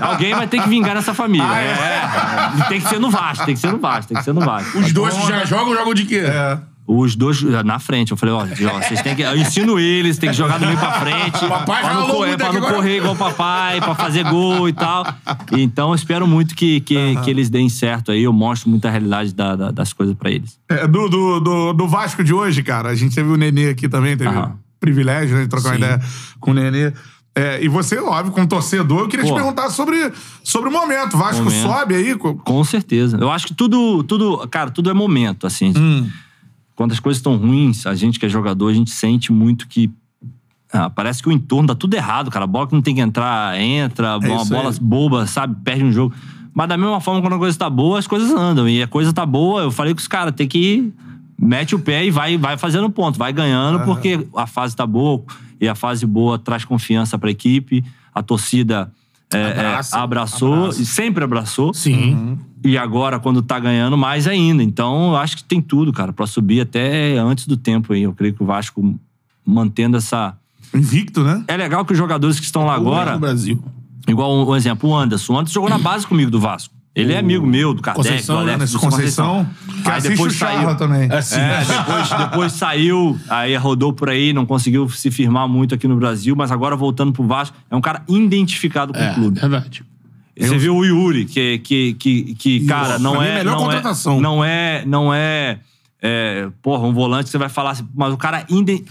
[0.00, 1.46] Alguém vai ter que vingar nessa família.
[1.48, 2.58] Ah, é.
[2.58, 4.40] E tem que ser no Vasco, tem que ser no Vasco, tem que ser no
[4.40, 4.78] Vasco.
[4.78, 6.22] Os dois que já jogam, jogam de quê?
[6.26, 6.58] É.
[6.90, 8.12] Os dois na frente.
[8.12, 9.20] Eu falei, ó, ó, vocês têm que.
[9.20, 11.38] Eu ensino eles, tem que jogar do meio pra frente.
[11.46, 15.04] Papai pra não, correr, pra não correr igual o papai, pra fazer gol e tal.
[15.52, 18.22] Então, eu espero muito que, que, que eles deem certo aí.
[18.22, 20.58] Eu mostro muita realidade da- da- das coisas pra eles.
[20.70, 23.86] É, do, do, do, do Vasco de hoje, cara, a gente teve o Nenê aqui
[23.86, 25.82] também, teve o privilégio né, de trocar uma Sim.
[25.82, 26.00] ideia
[26.40, 26.92] com o Nenê.
[27.34, 29.34] É, e você, óbvio, como torcedor, eu queria te Pô.
[29.36, 30.10] perguntar sobre,
[30.42, 31.14] sobre o momento.
[31.14, 31.62] O Vasco Momento.
[31.62, 32.16] sobe aí?
[32.16, 33.18] co- Com certeza.
[33.20, 35.72] Eu acho que tudo, tudo, cara, tudo é momento, assim.
[35.76, 36.08] Hum.
[36.78, 39.90] Quando as coisas estão ruins, a gente que é jogador, a gente sente muito que.
[40.72, 42.44] ah, parece que o entorno dá tudo errado, cara.
[42.44, 44.78] A bola que não tem que entrar, entra, uma É isso bola aí.
[44.80, 45.56] boba, sabe?
[45.64, 46.14] Perde um jogo.
[46.54, 48.68] Mas da mesma forma, quando a coisa tá boa, as coisas andam.
[48.68, 50.92] E a coisa tá boa, eu falei com os caras, tem que.
[51.36, 55.24] Mete o pé e vai, vai fazendo ponto, vai ganhando, porque a fase tá boa
[55.60, 57.84] e a fase boa traz confiança pra equipe.
[58.14, 58.92] A torcida
[59.34, 59.98] é, é, Abraça.
[59.98, 60.80] abraçou, Abraça.
[60.82, 61.74] e sempre abraçou.
[61.74, 62.38] Sim.
[62.64, 64.62] E agora, quando tá ganhando, mais ainda.
[64.62, 68.02] Então, eu acho que tem tudo, cara, pra subir até antes do tempo aí.
[68.02, 68.98] Eu creio que o Vasco
[69.46, 70.34] mantendo essa.
[70.74, 71.44] Invicto, né?
[71.48, 73.62] É legal que os jogadores que estão lá agora, No Brasil.
[74.06, 75.32] igual um, um exemplo, o Anderson.
[75.34, 76.74] O Anderson jogou na base comigo do Vasco.
[76.94, 78.54] Ele é amigo meu, do Kardec, Conceição, do né?
[78.54, 79.48] Alex, Nesse do Conceição,
[79.84, 80.76] que Aí depois o Charla saiu.
[80.76, 81.08] também.
[81.12, 81.38] É, sim.
[81.38, 85.94] É, depois, depois saiu, aí rodou por aí, não conseguiu se firmar muito aqui no
[85.96, 89.38] Brasil, mas agora voltando pro Vasco, é um cara identificado com É, o clube.
[89.40, 89.84] verdade.
[90.38, 93.38] Você viu o Yuri, que, que, que, que cara, não é.
[93.38, 94.18] melhor não contratação.
[94.18, 94.82] É, não é.
[94.86, 95.58] Não é
[96.00, 98.46] é, porra, um volante, você vai falar assim, mas o cara.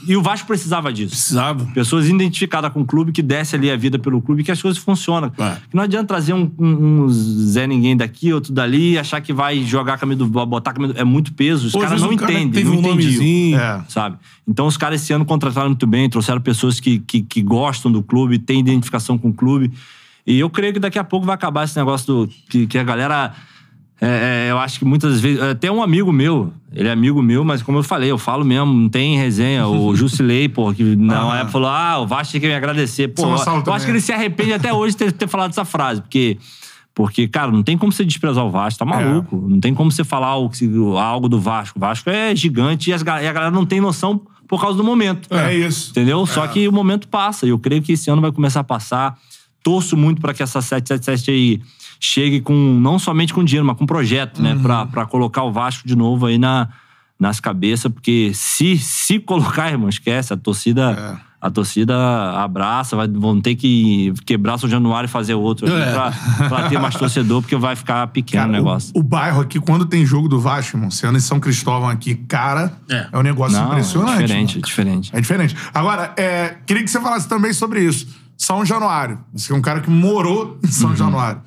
[0.08, 1.12] E o Vasco precisava disso.
[1.12, 1.66] Precisava.
[1.74, 4.78] Pessoas identificadas com o clube, que desce ali a vida pelo clube, que as coisas
[4.78, 5.32] funcionam.
[5.38, 5.56] É.
[5.70, 9.32] Que Não adianta trazer um, um- um Zé Ninguém daqui, outro dali, e achar que
[9.32, 10.46] vai jogar a camisa do.
[10.46, 11.68] botar a camisa do, É muito peso.
[11.68, 12.52] Os Pô, caras não o cara entendem.
[12.52, 13.58] Teve não um entendiam nomezinho.
[13.58, 13.84] É.
[13.88, 14.18] sabe?
[14.46, 18.04] Então os caras esse ano contrataram muito bem, trouxeram pessoas que, que, que gostam do
[18.04, 19.72] clube, têm identificação com o clube.
[20.28, 22.28] E eu creio que daqui a pouco vai acabar esse negócio do.
[22.50, 23.32] que, que a galera.
[24.02, 25.42] é, é, eu acho que muitas vezes.
[25.42, 28.74] Até um amigo meu, ele é amigo meu, mas como eu falei, eu falo mesmo,
[28.74, 29.66] não tem resenha.
[29.68, 31.36] O Jusilei, pô, que na Ah.
[31.38, 33.08] época falou: ah, o Vasco tem que me agradecer.
[33.08, 35.52] Pô, eu, Gonçalo eu acho que ele se arrepende até hoje de ter, ter falado
[35.52, 36.38] essa frase, porque.
[36.94, 39.46] Porque, cara, não tem como você desprezar o Vasco, tá maluco.
[39.48, 41.78] Não tem como você falar algo, do Vasco.
[41.78, 44.84] O Vasco é gigante e, as e a galera não tem noção por causa do
[44.84, 45.30] momento.
[45.32, 45.92] É isso.
[45.92, 46.26] Entendeu?
[46.26, 47.46] Só que o momento passa.
[47.46, 49.16] E eu creio que esse ano vai começar a passar.
[49.68, 51.62] Torço muito para que essa 777 aí
[52.00, 54.58] chegue com não somente com dinheiro, mas com projeto, né?
[54.62, 56.70] Pra, pra colocar o Vasco de novo aí na,
[57.20, 57.92] nas cabeças.
[57.92, 60.32] Porque se, se colocar, irmão, esquece.
[60.34, 61.20] A torcida.
[61.40, 61.96] A torcida
[62.42, 65.94] abraça, vai, vão ter que quebrar São Januário e fazer outro aqui É.
[65.94, 66.12] pra,
[66.50, 68.92] pra ter mais torcedor, porque vai ficar pequeno Cara, o negócio.
[68.96, 72.16] O, o bairro aqui, quando tem jogo do Vasco, irmão, sendo em São Cristóvão aqui,
[72.16, 73.18] cara, é, É.
[73.18, 74.18] um negócio Não, impressionante.
[74.24, 74.58] é diferente, mano.
[74.58, 75.12] é diferente.
[75.16, 75.56] É diferente.
[75.76, 78.08] Agora, é, queria que você falasse também sobre isso.
[78.38, 79.20] São Januário.
[79.34, 80.72] Você é um cara que morou em Uhum.
[80.72, 81.42] São Januário.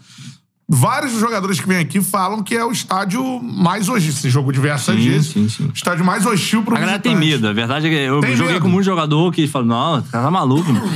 [0.73, 4.13] Vários dos jogadores que vêm aqui falam que é o estádio mais hostil.
[4.13, 5.33] Você jogou diversas Sim, vezes.
[5.33, 5.65] sim, sim.
[5.67, 7.35] O estádio mais hostil pro A galera tem visitante.
[7.43, 7.49] medo.
[7.49, 8.63] A verdade é que eu Tem joguei medo.
[8.63, 10.89] com muito jogador que fala, não, o cara tá maluco, mano.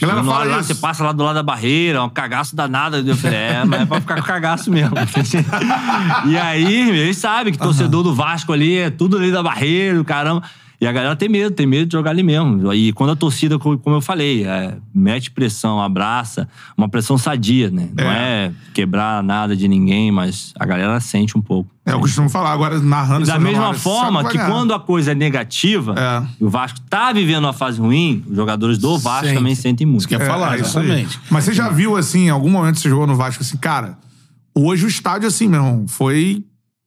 [0.00, 2.96] galera Não, fala lá, você passa lá do lado da barreira, um cagaço danado.
[2.96, 4.94] Eu falei, é, mas é pra ficar com cagaço mesmo.
[6.26, 10.04] e aí, eles sabem que torcedor do Vasco ali é tudo ali da barreira, o
[10.06, 10.42] caramba.
[10.82, 12.72] E a galera tem medo, tem medo de jogar ali mesmo.
[12.74, 17.70] E quando a torcida, co- como eu falei, é, mete pressão, abraça, uma pressão sadia,
[17.70, 17.88] né?
[17.96, 18.50] Não é.
[18.74, 21.70] quebrar nada de ninguém, mas a galera sente um pouco.
[21.86, 24.50] É, eu costumo falar agora, narrando Da mesma forma que vai ganhar.
[24.50, 26.26] quando a coisa é negativa, É.
[26.40, 29.38] e o Vasco tá vivendo uma fase ruim, os jogadores do Vasco Sente.
[29.38, 30.00] também sentem muito.
[30.00, 30.84] Isso que é falar, isso aí.
[30.86, 31.20] exatamente.
[31.30, 33.96] Mas você já viu, assim, em algum momento você jogou no Vasco, assim, cara,
[34.52, 36.44] hoje o estádio, assim, meu irmão, foi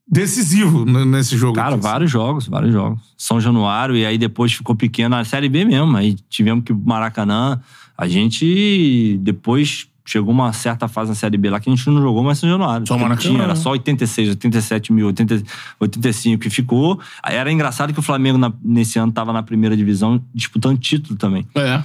[0.08, 1.56] decisivo nesse jogo.
[1.56, 1.82] Cara, assim.
[1.82, 3.00] vários jogos, vários jogos.
[3.18, 5.96] São Januário, e aí depois ficou pequeno a Série B mesmo.
[5.98, 7.60] Aí tivemos que Maracanã.
[7.98, 12.00] A gente depois chegou uma certa fase na Série B lá que a gente não
[12.02, 12.86] jogou mais São Januário.
[12.88, 15.42] Só Maracanã, tinha, era só 86, 87 mil, 80,
[15.80, 17.00] 85 que ficou.
[17.24, 21.18] Aí era engraçado que o Flamengo na- nesse ano tava na primeira divisão disputando título
[21.18, 21.48] também.
[21.56, 21.82] É.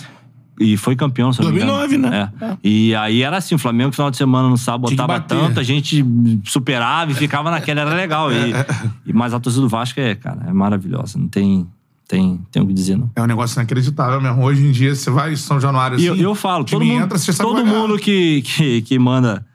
[0.61, 1.79] E foi campeão, se eu não me engano.
[1.79, 2.31] 2009, né?
[2.43, 2.57] É.
[2.63, 5.39] E aí era assim, o Flamengo, final de semana, no sábado, Tinha que botava bater.
[5.39, 6.05] tanto, a gente
[6.45, 8.31] superava e ficava naquela, era legal.
[8.31, 8.53] E,
[9.07, 11.19] e- mas a torcida do Vasco é, cara, é maravilhosa.
[11.19, 11.67] Não tem,
[12.07, 13.11] tem, tem o que dizer, não.
[13.17, 14.45] É um negócio inacreditável mesmo.
[14.45, 16.05] Hoje em dia, você vai em São Januário, assim...
[16.05, 17.79] E eu, eu falo, todo mundo, entra, todo ganhar.
[17.79, 19.47] mundo que, que, que manda,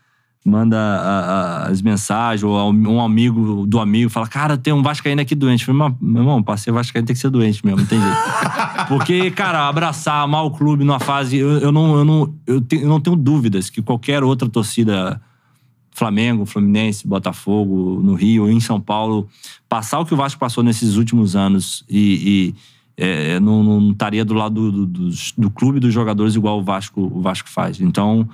[0.46, 5.20] manda a- a- as mensagens, ou um amigo do amigo fala, cara, tem um Vascaíno
[5.22, 5.68] aqui doente.
[5.68, 8.00] Eu falei, "Mas, meu irmão, pra ser Vascaíno tem que ser doente mesmo, não tem
[8.00, 8.16] jeito.
[8.88, 11.38] Porque, cara, abraçar, amar o clube numa fase.
[11.38, 15.20] Eu, eu não, eu, não, eu, te- eu não tenho dúvidas que qualquer outra torcida.
[15.92, 19.30] Flamengo, Fluminense, Botafogo, no Rio, em São Paulo,
[19.70, 22.54] passar o que o Vasco passou nesses últimos anos e,
[22.98, 26.60] e, é, não, não estaria do lado do, do, dos- do clube dos jogadores igual
[26.60, 27.80] o Vasco, o Vasco faz.
[27.80, 28.28] Então,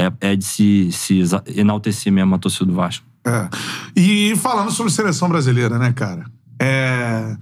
[0.00, 1.22] é, é de se, se
[1.54, 3.04] enaltecer mesmo a torcida do Vasco.
[3.24, 3.48] É.
[3.94, 6.24] E falando sobre seleção brasileira, né, cara?
[6.58, 7.36] É...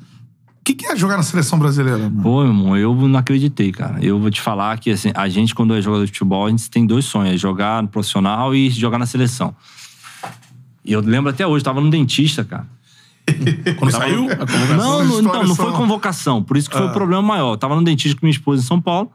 [0.61, 2.23] O que, que é jogar na seleção brasileira, mano?
[2.23, 4.05] Pô, meu irmão, eu não acreditei, cara.
[4.05, 6.69] Eu vou te falar que assim, a gente, quando é jogador de futebol, a gente
[6.69, 9.57] tem dois sonhos: é jogar no profissional e jogar na seleção.
[10.85, 12.67] E eu lembro até hoje, tava no dentista, cara.
[13.79, 14.27] Quando saiu.
[14.77, 16.43] Não, não, então, não foi convocação.
[16.43, 17.53] Por isso que foi o problema maior.
[17.53, 19.11] Eu tava no dentista com minha esposa em São Paulo.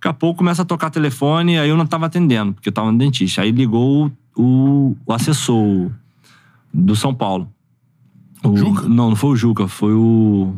[0.00, 2.90] Daqui a pouco começa a tocar telefone, aí eu não tava atendendo, porque eu tava
[2.90, 3.42] no dentista.
[3.42, 5.90] Aí ligou o, o assessor
[6.72, 7.52] do São Paulo.
[8.42, 8.88] O, Juca?
[8.88, 10.54] Não, não foi o Juca, foi o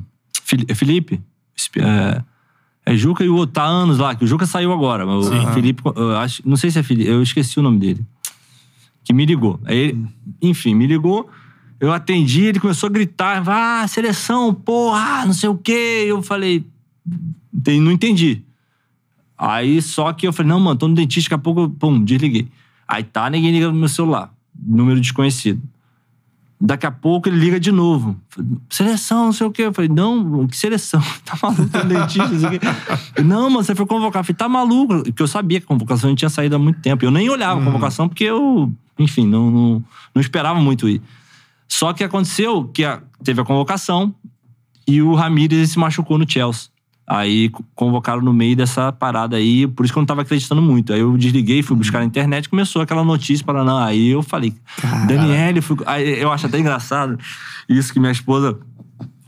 [0.69, 1.21] é Felipe.
[1.77, 2.23] É,
[2.87, 5.05] é Juca e o outro, tá anos lá, que o Juca saiu agora.
[5.05, 5.83] Mas o Felipe,
[6.21, 8.07] acho, não sei se é Felipe, eu esqueci o nome dele.
[9.03, 9.59] Que me ligou.
[9.65, 9.99] Aí,
[10.41, 11.29] enfim, me ligou.
[11.81, 16.05] Eu atendi, ele começou a gritar, ah, seleção, porra, não sei o quê.
[16.07, 16.65] Eu falei,
[17.65, 18.45] "Tem- não entendi.
[19.37, 22.49] Aí só que eu falei, não, mano, tô no dentista, daqui a pouco, pum, desliguei.
[22.87, 24.33] Aí tá, ninguém liga no meu celular.
[24.65, 25.61] Número desconhecido.
[26.65, 28.17] Daqui a pouco ele liga de novo.
[28.29, 29.63] Falei, Seleção, não sei o quê.
[29.63, 31.03] Eu falei, não, que seleção?
[31.25, 34.21] Tá maluco, no dentista, não mano, você foi convocar.
[34.21, 35.03] Eu falei, tá maluco?
[35.03, 37.05] Porque eu sabia que a convocação não tinha saído há muito tempo.
[37.05, 41.03] Eu nem olhava a convocação porque eu, enfim, não, não, não esperava muito ir.
[41.67, 44.15] Só que aconteceu que a- teve a convocação
[44.87, 46.69] e o Ramírez se machucou no Chelsea.
[47.15, 50.63] Aí co- convocaram no meio dessa parada aí, por isso que eu não tava acreditando
[50.63, 50.93] muito.
[50.93, 53.77] Aí eu desliguei, fui buscar na internet, começou aquela notícia para não.
[53.79, 54.55] Aí eu falei,
[55.07, 55.77] Daniele, fui...
[55.87, 57.19] aí eu acho até engraçado
[57.69, 58.59] isso que minha esposa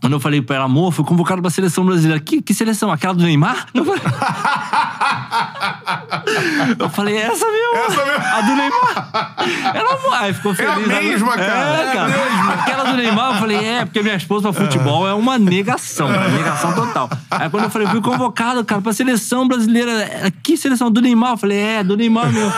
[0.05, 2.19] Quando eu falei pra ela, amor, fui convocado pra seleção brasileira.
[2.21, 2.91] Que, que seleção?
[2.91, 3.65] Aquela do Neymar?
[3.75, 4.01] Eu falei,
[6.79, 7.75] eu falei, essa mesmo.
[7.75, 8.23] Essa mesmo.
[8.25, 9.35] A do Neymar.
[9.75, 10.73] Ela, aí ficou É feliz.
[10.91, 11.77] a mesma, Ela- cara.
[11.81, 12.53] É, cara.
[12.53, 16.73] Aquela do Neymar, eu falei, é, porque minha esposa pra futebol é uma negação, negação
[16.73, 17.09] total.
[17.29, 19.91] Aí quando eu falei, fui convocado, cara, pra seleção brasileira.
[20.03, 20.89] É, Que seleção?
[20.91, 21.31] Do Neymar?
[21.33, 22.51] Eu falei, é, do Neymar mesmo.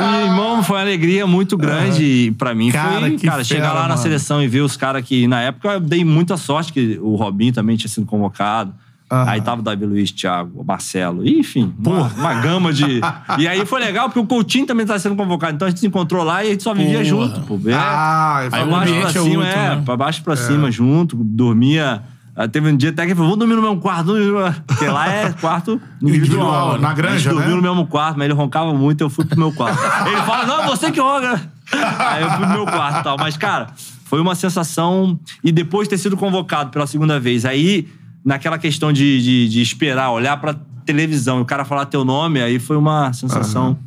[0.00, 2.70] E, irmão, foi uma alegria muito grande e pra mim.
[2.70, 4.00] Cara, foi, cara, chegar fera, lá na mano.
[4.02, 7.52] seleção e ver os caras que, na época, eu dei muita sorte que o Robinho
[7.52, 8.72] também tinha sido convocado.
[9.12, 9.28] Aham.
[9.28, 13.00] Aí tava o Davi Luiz, Thiago, o Marcelo, enfim, uma, uma gama de.
[13.38, 15.54] E aí foi legal, porque o Coutinho também tá sendo convocado.
[15.54, 17.04] Então a gente se encontrou lá e a gente só vivia Porra.
[17.04, 17.58] junto, pô.
[17.68, 19.82] É, Ah, Aí baixo pra é cima, outro, é, né?
[19.84, 22.04] pra baixo pra cima, junto, dormia.
[22.36, 24.32] Ah, Teve um dia até que ele falou: vamos dormir no mesmo quarto, vamos dormir
[24.32, 26.74] no mesmo-" porque lá é quarto individual.
[26.74, 26.78] Né?
[26.78, 27.56] na granja, a gente dormiu né?
[27.56, 29.76] no mesmo quarto, mas ele roncava muito, eu fui pro meu quarto.
[30.06, 31.50] ele fala: não, você que ronca.
[31.98, 33.16] Aí eu fui pro meu quarto e tal.
[33.18, 33.66] Mas, cara,
[34.10, 35.20] foi uma sensação.
[35.42, 37.86] E depois de ter sido convocado pela segunda vez, aí,
[38.24, 40.52] naquela questão de, de, de esperar, olhar pra
[40.84, 43.78] televisão e o cara falar teu nome, aí foi uma sensação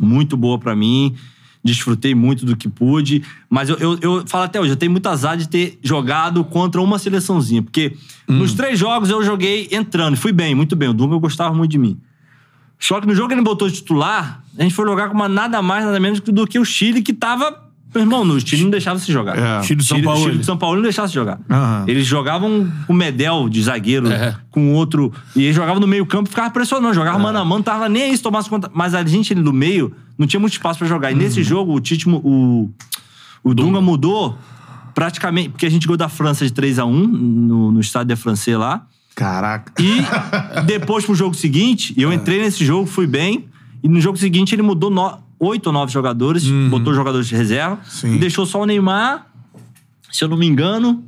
[0.00, 1.14] muito boa pra mim.
[1.62, 3.22] Desfrutei muito do que pude.
[3.48, 6.82] Mas eu, eu, eu falo até hoje, eu tenho muito azar de ter jogado contra
[6.82, 7.62] uma seleçãozinha.
[7.62, 10.16] Porque nos três jogos eu joguei entrando.
[10.16, 10.88] Fui bem, muito bem.
[10.88, 11.96] O Dunga gostava muito de mim.
[12.80, 15.62] Só que no jogo que ele botou titular, a gente foi jogar com uma nada
[15.62, 17.63] mais, nada menos do que o Chile, que tava.
[17.94, 19.38] Meu irmão, no Chile não deixava se jogar.
[19.38, 19.62] É.
[19.62, 20.22] Chile de São Paulo.
[20.24, 21.38] Chile de São Paulo não deixava se jogar.
[21.48, 21.84] Aham.
[21.86, 24.36] Eles jogavam com o Medel de zagueiro, É.
[24.50, 25.12] com outro.
[25.36, 26.92] E eles jogavam no meio-campo e ficava pressionando.
[26.94, 28.70] Jogava mano a mano, tava nem aí se tomasse conta.
[28.74, 31.12] Mas a gente ali no meio não tinha muito espaço pra jogar.
[31.12, 32.70] E nesse jogo, o Tite, o,
[33.44, 34.36] o Dunga mudou
[34.94, 35.50] praticamente.
[35.50, 38.86] Porque a gente ganhou da França de 3x1 no, no estádio de Francês lá.
[39.14, 39.72] Caraca.
[39.80, 43.46] E depois pro jogo seguinte, eu entrei nesse jogo, fui bem.
[43.82, 47.78] E no jogo seguinte ele mudou no- oito ou nove jogadores, botou jogadores de reserva.
[47.88, 48.14] Sim.
[48.14, 49.26] E deixou só o Neymar,
[50.10, 51.04] se eu não me engano.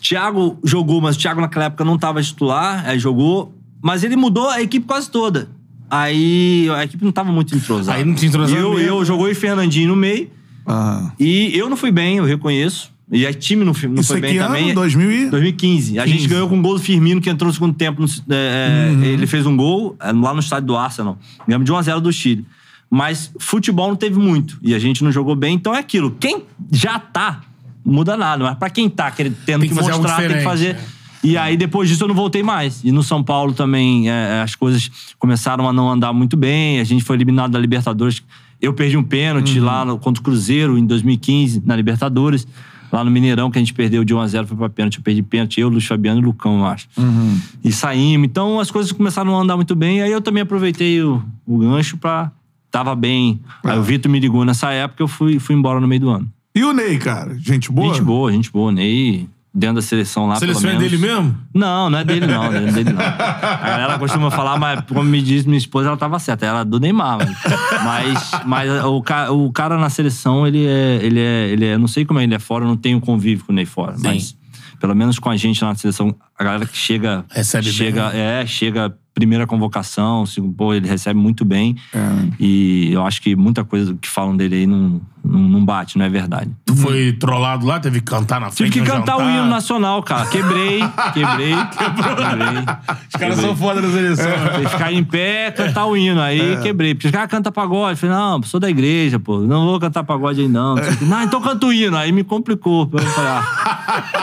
[0.00, 3.54] Thiago jogou, mas o Thiago naquela época não estava titular, aí jogou.
[3.82, 5.48] Mas ele mudou a equipe quase toda.
[5.90, 7.96] Aí a equipe não estava muito entrosada.
[7.98, 10.30] Aí não tinha entrosado eu, eu jogou e Fernandinho no meio.
[10.66, 11.12] Ah.
[11.18, 12.92] E eu não fui bem, eu reconheço.
[13.10, 14.48] E a time não, não Isso foi aqui bem ano?
[14.54, 14.74] também.
[14.74, 15.98] 2000 e- 2015.
[15.98, 16.16] A 15.
[16.18, 18.02] gente ganhou com um gol do Firmino, que entrou no segundo tempo.
[18.02, 21.18] no- é, é, Ele fez um gol é, lá no estádio do Arsenal.
[21.46, 22.44] Ganhamos de 1x0 do Chile.
[22.90, 24.58] Mas futebol não teve muito.
[24.62, 25.54] E a gente não jogou bem.
[25.54, 26.10] Então é aquilo.
[26.18, 26.42] Quem
[26.72, 27.42] já tá,
[27.84, 28.44] não muda nada.
[28.44, 30.76] Mas pra quem tá querendo, tendo Tem que, que mostrar, tem que fazer.
[31.22, 32.82] E aí, depois disso, eu não voltei mais.
[32.84, 34.88] E no São Paulo também, é, as coisas
[35.18, 36.80] começaram a não andar muito bem.
[36.80, 38.22] A gente foi eliminado da Libertadores.
[38.60, 42.46] Eu perdi um pênalti lá no- contra o Cruzeiro em 2015, na Libertadores.
[42.90, 44.96] Lá no Mineirão, que a gente perdeu de 1x0, foi pra pênalti.
[44.96, 46.88] Eu perdi pênalti, eu, Luiz Fabiano e Lucão, eu acho.
[47.62, 48.24] E saímos.
[48.26, 50.00] Então, as coisas começaram a andar muito bem.
[50.00, 52.32] Aí eu também aproveitei o, o gancho pra...
[52.70, 53.40] Tava bem.
[53.64, 56.30] Aí o Vitor me ligou nessa época, eu fui, fui embora no meio do ano.
[56.54, 57.36] E o Ney, cara?
[57.38, 57.94] Gente boa?
[57.94, 58.70] Gente boa, gente boa.
[58.72, 60.90] Ney, dentro da seleção lá, A seleção pelo é menos.
[60.90, 61.36] dele mesmo?
[61.54, 63.00] Não, não é dele não, não é dele não.
[63.00, 66.64] A galera costuma falar, mas como me diz minha esposa, ela tava certa, ela é
[66.64, 67.18] do Neymar.
[67.18, 67.34] Mas,
[67.84, 71.88] mas, mas o, ca- o cara na seleção, ele é, ele é, ele é, não
[71.88, 74.36] sei como é, ele é fora, eu não tenho convívio com o Ney fora, mas
[74.80, 78.10] pelo menos com a gente lá na seleção, a galera que chega, Recebe bem, chega,
[78.10, 78.42] né?
[78.42, 81.74] é, chega primeira convocação, segundo, pô, ele recebe muito bem.
[81.92, 81.98] É.
[82.38, 86.04] E eu acho que muita coisa que falam dele aí não, não, não bate, não
[86.04, 86.50] é verdade.
[86.64, 89.46] Tu foi trollado lá, teve que cantar na Tive frente que no cantar o hino
[89.46, 90.26] nacional, cara.
[90.26, 90.78] Quebrei,
[91.12, 92.64] quebrei, quebrei.
[93.08, 94.30] Os caras são foda da seleção.
[94.54, 96.20] Tem que ficar em pé, cantar o hino.
[96.20, 96.94] Aí quebrei.
[96.94, 97.92] Porque os caras cantam pagode.
[97.92, 99.40] Eu falei, não, sou da igreja, pô.
[99.40, 100.76] Não vou cantar pagode aí, não.
[100.76, 100.82] Quê.
[101.02, 101.96] Não, então canta o hino.
[101.96, 102.88] Aí me complicou.
[102.92, 103.78] Eu falei, ah.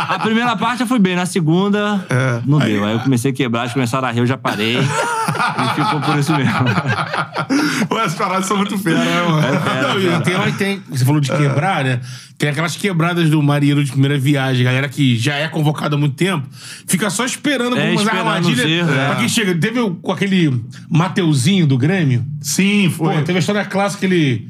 [0.09, 1.15] A primeira parte eu fui bem.
[1.15, 2.05] Na segunda,
[2.45, 2.85] não deu.
[2.85, 4.77] Aí eu comecei a quebrar, eles começaram a rir, eu já parei.
[5.65, 6.53] e ficou por isso mesmo.
[7.91, 9.41] Ué, As paradas são muito feiras, né, mano?
[9.41, 11.99] Não, e tem, hora que tem, você falou de quebrar, né?
[12.37, 16.15] Tem aquelas quebradas do marinheiro de primeira viagem, galera que já é convocada há muito
[16.15, 16.47] tempo,
[16.85, 19.05] fica só esperando É, esperando armadilhas os erros, é.
[19.07, 19.55] pra quem chega.
[19.55, 22.25] Teve com aquele Mateuzinho do Grêmio?
[22.41, 23.21] Sim, Pô, foi.
[23.23, 24.49] teve a história clássica que ele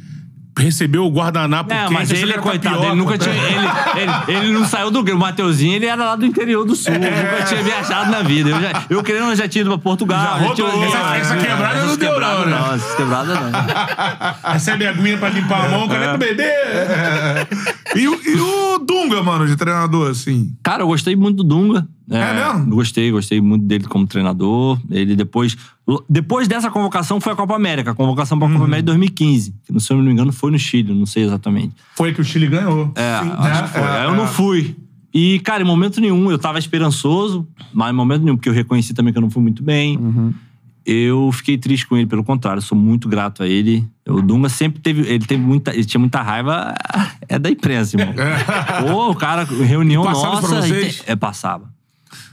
[0.57, 3.36] recebeu o guardanapo É, quente, mas ele, era coitado, tapioca, ele nunca tinha.
[3.36, 5.15] Ele, ele, ele não saiu do Grêmio.
[5.22, 6.94] O Mateuzinho, ele era lá do interior do sul.
[6.94, 8.49] Nunca tinha viajado na vida.
[8.49, 10.40] Eu, já, eu querendo, eu já tinha ido pra Portugal.
[10.40, 11.19] Já tinha- rodou, essa, né?
[11.19, 12.57] Essa quebrada essas não deu, não, né?
[12.60, 12.76] não.
[12.76, 14.52] Essas quebradas não.
[14.53, 16.52] Recebe a aguinha pra limpar a mão, cadê pro bebê?
[17.97, 20.53] E, o- e o Dunga, mano, de treinador, assim?
[20.63, 21.88] Cara, eu gostei muito do Dunga.
[22.09, 22.76] É mesmo?
[22.76, 24.80] Gostei, gostei muito dele como treinador.
[24.91, 25.57] Ele depois.
[26.09, 27.91] Depois dessa convocação foi a Copa América.
[27.91, 28.65] A convocação pra Copa Uhum.
[28.65, 29.55] América de 2015.
[29.65, 31.73] Que, se eu não me engano, foi no Chile, não sei exatamente.
[31.95, 32.91] Foi que o Chile ganhou.
[32.95, 33.67] É, Sim, acho né?
[33.67, 33.81] que foi.
[33.81, 34.27] É, eu não é.
[34.27, 34.76] fui.
[35.13, 38.93] E, cara, em momento nenhum, eu tava esperançoso, mas em momento nenhum, porque eu reconheci
[38.93, 39.97] também que eu não fui muito bem.
[39.97, 40.34] Uhum.
[40.85, 43.87] Eu fiquei triste com ele, pelo contrário, sou muito grato a ele.
[44.07, 45.01] O Dunga sempre teve.
[45.01, 45.73] Ele teve muita.
[45.73, 46.73] Ele tinha muita raiva.
[47.27, 48.13] É da imprensa, irmão.
[48.87, 50.61] Pô, o cara, reunião nossa.
[50.61, 51.03] vocês?
[51.07, 51.67] É, passava.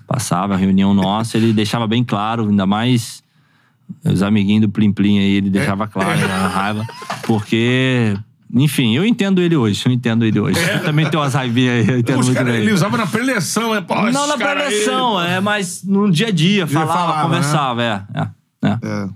[0.07, 3.23] Passava, reunião nossa, ele deixava bem claro, ainda mais
[4.05, 6.87] os amiguinhos do Plim Plim aí, ele deixava claro a raiva.
[7.23, 8.17] Porque.
[8.55, 10.61] Enfim, eu entendo ele hoje, eu entendo ele hoje.
[10.61, 12.63] Eu também tenho umas raivinhas aí, eu entendo Os muito caras, bem.
[12.63, 16.67] ele usava na preleção, é pô, Não na preleção, é, mas no dia a dia,
[16.67, 17.23] falava, né?
[17.23, 18.21] conversava, é.
[18.21, 18.29] é,
[18.63, 18.79] é.
[18.83, 19.09] É.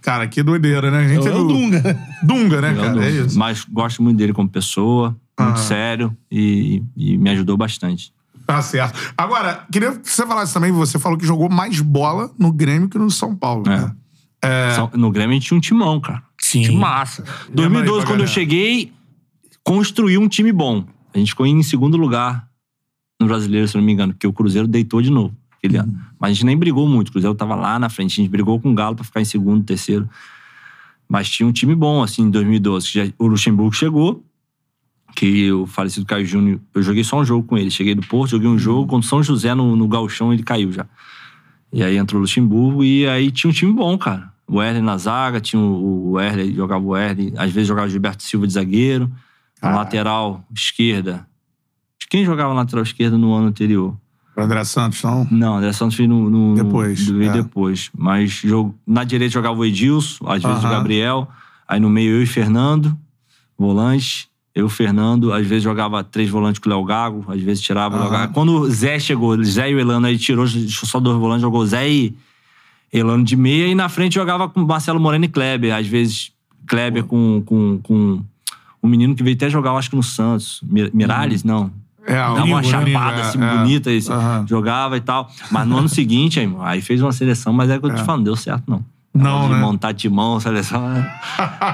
[0.00, 0.98] Cara, que doideira, né?
[1.04, 1.82] A gente É o Dunga.
[2.22, 3.04] Dunga, né, Eu cara?
[3.04, 3.38] É isso.
[3.38, 5.62] Mas gosto muito dele como pessoa, muito Ah.
[5.62, 8.12] sério e, e me ajudou bastante.
[8.46, 8.98] Tá certo.
[9.16, 12.98] Agora, queria que você falasse também, você falou que jogou mais bola no Grêmio que
[12.98, 13.90] no São Paulo, né?
[14.74, 16.22] Só- No Grêmio a gente tinha um timão, cara.
[16.38, 16.62] Sim.
[16.62, 17.22] Time massa.
[17.22, 18.92] aí pra 2012, quando eu cheguei,
[19.62, 20.84] construí um time bom.
[21.14, 22.46] A gente ficou em segundo lugar
[23.20, 25.34] no Brasileiro, se não me engano, porque o Cruzeiro deitou de novo
[25.66, 25.98] aquele ano.
[26.18, 27.08] Mas a gente nem brigou muito.
[27.08, 28.12] O Cruzeiro tava lá na frente.
[28.20, 30.08] A gente brigou com o Galo pra ficar em segundo, terceiro.
[31.08, 32.90] Mas tinha um time bom, assim, em 2012.
[32.90, 34.24] que já- o Luxemburgo chegou,
[35.14, 36.60] que o falecido Caio Júnior...
[36.74, 37.70] Eu joguei só um jogo com ele.
[37.70, 38.88] Cheguei do Porto, joguei um jogo.
[38.88, 40.86] Contra o São José, no, no Galchão, ele caiu já.
[41.72, 44.32] E aí entrou o Luxemburgo e aí tinha um time bom, cara.
[44.46, 47.90] O Erle na zaga, tinha o, o Erle, jogava o Erle, às vezes jogava o
[47.90, 49.10] Gilberto Silva de zagueiro.
[49.62, 49.76] Na Ah.
[49.76, 51.26] lateral esquerda.
[52.10, 53.96] Quem jogava lateral esquerda no ano anterior?
[54.36, 55.26] O André Santos, não?
[55.30, 57.32] Não, André Santos veio no, no, Depois, veio é.
[57.32, 57.90] depois.
[57.96, 60.70] Mas jogo, na direita jogava o Edilson, às vezes o Aham.
[60.76, 61.28] Gabriel.
[61.68, 62.96] Aí no meio eu e Fernando,
[63.58, 64.28] volante.
[64.54, 67.98] Eu, Fernando, às vezes jogava três volantes com o Léo Gago, às vezes tirava o
[67.98, 68.18] Léo Aham.
[68.20, 68.34] Gago.
[68.34, 71.88] Quando o Zé chegou, Zé e o Elano, aí tirou só dois volantes, jogou Zé
[71.90, 72.14] e
[72.92, 73.66] Elano de meia.
[73.66, 75.74] E na frente jogava com Marcelo Moreno e Kleber.
[75.74, 76.30] Às vezes
[76.68, 78.20] Kleber com, com, com
[78.82, 80.60] um menino que veio até jogar, eu acho que no Santos.
[80.62, 81.42] Mir- Miralles?
[81.42, 81.70] Não.
[82.06, 83.56] É, Dava uma chapada É, assim, é.
[83.56, 84.44] bonita, esse, Aham.
[84.48, 85.30] jogava e tal.
[85.50, 88.18] Mas no ano seguinte, aí, aí fez uma seleção, mas é que eu te falo,
[88.18, 88.84] não deu certo, não.
[89.14, 89.60] Não, de né?
[89.60, 90.88] montar timão, seleção.
[90.88, 91.18] né?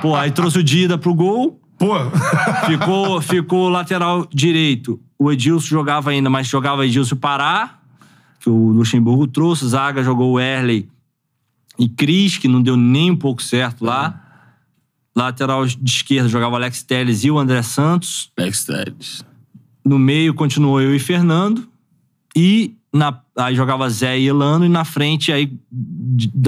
[0.02, 1.94] Pô, aí trouxe o Dida pro gol, Pô,
[2.66, 5.00] ficou, ficou lateral direito.
[5.18, 7.78] O Edilson jogava ainda, mas jogava Edilson Pará,
[8.38, 9.66] que o Luxemburgo trouxe.
[9.66, 10.86] Zaga jogou o Erley
[11.78, 14.20] e Cris, que não deu nem um pouco certo lá.
[15.16, 18.30] Lateral de esquerda jogava o Alex Telles e o André Santos.
[18.36, 19.22] Backstage.
[19.84, 21.68] No meio continuou eu e Fernando.
[22.36, 24.64] E na, aí jogava Zé e Elano.
[24.64, 25.52] E na frente, aí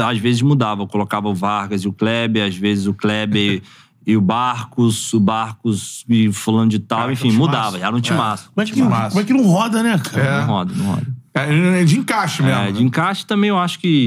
[0.05, 0.83] às vezes mudava.
[0.83, 2.47] Eu colocava o Vargas e o Kleber.
[2.47, 3.63] Às vezes o Kleber
[4.07, 5.13] e o Barcos.
[5.13, 7.01] O Barcos e fulano de tal.
[7.01, 7.59] Cara, enfim, que mudava.
[7.67, 7.79] timaço.
[7.81, 8.51] Já era um timaço.
[8.55, 9.09] Como é, que, Massa.
[9.11, 10.23] como é que não roda, né, cara?
[10.23, 10.41] É.
[10.41, 11.07] Não roda, não roda.
[11.35, 12.61] é de encaixe mesmo.
[12.61, 12.73] É, né?
[12.73, 14.07] de encaixe também eu acho que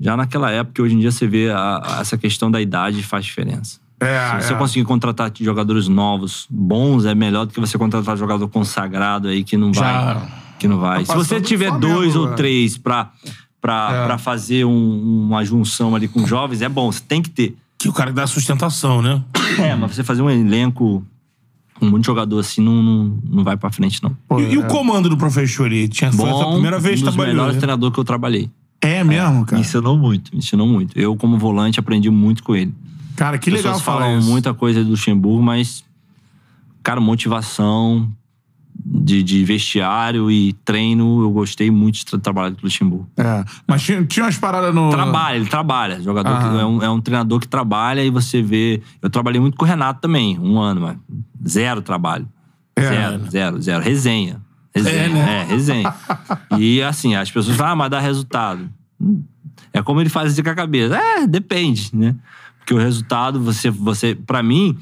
[0.00, 3.24] já naquela época, hoje em dia você vê a- a- essa questão da idade faz
[3.24, 3.80] diferença.
[4.00, 4.56] É, Se você é.
[4.56, 9.56] conseguir contratar jogadores novos, bons, é melhor do que você contratar jogador consagrado aí que
[9.56, 9.92] não vai.
[9.92, 10.28] Já.
[10.58, 11.00] Que não vai.
[11.00, 12.34] Se passando você tiver Flamengo, dois ou é.
[12.36, 13.10] três pra,
[13.60, 14.06] pra, É.
[14.06, 17.56] pra fazer um- uma junção ali com jovens, é bom, você tem que ter.
[17.76, 19.22] Que o cara dá sustentação, né?
[19.58, 21.04] É, mas você fazer um elenco
[21.78, 24.16] com muito jogador assim não, não, não vai pra frente, não.
[24.28, 24.68] Pô, E, e o é.
[24.68, 25.86] comando do professor ali?
[25.88, 27.34] Tinha, foi Bom, a primeira vez um que dos trabalhou.
[27.34, 27.60] melhores né?
[27.60, 28.50] treinadores que eu trabalhei.
[28.80, 29.60] É mesmo, Me cara.
[29.60, 30.96] ensinou muito, me ensinou muito.
[30.98, 32.72] Eu, como volante, aprendi muito com ele.
[33.18, 34.28] Cara, que legal falar falam isso.
[34.30, 35.84] muita coisa do Luxemburgo, mas,
[36.82, 38.08] cara, motivação
[38.74, 43.08] de, de vestiário e treino, eu gostei muito de tra- trabalhar com o Luxemburgo.
[43.16, 43.44] É.
[43.66, 44.88] Mas tinha, tinha umas paradas no...
[44.90, 46.00] Trabalha, ele trabalha.
[46.00, 48.80] Jogador que- é, um, é um treinador que trabalha e você vê.
[49.02, 50.96] Eu trabalhei muito com o Renato também, um ano, mas
[51.46, 52.28] zero trabalho.
[52.76, 52.82] É.
[52.82, 53.82] Zero, zero, zero.
[53.82, 54.40] Resenha.
[54.72, 54.96] Resenha.
[54.96, 55.40] É, né?
[55.40, 55.94] É, resenha.
[56.56, 58.70] e assim, as pessoas falam, ah, mas dá resultado.
[59.72, 60.96] É como ele faz assim com a cabeça.
[60.96, 62.14] É, depende, né?
[62.68, 64.76] Porque o resultado, você, você para mim,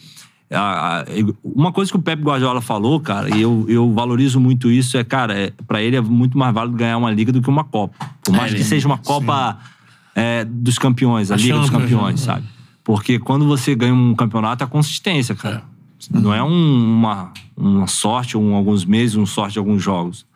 [1.45, 5.05] uma coisa que o Pepe Guardiola falou, cara, e eu, eu valorizo muito isso, é,
[5.05, 7.95] cara, é, para ele é muito mais válido ganhar uma liga do que uma Copa.
[8.25, 9.59] Por mais É, que seja uma Copa
[10.17, 12.27] é, dos campeões, a, A Liga dos Champions, Campeões, né?
[12.35, 12.47] sabe?
[12.83, 15.63] Porque quando você ganha um campeonato, é consistência, cara.
[16.11, 20.27] Não é um- uma, uma sorte, um, alguns meses, um sorte de alguns jogos.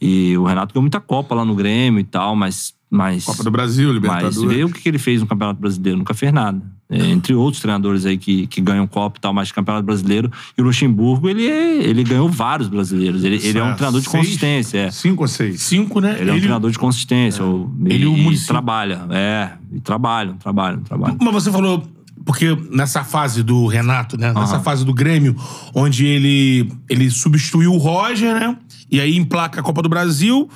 [0.00, 2.74] E o Renato ganhou muita Copa lá no Grêmio e tal, mas.
[2.88, 4.56] mas Copa do Brasil, mas Libertadores.
[4.56, 6.60] vê o que que ele fez no Campeonato Brasileiro, nunca fez nada.
[6.88, 10.30] É, entre outros treinadores aí que, que ganham Copa e tal, mas Campeonato Brasileiro.
[10.56, 13.24] E o Luxemburgo, ele, é- ele ganhou vários brasileiros.
[13.24, 14.24] Ele, ele é um treinador de Seis?
[14.24, 14.78] consistência.
[14.78, 14.90] É.
[14.92, 15.62] Cinco ou seis?
[15.62, 16.16] Cinco, né?
[16.20, 17.44] Ele é um treinador de consistência.
[17.44, 19.04] ou- Ele e, trabalha.
[19.10, 21.18] É, e trabalham, trabalham, trabalham.
[21.20, 21.82] Mas você falou,
[22.24, 24.32] porque nessa fase do Renato, né?
[24.32, 24.62] Nessa Aham.
[24.62, 25.34] fase do Grêmio,
[25.74, 28.56] onde ele, ele substituiu o Roger, né?
[28.88, 30.48] E aí emplaca a Copa do Brasil,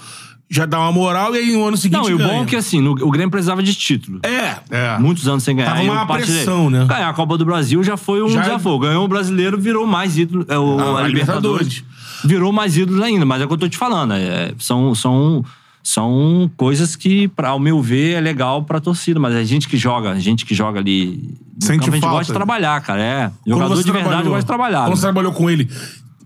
[0.50, 2.28] já dá uma moral, e aí no ano seguinte Não, e o ganha.
[2.32, 4.18] bom é que assim, no- o Grêmio precisava de título.
[4.24, 4.56] É.
[4.70, 4.98] É.
[4.98, 5.70] Muitos anos sem ganhar.
[5.70, 6.86] Tava uma pressão, dele- né?
[6.92, 8.78] Ganhar a Copa do Brasil já foi um Já- desafio.
[8.80, 10.44] Ganhou o brasileiro, virou mais ídolo.
[10.48, 11.68] É, o, Ah, a a Libertadores.
[11.68, 11.84] Libertadores.
[12.24, 14.12] Virou mais ídolos ainda, mas é o que eu tô te falando.
[14.12, 15.44] é, são, são,
[15.82, 19.18] são coisas que, pra, ao meu ver, é legal pra torcida.
[19.20, 21.32] Mas a gente que joga, a gente que joga ali.
[21.60, 22.16] Sente campo, a gente falta.
[22.18, 23.00] gosta de trabalhar, cara.
[23.02, 23.30] É.
[23.46, 24.80] Jogador de verdade gosta de trabalhar.
[24.80, 24.96] Quando né?
[24.96, 25.70] você trabalhou com ele,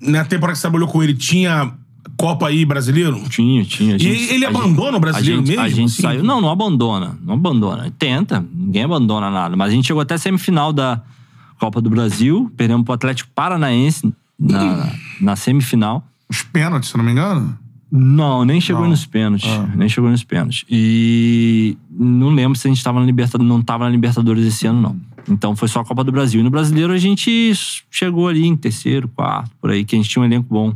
[0.01, 1.73] na temporada que você trabalhou com ele, tinha
[2.17, 3.21] Copa aí brasileiro?
[3.29, 3.95] Tinha, tinha.
[3.95, 6.03] A E gente- ele a abandona gente- o brasileiro a gente, A mesmo, gente assim?
[6.03, 6.23] saiu.
[6.23, 7.19] Não, não abandona.
[7.25, 7.93] Não abandona.
[7.99, 8.45] Tenta.
[8.55, 9.57] Ninguém abandona nada.
[9.57, 11.01] Mas a gente chegou até a semifinal da
[11.59, 12.53] Copa do Brasil.
[12.57, 14.91] Perdemos pro Atlético Paranaense na,
[15.21, 16.07] na semifinal.
[16.29, 17.59] Os pênaltis, se não me engano.
[17.91, 18.91] Não, nem chegou Não.
[18.91, 19.49] nos pênaltis.
[19.49, 19.69] Ah.
[19.75, 20.65] Nem chegou nos pênaltis.
[20.69, 24.81] E não lembro se a gente tava na Libertadores, não tava na Libertadores esse ano,
[24.81, 24.97] não.
[25.29, 26.41] Então foi só a Copa do Brasil.
[26.41, 27.53] E no brasileiro a gente
[27.91, 30.75] chegou ali em terceiro, quarto, por aí, que a gente tinha um elenco bom.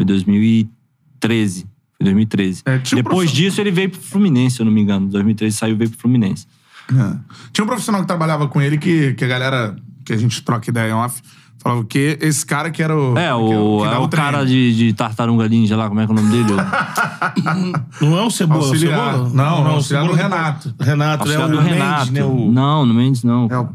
[0.00, 1.66] Foi 2013.
[1.96, 2.62] Foi 2013.
[2.64, 5.06] É, Depois profe- disso ele veio pro Fluminense, se eu não me engano.
[5.08, 6.46] 2013 saiu e veio pro Fluminense.
[6.90, 7.16] É.
[7.52, 10.70] Tinha um profissional que trabalhava com ele que, que a galera, que a gente troca
[10.70, 11.20] ideia em off,
[11.58, 13.16] falava que esse cara que era o.
[13.18, 13.52] É, o, que
[13.94, 14.30] é o treino.
[14.32, 16.58] cara de, de tartaruga ninja lá, como é que é o nome dele?
[18.00, 18.66] Não é o Cebola?
[18.66, 18.98] Auxiliar.
[18.98, 19.28] O Cebola?
[19.34, 20.74] Não, não, o auxiliar do Renato.
[20.80, 22.12] Renato, é Auxiliar o do Mendes, Renato.
[22.12, 22.24] né?
[22.24, 22.50] O...
[22.50, 23.46] Não, no Mendes não.
[23.50, 23.68] É, o-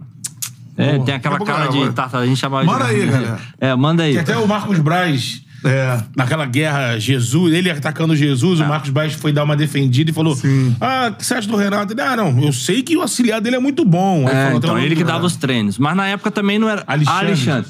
[0.77, 2.19] É, tem aquela pouco cara de tartaruga.
[2.19, 3.39] A gente chama Manda aí, galera.
[3.60, 4.11] É, manda aí.
[4.14, 6.03] Tem até o Marcos Braz, é.
[6.15, 10.35] naquela guerra Jesus, ele atacando Jesus, o Marcos Braz foi dar uma defendida e falou:
[10.35, 10.75] Sim.
[10.79, 11.93] Ah, o que você acha do Renato?
[11.93, 14.27] Ele, ah, não, eu sei que o auxiliar dele é muito bom.
[14.27, 15.77] Aí É, falou, então, "Tem um- ele que dava os treinos.
[15.77, 16.83] Mas na época também não era.
[16.87, 17.69] Alexandre.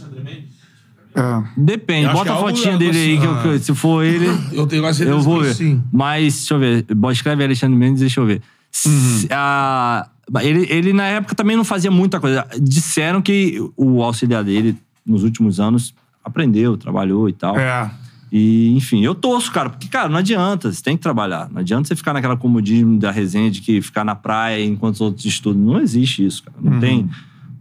[1.18, 1.22] É.
[1.22, 3.60] Eu Depende, acho bota a que é algo- fotinha dele aí, que eu- que eu-
[3.60, 5.56] se for ele, Eu tenho eu certeza vou que ver.
[5.56, 5.82] sim.
[5.92, 6.86] Mas, deixa eu ver.
[6.94, 8.42] Bom, Escreve Alexandre Mendes, deixa eu ver.
[8.70, 10.10] Se- a-
[10.42, 12.46] ele, ele, na época, também não fazia muita coisa.
[12.62, 15.94] Disseram que o auxiliar dele, nos últimos anos,
[16.26, 17.58] aprendeu, trabalhou e tal.
[17.58, 17.90] É.
[18.32, 21.48] E, enfim, eu torço, cara, porque, cara, não adianta, você tem que trabalhar.
[21.50, 25.02] Não adianta você ficar naquela comodismo da resenha de que ficar na praia enquanto os
[25.02, 25.62] outros estudam.
[25.62, 26.58] Não existe isso, cara.
[26.62, 27.10] Não tem,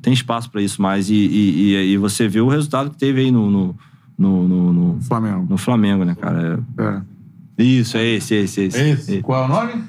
[0.03, 1.11] tem espaço pra isso mais.
[1.11, 3.77] E, e, e- e você vê o resultado que teve aí no, no,
[4.19, 5.47] no, no- no- Flamengo.
[5.49, 6.61] no Flamengo, né, cara?
[6.79, 6.83] É.
[6.83, 8.81] É- Isso, é esse, é esse, é esse.
[8.81, 9.23] Esse?
[9.23, 9.85] Qual é o nome?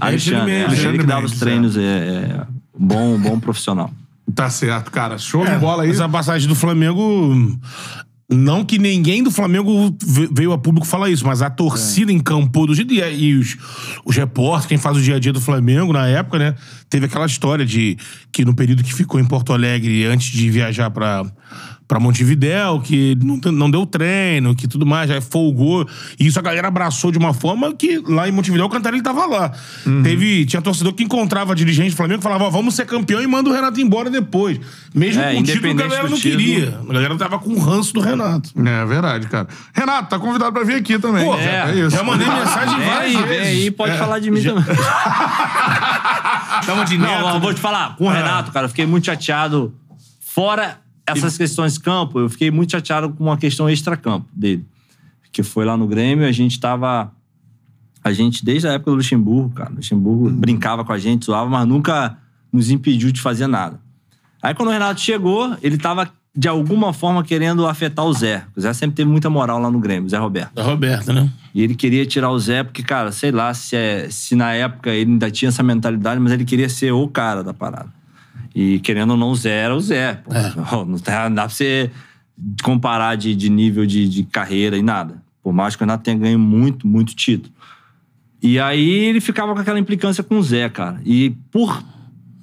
[0.00, 2.46] Alexandre, é, Alexandre ele que dava Mendes, os treinos, é, é
[2.78, 3.90] bom, bom profissional.
[4.32, 5.18] Tá certo, cara.
[5.18, 5.90] Show de bola aí.
[5.90, 7.58] Essa passagem do Flamengo.
[8.32, 12.66] Não que ninguém do Flamengo ve- veio a público falar isso, mas a torcida encampou
[12.66, 12.94] do jeito.
[12.94, 13.56] E, os,
[14.04, 16.54] os repórteres, quem faz o dia a dia do Flamengo na época, né?
[16.88, 17.96] Teve aquela história de
[18.30, 21.24] que no período que ficou em Porto Alegre, antes de viajar pra,
[21.90, 25.84] pra Montevidéu, que não, não deu treino, que tudo mais, já folgou.
[26.20, 29.26] E isso a galera abraçou de uma forma que lá em Montevidéu o Cantarelli tava
[29.26, 29.50] lá.
[29.84, 30.00] Uhum.
[30.04, 33.26] Teve, tinha torcedor que encontrava dirigente do Flamengo e falava: ó, vamos ser campeão e
[33.26, 34.60] manda o Renato embora depois.
[34.94, 36.36] Mesmo É, com o título, a galera não título.
[36.44, 36.80] queria.
[36.88, 38.50] A galera tava com o ranço do Renato.
[38.64, 39.48] É verdade, cara.
[39.74, 41.24] Renato, tá convidado pra vir aqui também.
[41.24, 41.90] Pô, é, já- isso.
[41.96, 43.46] já mandei mensagem Vem várias aí, vem vezes.
[43.64, 44.64] aí, pode É, falar de mim também.
[46.64, 47.10] Tava de neto.
[47.20, 47.96] Não, não, vou te falar.
[47.96, 49.74] Com o Renato, cara, eu fiquei muito chateado.
[50.20, 50.78] Fora
[51.10, 54.64] essas questões campo, eu fiquei muito chateado com uma questão extra-campo dele.
[55.32, 57.12] Que foi lá no Grêmio, a gente tava.
[58.02, 61.68] A gente, desde a época do Luxemburgo, cara, Luxemburgo brincava com a gente, zoava, mas
[61.68, 62.16] nunca
[62.52, 63.78] nos impediu de fazer nada.
[64.42, 68.44] Aí quando o Renato chegou, ele tava, de alguma forma, querendo afetar o Zé.
[68.56, 70.54] O Zé sempre teve muita moral lá no Grêmio, o Zé Roberto.
[70.54, 71.30] Da Roberta, né?
[71.54, 74.90] E ele queria tirar o Zé, porque, cara, sei lá se, é, se na época
[74.90, 77.99] ele ainda tinha essa mentalidade, mas ele queria ser o cara da parada.
[78.54, 80.14] E querendo ou não, o Zé era o Zé.
[80.14, 80.32] pô.
[80.84, 81.90] Não, dá, não dá pra você
[82.62, 85.22] comparar de, de nível de, de carreira e nada.
[85.42, 87.52] Por mais que o Renato tenha ganho muito, muito título.
[88.42, 91.00] E aí ele ficava com aquela implicância com o Zé, cara.
[91.04, 91.82] E por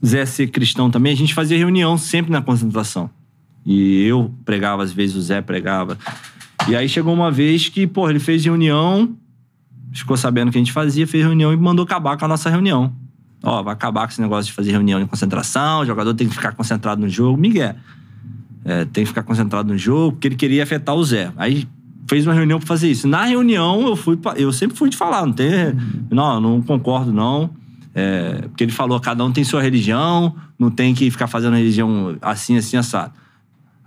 [0.05, 3.09] Zé ser cristão também, a gente fazia reunião sempre na concentração.
[3.65, 5.97] E eu pregava, às vezes o Zé pregava.
[6.69, 9.15] E aí chegou uma vez que, pô, ele fez reunião,
[9.91, 12.49] ficou sabendo o que a gente fazia, fez reunião e mandou acabar com a nossa
[12.49, 12.93] reunião.
[13.47, 16.35] Ó, vai acabar com esse negócio de fazer reunião em concentração, o jogador tem que
[16.35, 17.37] ficar concentrado no jogo.
[17.37, 17.75] Miguel,
[18.65, 21.31] é, tem que ficar concentrado no jogo, porque ele queria afetar o Zé.
[21.37, 21.65] Aí
[22.09, 23.07] fez uma reunião pra fazer isso.
[23.07, 25.49] Na reunião, eu fui eu sempre fui de falar, não tem.
[26.11, 27.49] Não, não concordo, não.
[27.95, 32.17] É, porque ele falou, cada um tem sua religião, não tem que ficar fazendo religião
[32.21, 33.13] assim, assim, assado.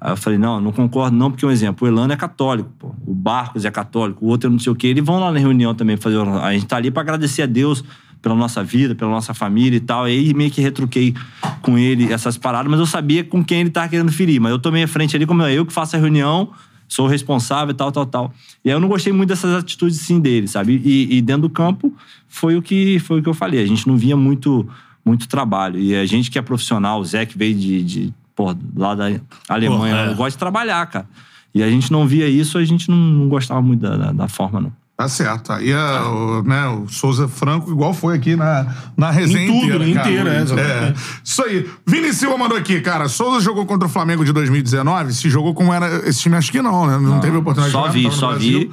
[0.00, 2.94] Aí eu falei, não, não concordo não, porque um exemplo, o Elano é católico, pô.
[3.06, 4.86] o Barcos é católico, o outro é não sei o quê.
[4.86, 6.16] Eles vão lá na reunião também fazer.
[6.18, 7.84] A gente tá ali pra agradecer a Deus
[8.22, 10.08] pela nossa vida, pela nossa família e tal.
[10.08, 11.14] E aí meio que retruquei
[11.62, 14.40] com ele essas paradas, mas eu sabia com quem ele tava querendo ferir.
[14.40, 16.50] Mas eu tomei a frente ali, como é eu que faço a reunião,
[16.88, 18.34] sou o responsável e tal, tal, tal.
[18.64, 20.80] E aí eu não gostei muito dessas atitudes sim dele, sabe?
[20.84, 21.94] E, e dentro do campo
[22.28, 23.62] foi o que foi o que eu falei.
[23.62, 24.68] A gente não via muito
[25.04, 25.78] muito trabalho.
[25.78, 29.20] E a gente que é profissional, o Zé que veio de, de pô, lá da
[29.48, 30.12] Alemanha, Pô, é.
[30.12, 31.08] eu gosto de trabalhar, cara.
[31.54, 34.28] E a gente não via isso, a gente não, não gostava muito da, da, da
[34.28, 34.72] forma, não.
[35.00, 35.50] Tá certo.
[35.52, 39.82] Aí é, o, né, o Souza Franco, igual foi aqui na, na resenha Em tudo,
[39.82, 39.94] inteira.
[39.94, 40.10] cara.
[40.10, 40.88] inteira, é.
[40.90, 40.94] É.
[41.24, 41.66] Isso aí.
[41.86, 43.08] Vini Silva mandou aqui, cara.
[43.08, 45.14] Souza jogou contra o Flamengo de 2019.
[45.14, 46.98] Se jogou como era esse time, acho que não, né?
[46.98, 48.70] Não, teve oportunidade Só de vi, jogar, tava no só vi.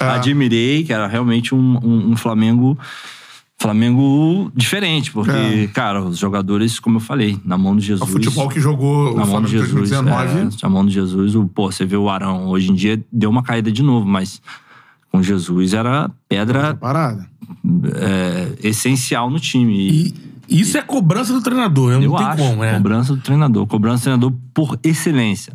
[0.00, 2.76] admirei, que era realmente um, um- um Flamengo.
[3.60, 5.66] Flamengo diferente, porque, É.
[5.68, 8.10] cara, os jogadores, como eu falei, na mão de O Jesus.
[8.10, 9.72] futebol que jogou o na mão de em Jesus.
[9.72, 10.38] 2019.
[10.38, 13.28] É, na mão de Jesus, o, pô, você vê o Arão, hoje em dia deu
[13.30, 14.40] uma caída de novo, mas
[15.10, 17.28] com Jesus era pedra Parada.
[17.94, 19.74] é, essencial no time.
[19.90, 20.14] E,
[20.48, 21.96] E isso é cobrança do treinador, né?
[21.96, 22.74] não eu tem acho, como, né?
[22.76, 23.66] cobrança do treinador.
[23.66, 25.52] Cobrança do treinador por excelência.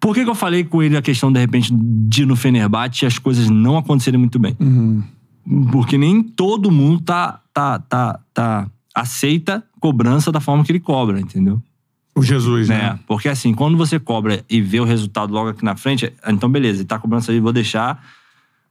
[0.00, 3.04] Por que, que eu falei com ele a questão, de repente, de ir no Fenerbahçe
[3.04, 4.54] e as coisas não acontecerem muito bem?
[5.72, 11.18] Porque nem todo mundo tá, tá, tá, tá aceita cobrança da forma que ele cobra,
[11.20, 11.60] entendeu?
[12.14, 12.78] O Jesus, né?
[12.78, 12.98] né?
[13.06, 16.78] Porque assim, quando você cobra e vê o resultado logo aqui na frente, então beleza,
[16.80, 18.02] ele tá cobrando isso aí, vou deixar.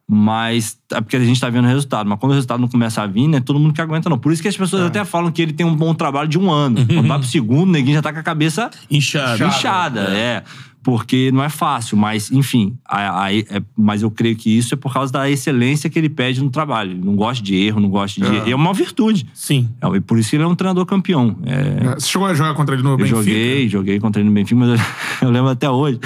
[0.08, 2.10] Mas é porque a gente tá vendo o resultado.
[2.10, 3.40] Mas quando o resultado não começa a vir, né?
[3.40, 4.18] Todo mundo que aguenta, não.
[4.18, 6.52] Por isso que as pessoas até falam que ele tem um bom trabalho de um
[6.52, 6.86] ano.
[6.86, 9.44] Quando vai pro segundo, o neguinho já tá com a cabeça Inchado.
[9.46, 10.02] inchada.
[10.14, 10.44] É.
[10.84, 12.76] Porque não é fácil, mas, enfim.
[12.86, 13.46] a- a- é-
[13.76, 16.92] mas eu creio que isso é por causa da excelência que ele pede no trabalho.
[16.92, 18.50] Ele não gosta de erro, não gosta de.
[18.50, 18.52] É.
[18.52, 19.26] É, uma virtude.
[19.34, 19.70] Sim.
[19.82, 21.38] É, e por isso que ele é um treinador campeão.
[21.46, 23.18] É, Você chegou a jogar contra ele no eu Benfica?
[23.18, 24.86] joguei, joguei contra ele no Benfica, mas eu,
[25.28, 26.00] eu lembro até hoje.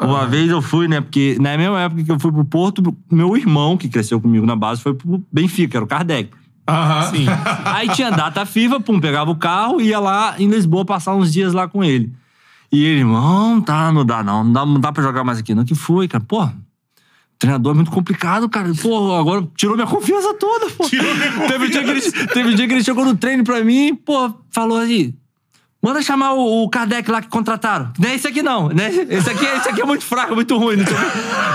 [0.00, 1.00] Uma vez eu fui, né?
[1.00, 4.56] Porque na mesma época que eu fui pro Porto, meu irmão, que cresceu comigo na
[4.56, 6.30] base, foi pro Benfica, era o Kardec.
[6.68, 7.02] Aham.
[7.10, 7.26] Sim.
[7.64, 11.32] Aí tinha data FIFA, pum, pegava o carro e ia lá em Lisboa passar uns
[11.32, 12.10] dias lá com ele.
[12.74, 15.54] E ele, não, tá, não dá não, não dá, não dá pra jogar mais aqui
[15.54, 15.64] não.
[15.64, 16.24] que foi, cara?
[16.26, 16.48] Pô,
[17.38, 18.72] treinador é muito complicado, cara.
[18.80, 20.88] Pô, agora tirou minha confiança toda, pô.
[20.88, 23.94] Teve, um dia que ele, teve um dia que ele chegou no treino pra mim,
[23.94, 25.14] pô, falou assim...
[25.84, 27.92] Manda chamar o, o Kardec lá que contrataram.
[27.98, 28.70] Não é esse aqui, não.
[28.70, 28.88] Né?
[28.88, 30.76] Esse, aqui, esse aqui é muito fraco, muito ruim.
[30.76, 30.84] não.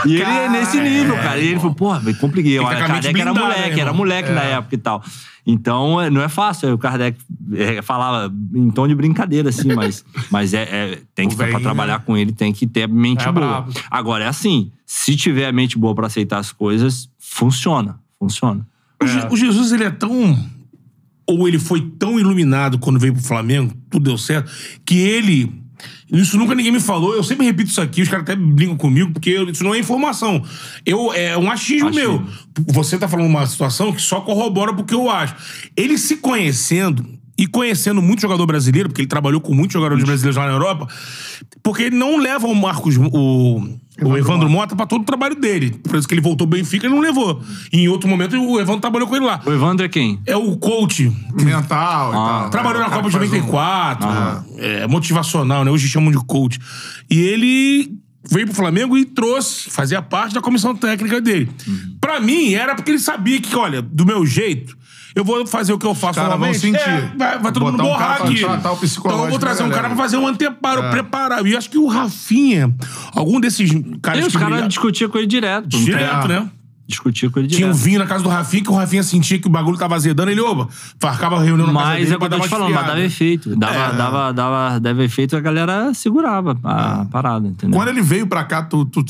[0.05, 1.39] E ele é nesse nível, cara.
[1.39, 2.59] E ele falou, pô, me compliquei.
[2.59, 5.03] O Kardec era moleque, né, era moleque na época e tal.
[5.47, 6.71] Então, é, não é fácil.
[6.75, 7.17] O Kardec
[7.53, 11.63] é, falava em tom de brincadeira, assim, mas, mas é, é- tem que pra velhinho,
[11.63, 12.03] trabalhar né?
[12.05, 13.47] com ele, tem que ter a mente É boa.
[13.61, 13.73] brabo.
[13.89, 17.99] Agora, é assim, se tiver a mente boa pra aceitar as coisas, funciona.
[18.19, 18.63] Funciona.
[19.31, 20.37] O Jesus, ele é tão.
[21.29, 24.51] Ou ele foi tão iluminado quando veio pro Flamengo, tudo deu certo,
[24.85, 25.51] que ele.
[26.11, 29.11] Isso nunca ninguém me falou, eu sempre repito isso aqui, os caras até brincam comigo,
[29.13, 30.43] porque eu- isso não é informação.
[30.85, 31.93] Eu, é um achismo, Achismo.
[32.19, 32.25] meu.
[32.73, 35.35] Você tá falando uma situação que só corrobora porque eu acho.
[35.77, 37.05] Ele se conhecendo
[37.37, 40.87] e conhecendo muito jogador brasileiro, porque ele trabalhou com muitos jogadores brasileiros lá na Europa,
[41.63, 43.61] porque ele não leva o Marcos, o,
[44.03, 45.71] o Evandro Mota pra todo o trabalho dele.
[45.83, 47.41] Por isso que ele voltou bem Benfica, ele não levou.
[47.71, 49.39] E em outro momento, o Evandro trabalhou com ele lá.
[49.45, 50.19] O Evandro é quem?
[50.25, 51.11] É o coach.
[51.33, 52.39] Mental e Ah.
[52.41, 52.49] tal.
[52.49, 54.07] Trabalhou É, na Copa de que faz um- 94.
[54.57, 55.71] É, motivacional, né?
[55.71, 56.59] Hoje chamam de coach.
[57.09, 57.91] E ele
[58.29, 61.49] veio pro Flamengo e trouxe, fazia parte da comissão técnica dele.
[61.67, 61.95] Uhum.
[62.01, 64.77] Pra mim, era porque ele sabia que, olha, do meu jeito,
[65.19, 66.59] eu vou fazer o que eu faço caras vão normalmente.
[66.61, 66.89] sentir.
[66.89, 68.41] É, vai, vai todo Botar mundo um borrar cara pra aqui.
[68.43, 70.89] Então eu vou trazer um cara pra fazer um anteparo, É.
[70.91, 71.45] preparar.
[71.45, 72.73] E acho que o Rafinha,
[73.13, 73.69] algum desses
[74.01, 75.67] caras E os que caras discutiam com ele direto.
[75.67, 76.49] direto, né?
[76.87, 77.83] Discutia com ele Tinha um direto.
[77.85, 80.41] vinho na casa do Rafinha, que o Rafinha sentia que o bagulho tava azedando, ele,
[80.41, 80.67] oba,
[80.99, 82.85] farcava a reunião na casa Mas dele é o que eu tô te falando, mas
[82.87, 83.55] dava efeito.
[83.55, 83.93] Dava, É.
[83.95, 87.77] dava, dava, dava efeito e a galera segurava a parada, entendeu?
[87.77, 89.03] Quando ele veio pra cá, tu, tu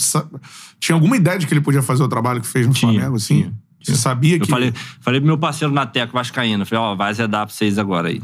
[0.78, 3.16] tinha alguma ideia de que ele podia fazer o trabalho que fez no Tinha, Flamengo,
[3.16, 3.36] assim?
[3.44, 4.50] tinha, Você sabia Eu que...
[4.50, 8.10] falei, falei pro meu parceiro na Teco Vascaíno, falei, ó, vai azedar pra vocês agora
[8.10, 8.20] aí.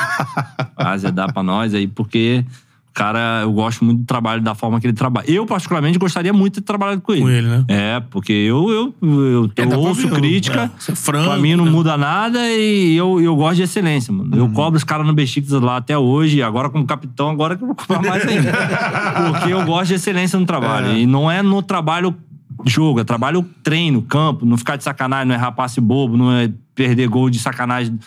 [0.76, 2.44] vai azedar pra nós aí, porque
[2.88, 5.30] o cara, eu gosto muito do trabalho, da forma que ele trabalha.
[5.30, 7.20] Eu, particularmente, gostaria muito de ter trabalhado com ele.
[7.20, 7.64] Com ele, né?
[7.68, 11.26] É, porque eu, eu, eu, É, eu dá pra ouço ver, crítica, é, é franco,
[11.26, 11.70] pra mim não né?
[11.70, 14.34] muda nada e eu, eu gosto de excelência, mano.
[14.34, 14.46] Uhum.
[14.46, 17.66] Eu cobro os caras no Besiktas lá até hoje, agora como capitão, agora que eu
[17.66, 18.50] vou cobrar mais ainda.
[19.30, 20.86] porque eu gosto de excelência no trabalho.
[20.86, 21.00] É.
[21.00, 22.16] E não é no trabalho
[22.64, 26.50] jogo, é trabalho treino, campo, não ficar de sacanagem, não errar passe bobo, não é
[26.74, 27.98] perder gol de sacanagem.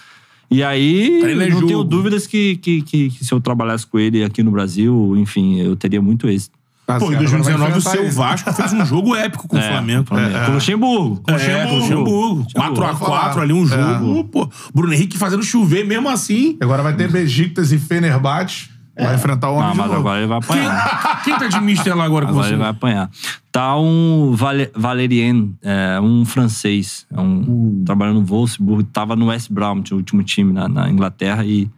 [0.51, 1.83] E aí, é não tenho jogo.
[1.83, 5.75] dúvidas que, que, que, que se eu trabalhasse com ele aqui no Brasil, enfim, eu
[5.75, 6.57] teria muito êxito.
[6.87, 8.11] Tá Pô, em certo, agora vai 2019 o seu.
[8.11, 10.05] Vasco fez um jogo épico com o Flamengo.
[10.17, 11.21] É, Com o Luxemburgo.
[11.21, 12.47] Com o É, com o Luxemburgo.
[12.51, 14.23] 4x4 ali, um jogo.
[14.23, 16.57] Pô, Bruno Henrique fazendo chover mesmo assim.
[16.59, 18.69] Agora vai ter Besiktas e Fenerbahçe.
[19.03, 19.99] Vai enfrentar o homem Ah, de mas novo.
[19.99, 21.21] agora ele vai apanhar.
[21.23, 22.53] Quem tá de mister lá agora com Agora você?
[22.53, 23.09] ele vai apanhar.
[23.51, 29.49] Tá um Vale, Valerien, é, um francês, é um, trabalhando no Wolfsburg, tava no West
[29.51, 31.69] Brom, o último time na, na Inglaterra, e,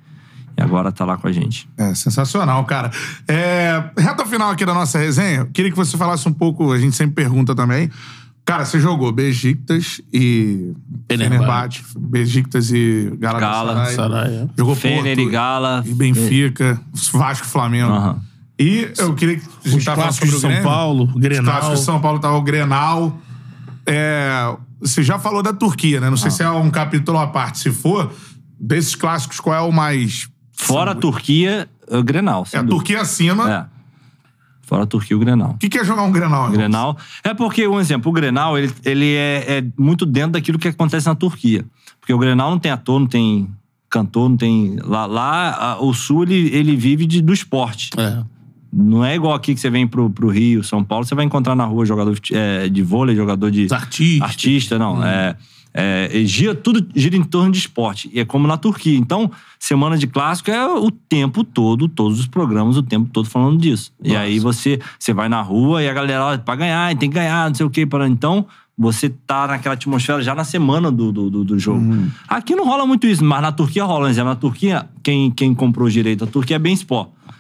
[0.57, 1.69] e agora tá lá com a gente.
[1.77, 2.91] É, sensacional, cara.
[3.27, 6.95] É, reta final aqui da nossa resenha, queria que você falasse um pouco, a gente
[6.95, 7.89] sempre pergunta também.
[8.43, 10.73] Cara, você jogou Besiktas e
[11.09, 11.83] Fenerbahçe.
[11.97, 13.95] Besiktas e Galatasaray.
[13.95, 14.47] Galatasaray, é.
[14.57, 15.83] Jogou Fener e Gala.
[15.85, 16.81] e Benfica,
[17.13, 18.19] Vasco e Flamengo.
[18.59, 20.63] E eu queria que a gente Os tava clássicos sobre de o São Grêmio.
[20.63, 21.45] Paulo, Os Grenal.
[21.45, 23.17] clássicos de São Paulo tava o Grenal.
[23.85, 26.09] É, você já falou da Turquia, né?
[26.09, 27.59] Não sei se é um capítulo à parte.
[27.59, 28.11] Se for,
[28.59, 30.29] desses clássicos, qual é o mais...
[30.51, 32.45] Fora a Turquia, o Grenal.
[32.53, 32.63] É a.
[32.63, 33.51] Turquia acima.
[33.51, 33.65] É.
[34.71, 35.49] Fora a Turquia e o Grenal.
[35.51, 36.43] O que, que é jogar um Grenal?
[36.43, 36.51] irmão?
[36.57, 36.97] Grenal.
[37.25, 41.07] É porque, um exemplo, o Grenal, ele, ele é, é muito dentro daquilo que acontece
[41.07, 41.65] na Turquia.
[41.99, 43.49] Porque o Grenal não tem ator, não tem
[43.89, 44.77] cantor, não tem...
[44.81, 47.89] Lá, lá a- o Sul, ele, ele vive de- do esporte.
[47.97, 48.23] É.
[48.71, 51.53] Não é igual aqui que você vem pro, pro Rio, São Paulo, você vai encontrar
[51.53, 53.65] na rua jogador de, é, de vôlei, jogador de...
[53.65, 54.21] Os artistas.
[54.29, 55.03] Artista, não.
[55.05, 55.35] É,
[55.73, 58.09] é, e gira, tudo gira em torno de esporte.
[58.13, 58.97] E é como na Turquia.
[58.97, 63.57] Então, semana de clássico é o tempo todo, todos os programas, o tempo todo falando
[63.57, 63.91] disso.
[64.03, 67.15] E aí você, você vai na rua e a galera, ó, pra ganhar, tem que
[67.15, 67.85] ganhar, não sei o quê.
[67.85, 68.07] Para...
[68.07, 68.45] Então,
[68.77, 71.79] você tá naquela atmosfera já na semana do, do, do- do jogo.
[72.27, 74.09] Aqui não rola muito isso, mas na Turquia rola.
[74.09, 76.75] Exemplo, na Turquia, quem, quem comprou direito da Turquia é Bem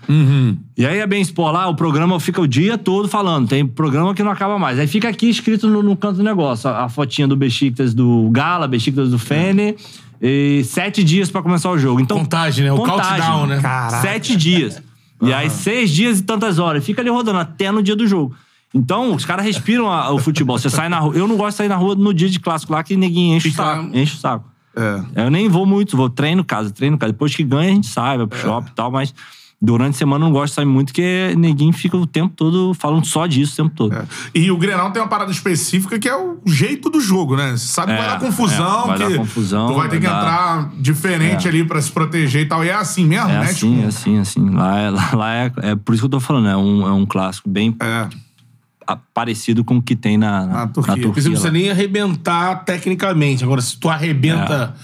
[0.07, 0.57] Sport.
[0.77, 3.47] E aí a Bem Sport lá, o programa fica o dia todo falando.
[3.47, 4.79] Tem programa que não acaba mais.
[4.79, 6.69] Aí fica aqui escrito no, no canto do negócio.
[6.69, 9.75] A, a fotinha do Besiktas do Gala, Besiktas do Fener.
[10.21, 11.99] E sete dias pra começar o jogo.
[11.99, 12.71] Então, Contagem, né?
[12.71, 13.59] O countdown, né?
[13.61, 14.01] Caraca.
[14.01, 14.81] Sete dias.
[15.21, 16.83] E aí seis dias e tantas horas.
[16.85, 18.35] Fica ali rodando até no dia do jogo.
[18.73, 20.57] Então, os caras respiram a- o futebol.
[20.57, 21.13] Você sai na rua.
[21.15, 23.49] Eu não gosto de sair na rua no dia de clássico lá, que ninguém enche
[23.49, 23.97] Fica- o saco.
[23.97, 24.45] Enche o saco.
[24.75, 25.23] É.
[25.25, 27.11] Eu nem vou muito, vou treino casa, treino casa.
[27.11, 29.13] Depois que ganha, a gente sai, vai pro shopping e tal, mas
[29.61, 32.73] durante a semana eu não gosto de sair muito, porque ninguém fica o tempo todo
[32.73, 33.93] falando só disso o tempo todo.
[33.95, 34.03] É.
[34.33, 37.51] E o Grenal tem uma parada específica que é o jeito do jogo, né?
[37.51, 39.99] Você sabe que vai É, dar confusão, é, vai que dar confusão, tu vai ter
[39.99, 42.65] vai que dar- entrar diferente ali pra se proteger e tal.
[42.65, 43.45] E é assim mesmo, É né?
[43.45, 44.49] assim, Tipo, é assim, é assim.
[44.49, 46.91] Lá, é, lá, lá é, é por isso que eu tô falando, é um, é
[46.91, 48.07] um clássico bem É.
[49.13, 50.95] parecido com o que tem na, na, Na Turquia.
[50.97, 51.41] na Porque você não lá.
[51.41, 53.43] precisa nem arrebentar tecnicamente.
[53.43, 54.75] Agora, se tu arrebenta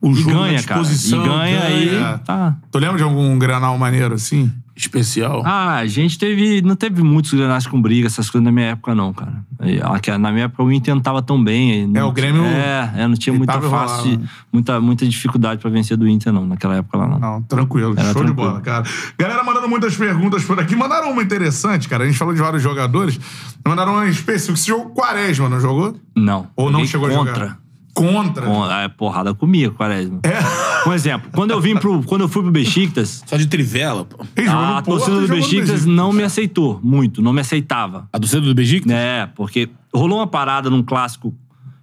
[0.00, 0.80] o jogo ganha, na cara.
[0.80, 1.88] E disposição, ganha aí.
[1.90, 2.18] ganha.
[2.18, 2.56] Tá.
[2.70, 4.50] Tu lembra de algum Grenal maneiro assim?
[4.76, 5.42] especial.
[5.44, 6.62] Ah, a gente teve.
[6.62, 9.44] Não teve muitos granais com briga, essas coisas na minha época, não, cara.
[9.84, 11.86] A- que Na minha época o Inter não tava tão bem.
[11.86, 14.26] não É, o Grêmio É, é, não tinha muita fácil, né?
[14.50, 17.18] muita, muita dificuldade pra vencer do Inter, não, naquela época lá, não.
[17.18, 17.92] Não, tranquilo.
[17.92, 18.48] Era Show de tranquilo.
[18.52, 18.84] bola, cara.
[19.18, 20.74] Galera mandando muitas perguntas por aqui.
[20.74, 22.04] Mandaram uma interessante, cara.
[22.04, 23.20] A gente falou de vários jogadores.
[23.66, 24.56] Mandaram uma específica.
[24.56, 25.94] Você jogou Quaresma, não jogou?
[26.16, 26.48] Não.
[26.56, 27.34] Ou não chegou a contra.
[27.34, 27.58] jogar?
[27.94, 28.46] Contra.
[28.46, 30.20] Com, a porrada comia, Quaresma.
[30.22, 30.88] É.
[30.88, 32.02] Um exemplo, quando eu vim pro.
[32.04, 34.24] Quando eu fui pro Besiktas, Só de trivela, pô.
[34.48, 35.86] A torcida do Besiktas Besiktas.
[35.86, 38.08] não me aceitou muito, não me aceitava.
[38.12, 38.92] A torcida do Besiktas?
[38.92, 41.34] É, porque rolou uma parada num clássico.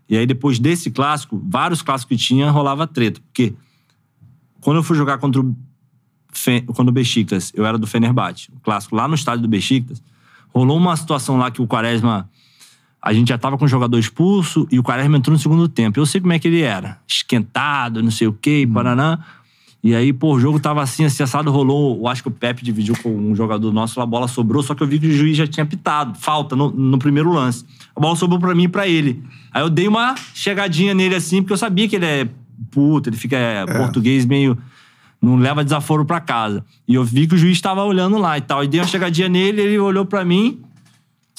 [0.09, 3.19] E aí, depois desse clássico, vários clássicos que tinha, rolava treta.
[3.27, 3.53] Porque
[4.61, 5.55] quando eu fui jogar contra o,
[6.31, 6.61] Fe...
[6.61, 10.01] contra o Besiktas, eu era do Fenerbahçe, o clássico lá no estádio do Besiktas,
[10.53, 12.29] rolou uma situação lá que o Quaresma.
[13.01, 15.99] A gente já tava com o jogador expulso e o Quaresma entrou no segundo tempo.
[15.99, 16.99] Eu sei como é que ele era.
[17.07, 18.73] Esquentado, não sei o quê, Uhum.
[18.73, 19.19] Paraná.
[19.83, 21.97] E aí, pô, o jogo tava assim, assim, assado, rolou.
[21.99, 24.81] Eu acho que o Pepe dividiu com um jogador nosso, a bola sobrou, só que
[24.83, 26.17] eu vi que o juiz já tinha pitado.
[26.17, 27.63] Falta no, no primeiro lance.
[27.95, 29.23] A bola sobrou pra mim e pra ele.
[29.53, 32.27] Aí eu dei uma chegadinha nele assim, porque eu sabia que ele é
[32.71, 34.57] puto, ele fica é, português meio.
[35.21, 36.65] Não leva desaforo pra casa.
[36.87, 38.63] E eu vi que o juiz tava olhando lá e tal.
[38.63, 40.59] E dei uma chegadinha nele, ele olhou pra mim,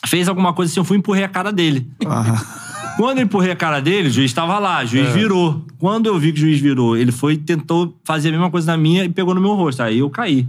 [0.06, 1.90] fez alguma coisa assim, eu fui empurrei a cara dele.
[2.98, 5.64] Quando eu empurrei a cara dele, o juiz estava lá, o juiz virou.
[5.78, 8.72] Quando eu vi que o juiz virou, ele foi e tentou fazer a mesma coisa
[8.72, 9.84] na minha e pegou no meu rosto.
[9.84, 10.48] Aí eu caí.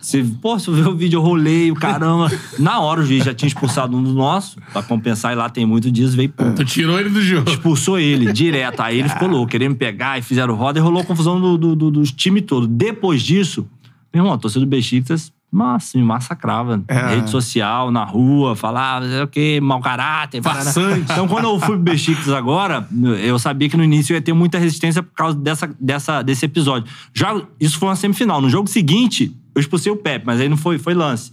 [0.00, 2.30] Você, pô, se eu ver o vídeo, eu rolei, o caramba.
[2.56, 5.66] Na hora o juiz já tinha expulsado um do nosso, pra compensar, e lá tem
[5.66, 6.44] muito dias, veio pô.
[6.52, 7.50] Tu tirou ele do jogo.
[7.50, 8.80] Expulsou ele direto.
[8.80, 11.58] Aí ele ficou louco, querendo me pegar e fizeram roda e rolou a confusão do,
[11.58, 12.68] do, do, dos time todo.
[12.68, 13.66] Depois disso,
[14.14, 16.82] meu irmão, a torcida do Besiktas, nossa, me massacrava.
[16.86, 17.14] É.
[17.14, 20.42] Rede social, na rua, falava, o quê, mau caráter.
[20.42, 20.64] parará.
[20.64, 21.10] Farsante.
[21.10, 22.86] Então, quando eu fui pro Besiktas agora,
[23.22, 26.44] eu sabia que no início eu ia ter muita resistência por causa dessa, dessa, desse
[26.44, 26.92] episódio.
[27.14, 28.40] Já, isso foi uma semifinal.
[28.42, 31.32] No jogo seguinte, eu expulsei o Pepe, mas aí não foi, foi lance.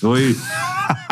[0.00, 0.36] Foi,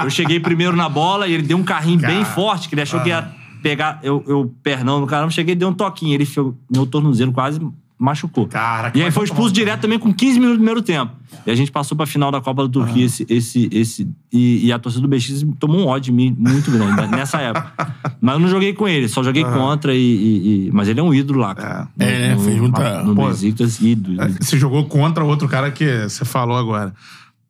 [0.02, 2.35] eu cheguei primeiro na bola e ele deu um carrinho bem Cara.
[2.35, 3.31] forte, que ele achou que ia
[3.62, 5.31] pegar eu, eu pernão no caramba.
[5.31, 6.14] Cheguei e dei um toquinho.
[6.14, 7.60] Ele ficou, meu tornozelo quase
[7.98, 8.46] machucou.
[8.48, 11.12] Cara, e aí foi vai expulso tomar- direto também com 15 minutos do primeiro tempo.
[11.46, 14.72] E a gente passou pra final da Copa da Turquia esse, esse, esse, e, e
[14.72, 17.72] a torcida do Besiktas tomou um ódio de mim muito grande né, nessa época.
[18.20, 21.02] Mas eu não joguei com ele, só joguei contra e, e- e- Mas ele é
[21.02, 21.88] um ídolo lá, cara.
[21.98, 24.20] É, No- fez muita- No Pô, Besiktas, ídolo.
[24.22, 26.94] É, Você jogou contra outro cara que você falou agora.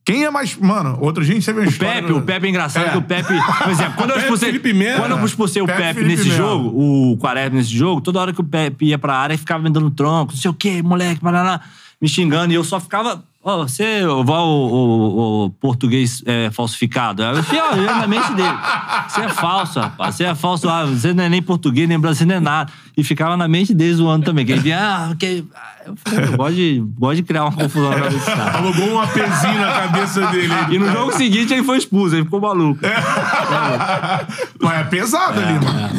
[0.05, 0.55] Quem é mais.
[0.57, 1.95] Mano, outro dia a gente teve uma O história.
[2.03, 2.91] Pepe, no- o Pepe é engraçado É.
[2.91, 3.33] que o Pepe.
[3.63, 4.49] Por exemplo, quando eu expulsei.
[4.51, 5.01] Felipe Melo.
[5.01, 6.37] Quando eu expulsei o Pepe, Pepe, nesse Melo.
[6.37, 6.69] jogo,
[7.13, 9.71] o Quaresma nesse jogo, toda hora que o Pepe ia pra área, ele ficava me
[9.71, 11.61] dando tronco, não sei o quê, moleque, paraná,
[12.01, 12.53] me xingando.
[12.53, 13.25] E eu só ficava.
[13.47, 17.23] Ó, você, o, o, o- português é, falsificado.
[17.23, 18.49] Eu eu na mente dele.
[19.07, 20.15] Você é falso, rapaz.
[20.15, 20.67] Você é falso.
[20.67, 22.73] Ah, você não é nem português, nem brasileiro, nem nada.
[22.97, 24.47] E ficava na mente dele zoando também.
[24.47, 24.79] Que ele vinha,
[25.11, 25.45] ah, que.
[25.85, 28.57] Eu falei, eu gosto de, gosto de criar uma confusão na cabeça desse cara.
[28.57, 30.55] Alugou um APzinho na cabeça dele.
[30.71, 32.81] E no jogo seguinte ele foi expulso, ele ficou maluco.
[34.63, 35.91] Mas é pesado ali, mano.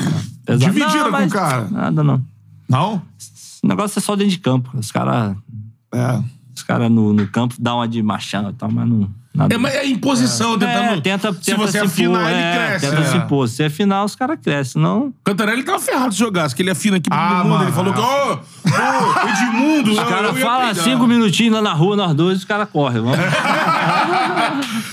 [0.43, 0.73] Pesado.
[0.73, 1.67] Dividida com o cara.
[1.69, 2.23] Nada, não.
[2.67, 3.01] Não?
[3.63, 4.71] O negócio é só dentro de campo.
[4.75, 5.35] Os caras
[5.93, 6.19] É.
[6.65, 9.07] os cara no, no campo dão uma de machão e tal, mas não.
[9.49, 10.97] É, mas é imposição, tentando.
[10.97, 12.89] É, tenta, se tenta você se afinar, impor, ele é, cresce.
[12.89, 13.05] Tenta É.
[13.05, 13.47] se impor.
[13.49, 14.81] Se afinar, os caras crescem.
[14.81, 17.49] Não, Cantarelli tava ferrado se jogasse, que ele afina aqui pro Ah, mundo.
[17.49, 17.63] mano.
[17.65, 22.13] Ele falou que, ô, ô, Edmundo, os caras falam cinco minutinhos lá na rua, nós
[22.13, 23.01] dois, os caras correm.
[23.01, 23.17] Vamos,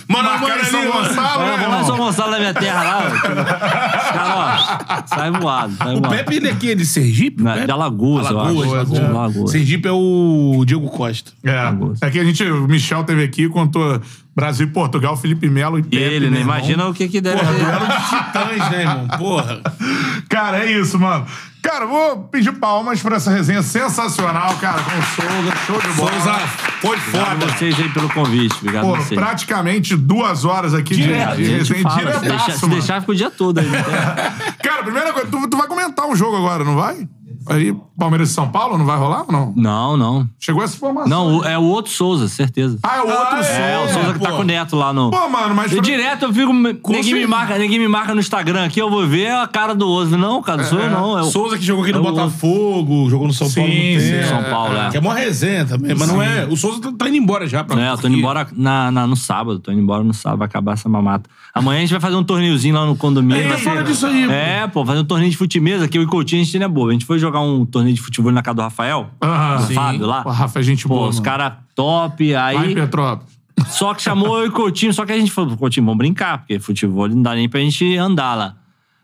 [0.08, 0.84] Mano, Marcar mano, em São.
[0.92, 1.84] Gonçalo, né, vamos lá em?
[1.86, 3.02] São Gonçalo da minha terra lá.
[3.02, 3.06] ó.
[3.06, 6.14] Os caras, ó, sai voado, sai O voado.
[6.16, 7.42] Pepe, ele aqui é de Sergipe?
[7.42, 9.04] Na- o de Alagoas, eu Alagoas, acho.
[9.04, 9.44] Alagoas.
[9.46, 9.50] De.
[9.52, 11.32] Sergipe é o Diego Costa.
[11.44, 11.72] É.
[12.06, 14.00] É que a gente, o Michel teve aqui, contou
[14.34, 15.96] Brasil e Portugal, Felipe Melo e E Pepe.
[16.02, 16.38] ele, né?
[16.40, 16.56] irmão.
[16.56, 19.08] Imagina o que que deve Porra, duelo de titãs, né, irmão?
[19.18, 19.60] Porra.
[20.28, 21.26] Cara, é isso, mano.
[21.62, 25.56] Cara, vou pedir palmas pra essa resenha sensacional, cara, com o Souza.
[25.66, 26.10] Show de bola.
[26.12, 26.32] Souza
[26.80, 27.44] foi Obrigado foda.
[27.44, 28.56] a vocês aí pelo convite.
[28.56, 29.20] Obrigado Pô, a vocês.
[29.20, 31.36] praticamente duas horas aqui de, Direto.
[31.36, 33.66] de resenha fala, se deixar, se deixar, fica o dia todo aí.
[33.70, 37.06] tem- Cara, primeira coisa, tu, tu vai comentar um jogo agora, não vai?
[37.46, 39.52] Aí, Palmeiras e São Paulo, não vai rolar ou não?
[39.56, 40.28] Não, não.
[40.40, 41.08] Chegou essa informação.
[41.08, 42.78] Não, o- é o outro Souza, certeza.
[42.82, 43.52] Ah, é o outro Ah, Souza.
[43.60, 44.36] É, o Souza que tá pô.
[44.36, 45.10] com o Neto lá no.
[45.10, 45.72] Pô, mano, mas...
[45.72, 46.52] E direto eu fico.
[46.52, 47.28] Ninguém me, certeza.
[47.28, 50.16] marca, ninguém me marca no Instagram aqui, eu vou ver a cara do outro.
[50.18, 51.18] Não, cara, não sou eu não.
[51.18, 53.74] É o Souza que jogou aqui no é o- Botafogo, jogou no São Sim, Paulo
[53.74, 54.28] no sim, tempo.
[54.28, 54.90] São Paulo, é.
[54.90, 56.46] Que é uma resenha também, mas não é.
[56.46, 59.06] O Souza tá, tá indo embora já pra É, eu tô indo embora na, na-
[59.06, 59.58] no sábado.
[59.58, 61.28] Tô indo embora no sábado, vai acabar essa mamata.
[61.54, 63.42] Amanhã a gente vai fazer um torneiozinho lá no condomínio.
[63.44, 64.32] É, vai fala disso aí, pô.
[64.32, 66.64] É, pô, fazer um torneio de futimesa, que eu e o Coutinho a gente não
[66.64, 66.88] é bobo.
[66.88, 69.56] A gente foi jogar um torneio de futebol na casa do Rafael, Aham.
[69.56, 69.74] do Sim.
[69.74, 70.22] Fábio lá.
[70.24, 72.74] O Rafa é gente Pô, boa, os caras top, aí.
[72.74, 73.32] Petrópolis.
[73.68, 76.38] Só que chamou eu e o Coutinho, só que a gente falou, Coutinho, vamos brincar,
[76.38, 78.54] porque futebol não dá nem pra gente andar lá.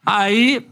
[0.05, 0.67] Aí.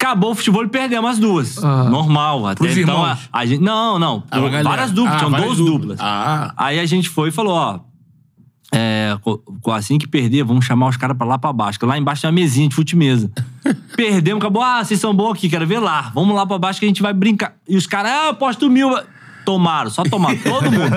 [0.00, 1.56] Acabou o futebol e perdemos as duas.
[1.62, 2.48] Normal.
[2.48, 3.62] Até Pros então, a, a gente.
[3.62, 4.24] Não, não.
[4.28, 5.98] Ah, várias duplas, Ah, tinham várias 12 duplas.
[6.00, 6.52] Ah.
[6.56, 7.78] Aí a gente foi e falou, ó.
[8.74, 9.18] É,
[9.70, 11.78] assim que perder, vamos chamar os caras pra lá pra baixo.
[11.78, 13.30] Que lá embaixo tem uma mesinha de fute-mesa.
[13.94, 14.62] Perdemos, acabou.
[14.62, 16.10] Ah, vocês são bons aqui, quero ver lá.
[16.14, 17.54] Vamos lá pra baixo que a gente vai brincar.
[17.68, 18.88] E os caras, ah, eu aposto mil.
[19.44, 20.38] Tomaram, só tomaram.
[20.42, 20.94] Todo mundo.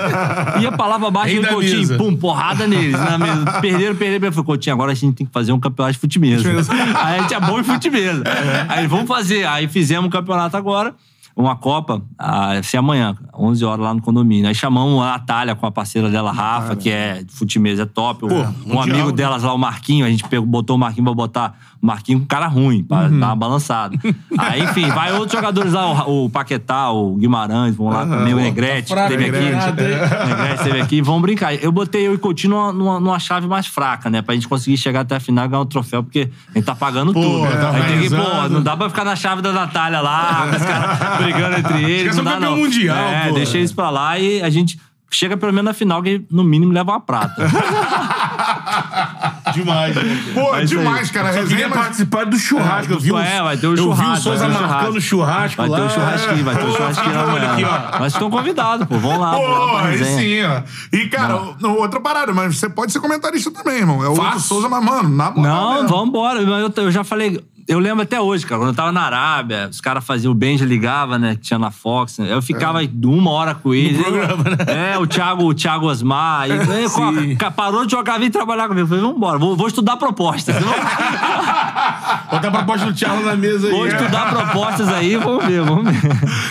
[0.62, 1.98] Ia pra lá pra baixo e o Coutinho, mesa.
[1.98, 2.92] pum, porrada neles.
[2.92, 3.60] Na mesa.
[3.60, 4.26] Perderam, perderam.
[4.26, 6.48] Eu falei, Coutinho, agora a gente tem que fazer um campeonato de fute-mesa.
[6.94, 8.22] Aí a gente é bom em fute-mesa.
[8.68, 9.46] Aí vamos fazer.
[9.46, 10.94] Aí fizemos um campeonato agora.
[11.36, 14.48] Uma Copa, vai ser amanhã, 11 horas lá no condomínio.
[14.48, 18.20] Aí chamamos a Natália com a parceira dela, Rafa, que é de fute-mesa, é top.
[18.20, 19.12] Pô, um mundial, amigo né?
[19.12, 22.26] delas lá, o Marquinho, a gente pegou, botou o Marquinho pra botar o Marquinho com
[22.26, 23.96] cara ruim, pra dar uma balançada.
[24.38, 28.36] Aí, enfim, vai outros jogadores lá, o, o Paquetá, o Guimarães, vão lá também, o
[28.38, 29.32] Negrete, que fraco, teve aqui.
[29.38, 30.14] Negrete.
[30.14, 31.54] O Negrete esteve aqui, vamos brincar.
[31.54, 34.22] Eu botei eu e Coutinho numa, numa, numa chave mais fraca, né?
[34.22, 36.74] Pra gente conseguir chegar até a final e ganhar um troféu, porque a gente tá
[36.74, 37.46] pagando tudo.
[37.50, 40.56] tá Aí tem que, pô, não dá pra ficar na chave da Natália lá, com
[40.56, 42.16] os caras brigando entre eles.
[42.16, 42.56] Não dá, não.
[42.56, 43.34] mundial, É, pô.
[43.34, 44.78] deixa eles pra lá e a gente
[45.10, 47.34] chega pelo menos na final, que no mínimo leva uma prata.
[49.54, 49.94] Demais.
[49.94, 50.02] né?
[50.34, 50.66] Pô, É aí.
[50.66, 51.28] demais, cara.
[51.32, 51.78] Só Resenha, queria mas...
[51.78, 52.92] participar do churrasco.
[52.92, 54.68] eu vi o, É, vai ter o Eu vi o churrasco, Souza vai ter o
[54.68, 55.76] marcando churrasco Vai lá.
[55.78, 57.52] ter o churrasquinho, vai ter o Pô, churrasquinho amanhã.
[57.52, 57.98] aqui, ó.
[58.00, 58.98] Mas estão convidados, pô.
[58.98, 59.30] Vamos lá.
[59.32, 60.62] lá Pô, pra aí sim, ó.
[60.96, 64.02] E, cara, o- outra parada, mas você pode ser comentarista também, irmão.
[64.04, 64.38] É o.
[64.40, 65.88] Souza, mas, mano, na moral Não, mesmo.
[65.88, 66.40] vambora.
[66.40, 67.42] Eu, eu já falei.
[67.68, 70.64] Eu lembro até hoje, cara, quando eu tava na Arábia, os caras faziam, o Benja
[70.64, 73.98] ligava, né, que tinha na Fox, né, eu ficava uma hora com ele.
[73.98, 74.92] programa, né?
[74.92, 78.84] É, o Thiago, o Thiago Osmar, e, e, parou de jogar, vem trabalhar comigo.
[78.84, 80.54] Eu falei, vambora, vou, vou estudar propostas.
[82.30, 83.72] Bota a proposta do Thiago na mesa aí.
[83.72, 86.10] vou estudar propostas aí, vamos ver, vamos ver.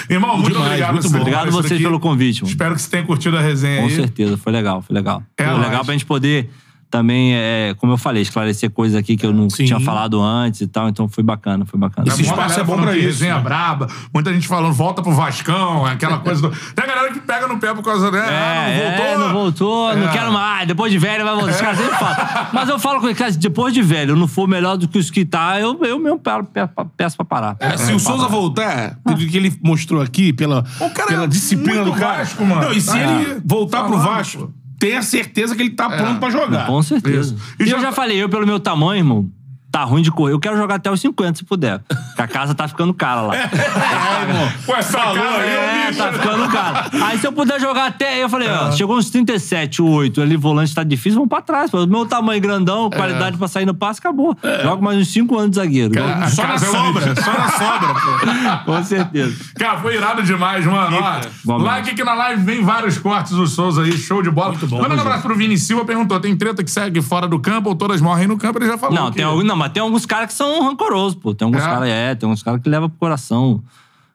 [0.09, 0.93] Irmão, muito Demais, obrigado.
[0.93, 2.51] muito Obrigado aparecido vocês pelo convite, mano.
[2.51, 3.95] Espero que você tenha curtido a resenha Com aí.
[3.95, 5.23] certeza, foi legal, foi legal.
[5.37, 6.49] É foi legal pra gente poder
[6.95, 9.65] também, é, como eu falei, esclarecer coisas aqui que eu não Sim.
[9.65, 12.07] tinha falado antes e tal, então foi bacana, foi bacana.
[12.07, 13.41] Esse espaço é bom pra isso, Resenha né?
[13.41, 13.87] braba.
[14.13, 16.49] Muita gente falando, volta pro Vascão, aquela coisa do...
[16.73, 18.19] Tem a galera que pega no pé por causa, né?
[18.21, 19.05] ah, não voltou.
[19.05, 20.11] É, não voltou, não É.
[20.13, 21.51] quero mais, depois de velho vai voltar.
[21.51, 22.15] Os caras sempre falam.
[22.53, 24.97] Mas eu falo com eles, cara, depois de velho eu não for melhor do que
[24.97, 27.57] os que tá, eu, eu mesmo peço, peço pra parar.
[27.59, 31.27] É, se o Souza voltar, pelo que ele mostrou aqui, pela, O cara pela é
[31.27, 32.19] disciplina do cara.
[32.19, 32.61] Vasco, mano.
[32.61, 33.03] Não, e se É.
[33.03, 34.85] ele voltar pro Vasco, pô.
[34.85, 36.67] tenha certeza que ele tá pronto pra jogar.
[36.67, 37.33] Com certeza.
[37.35, 37.55] Isso.
[37.59, 39.29] E E já- eu já falei, eu pelo meu tamanho, irmão,
[39.75, 40.31] tá ruim de correr.
[40.31, 41.79] Eu quero jogar até os 50, se puder.
[41.79, 43.33] Porque a casa tá ficando cara lá.
[44.65, 45.97] Com essa cara aí, É, bicho.
[46.01, 46.89] tá ficando caro.
[47.03, 48.23] Aí se eu puder jogar até.
[48.23, 48.53] Eu falei, É.
[48.53, 51.69] ó, chegou uns 37, 8, ali volante tá difícil, vamos pra trás.
[51.69, 51.83] Pô.
[51.83, 52.95] O meu tamanho grandão, É.
[52.95, 54.37] qualidade pra sair no passe, acabou.
[54.63, 55.91] Jogo mais uns 5 anos de zagueiro.
[56.01, 58.65] A Só na é sobra, só na sobra, pô.
[58.71, 59.35] Com certeza.
[59.59, 60.97] Cara, foi irado demais, mano.
[61.01, 61.71] Ó, Vamos lá.
[61.75, 64.51] like aqui na live, vem vários cortes do Souza aí, show de bola.
[64.51, 67.39] Muito bom, Manda um abraço pro Vini Silva, perguntou, tem treta que segue fora do
[67.39, 68.57] campo ou todas morrem no campo?
[68.59, 71.15] Ele já falou Não, que- tem, algum- não, mas tem alguns caras que são rancorosos,
[71.15, 71.33] pô.
[71.33, 71.65] Tem alguns É?
[71.65, 73.61] caras, é, tem alguns caras que levam pro coração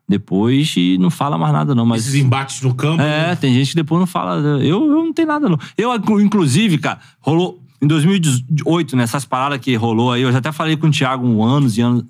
[0.08, 1.86] depois e não fala mais nada, não.
[1.86, 2.02] Mas.
[2.06, 3.00] Esses embates no campo.
[3.02, 4.40] É, tem gente que depois não fala.
[4.58, 5.58] Eu, eu não tenho nada, não.
[5.76, 7.60] Eu, inclusive, cara, rolou.
[7.82, 11.42] Em 2018, nessas paradas que rolou aí, eu já até falei com o Thiago um
[11.42, 12.04] anos e anos.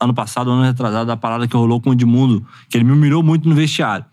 [0.00, 3.22] Ano passado, ano retrasado, a parada que rolou com o Edmundo, que ele me humilhou
[3.22, 4.04] muito no vestiário.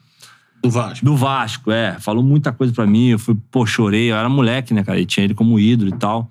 [0.62, 1.04] Do Vasco.
[1.06, 1.98] do Vasco, é.
[2.00, 3.08] Falou muita coisa pra mim.
[3.08, 4.12] Eu fui, pô, chorei.
[4.12, 5.00] Eu era moleque, né, cara?
[5.00, 6.30] E tinha ele como ídolo e tal.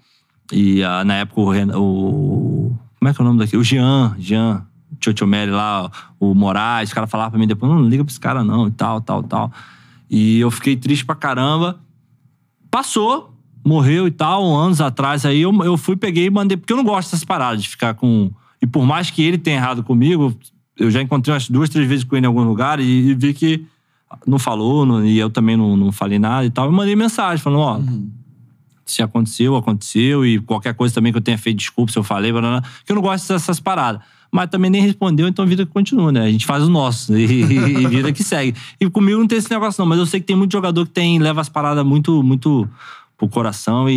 [0.53, 2.73] E na época o, Ren- o.
[2.99, 3.57] Como é que é o nome daqui?
[3.57, 4.65] O Jean, Jean,
[4.99, 8.19] Tchotchomeli lá, o Moraes, os caras falavam pra mim depois, não, não liga pra esse
[8.21, 9.53] cara não, e tal, tal, tal.
[10.11, 11.79] E eu fiquei triste pra caramba.
[12.71, 13.33] Passou,
[13.65, 15.25] morreu e tal, anos atrás.
[15.25, 17.95] Aí eu, eu fui, peguei e mandei, porque eu não gosto dessas paradas de ficar
[17.95, 18.31] com.
[18.61, 20.35] E por mais que ele tenha errado comigo,
[20.77, 23.33] eu já encontrei umas duas, três vezes com ele em algum lugar e, e vi
[23.33, 23.65] que
[24.27, 26.67] não falou, não- e eu também não, não falei nada e tal.
[26.67, 27.81] Eu mandei mensagem falando: ó,
[28.93, 32.33] se aconteceu, aconteceu, e qualquer coisa também que eu tenha feito, desculpa se eu falei,
[32.33, 34.01] blá, que eu não gosto dessas paradas.
[34.31, 36.23] Mas também nem respondeu, então vida que continua, né?
[36.23, 38.55] A gente faz o nosso e, e vida que segue.
[38.79, 40.93] E comigo não tem esse negócio, não, mas eu sei que tem muito jogador que
[40.93, 42.69] tem, leva as paradas muito, muito
[43.19, 43.93] pro coração e,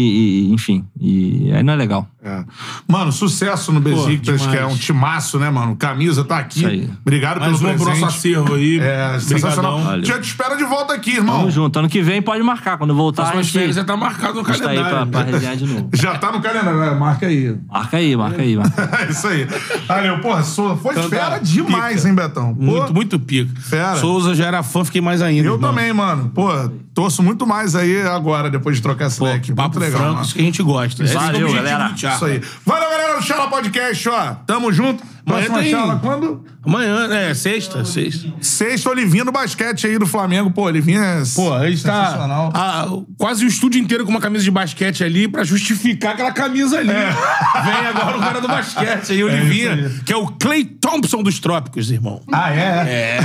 [0.49, 0.83] e, enfim.
[0.99, 2.07] E aí não é legal.
[2.23, 2.43] É.
[2.87, 5.75] Mano, sucesso no Besiktas, que é um timaço, né, mano?
[5.75, 6.59] Camisa tá aqui.
[6.59, 6.89] Isso aí.
[7.01, 8.01] Obrigado Mais pelo pro presente.
[8.01, 8.79] nosso acervo aí.
[8.79, 9.77] É, sensacional.
[9.77, 10.03] Brigadão.
[10.05, 11.37] Já te espera de volta aqui, irmão.
[11.39, 11.77] Tamo junto.
[11.79, 12.79] Ano que vem pode marcar.
[12.79, 14.79] Quando eu voltar, a Próximas gente férias já tá marcado no a gente tá aí
[14.79, 15.11] pra, calendário.
[15.11, 15.89] pra resenhar de novo.
[15.93, 16.91] Já tá no calendário, né?
[16.95, 17.55] marca aí.
[17.69, 18.57] Marca aí, marca aí.
[18.57, 18.89] Marca.
[19.05, 19.47] É isso aí.
[19.87, 20.75] Valeu, porra, Souza.
[20.77, 22.07] Foi Então tá, fera demais, pica.
[22.09, 22.55] hein, Betão?
[22.55, 23.51] Pô, Muito, muito pica.
[23.61, 23.95] Fera.
[23.97, 25.47] Souza já era fã, fiquei mais ainda.
[25.47, 25.69] Eu irmão.
[25.69, 26.31] também, mano.
[26.33, 26.49] Pô,
[26.93, 29.53] torço muito mais aí agora, depois de trocar esse Pô, leque.
[29.53, 31.03] papo Muito legal, franco, isso que a gente gosta.
[31.03, 31.93] É Valeu, objetivo galera.
[31.95, 32.41] Isso aí.
[32.65, 34.33] Valeu, galera do Charla Podcast, ó.
[34.45, 35.03] Tamo junto.
[35.25, 36.45] Amanhã Próxima tem- charla quando?
[36.65, 38.27] Amanhã, é, sexta, sexta.
[38.41, 40.51] Sexta, Olivinha no basquete aí do Flamengo.
[40.51, 42.51] Pô, Olivinha é Pô, a gente tá sensacional.
[42.53, 42.87] a-
[43.17, 46.89] quase o estúdio inteiro com uma camisa de basquete ali pra justificar aquela camisa ali.
[47.63, 50.03] Vem agora o cara do basquete aí, Olivinha, É.
[50.05, 52.21] que é o Clay Thompson dos Trópicos, irmão.
[52.31, 52.57] Ah, é?
[52.59, 53.21] É, é.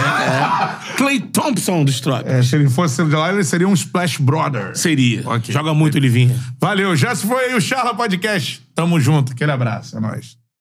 [0.97, 2.33] Clay Thompson dos Trópicos.
[2.33, 4.77] É, se ele fosse de lá, ele seria um Splash Brother.
[4.77, 5.23] Seria.
[5.29, 5.53] Ok.
[5.53, 6.35] Joga muito, Olivinha.
[6.61, 8.63] Valeu, já se foi aí o Charla Podcast.
[8.75, 10.37] Tamo junto, aquele abraço, é nóis.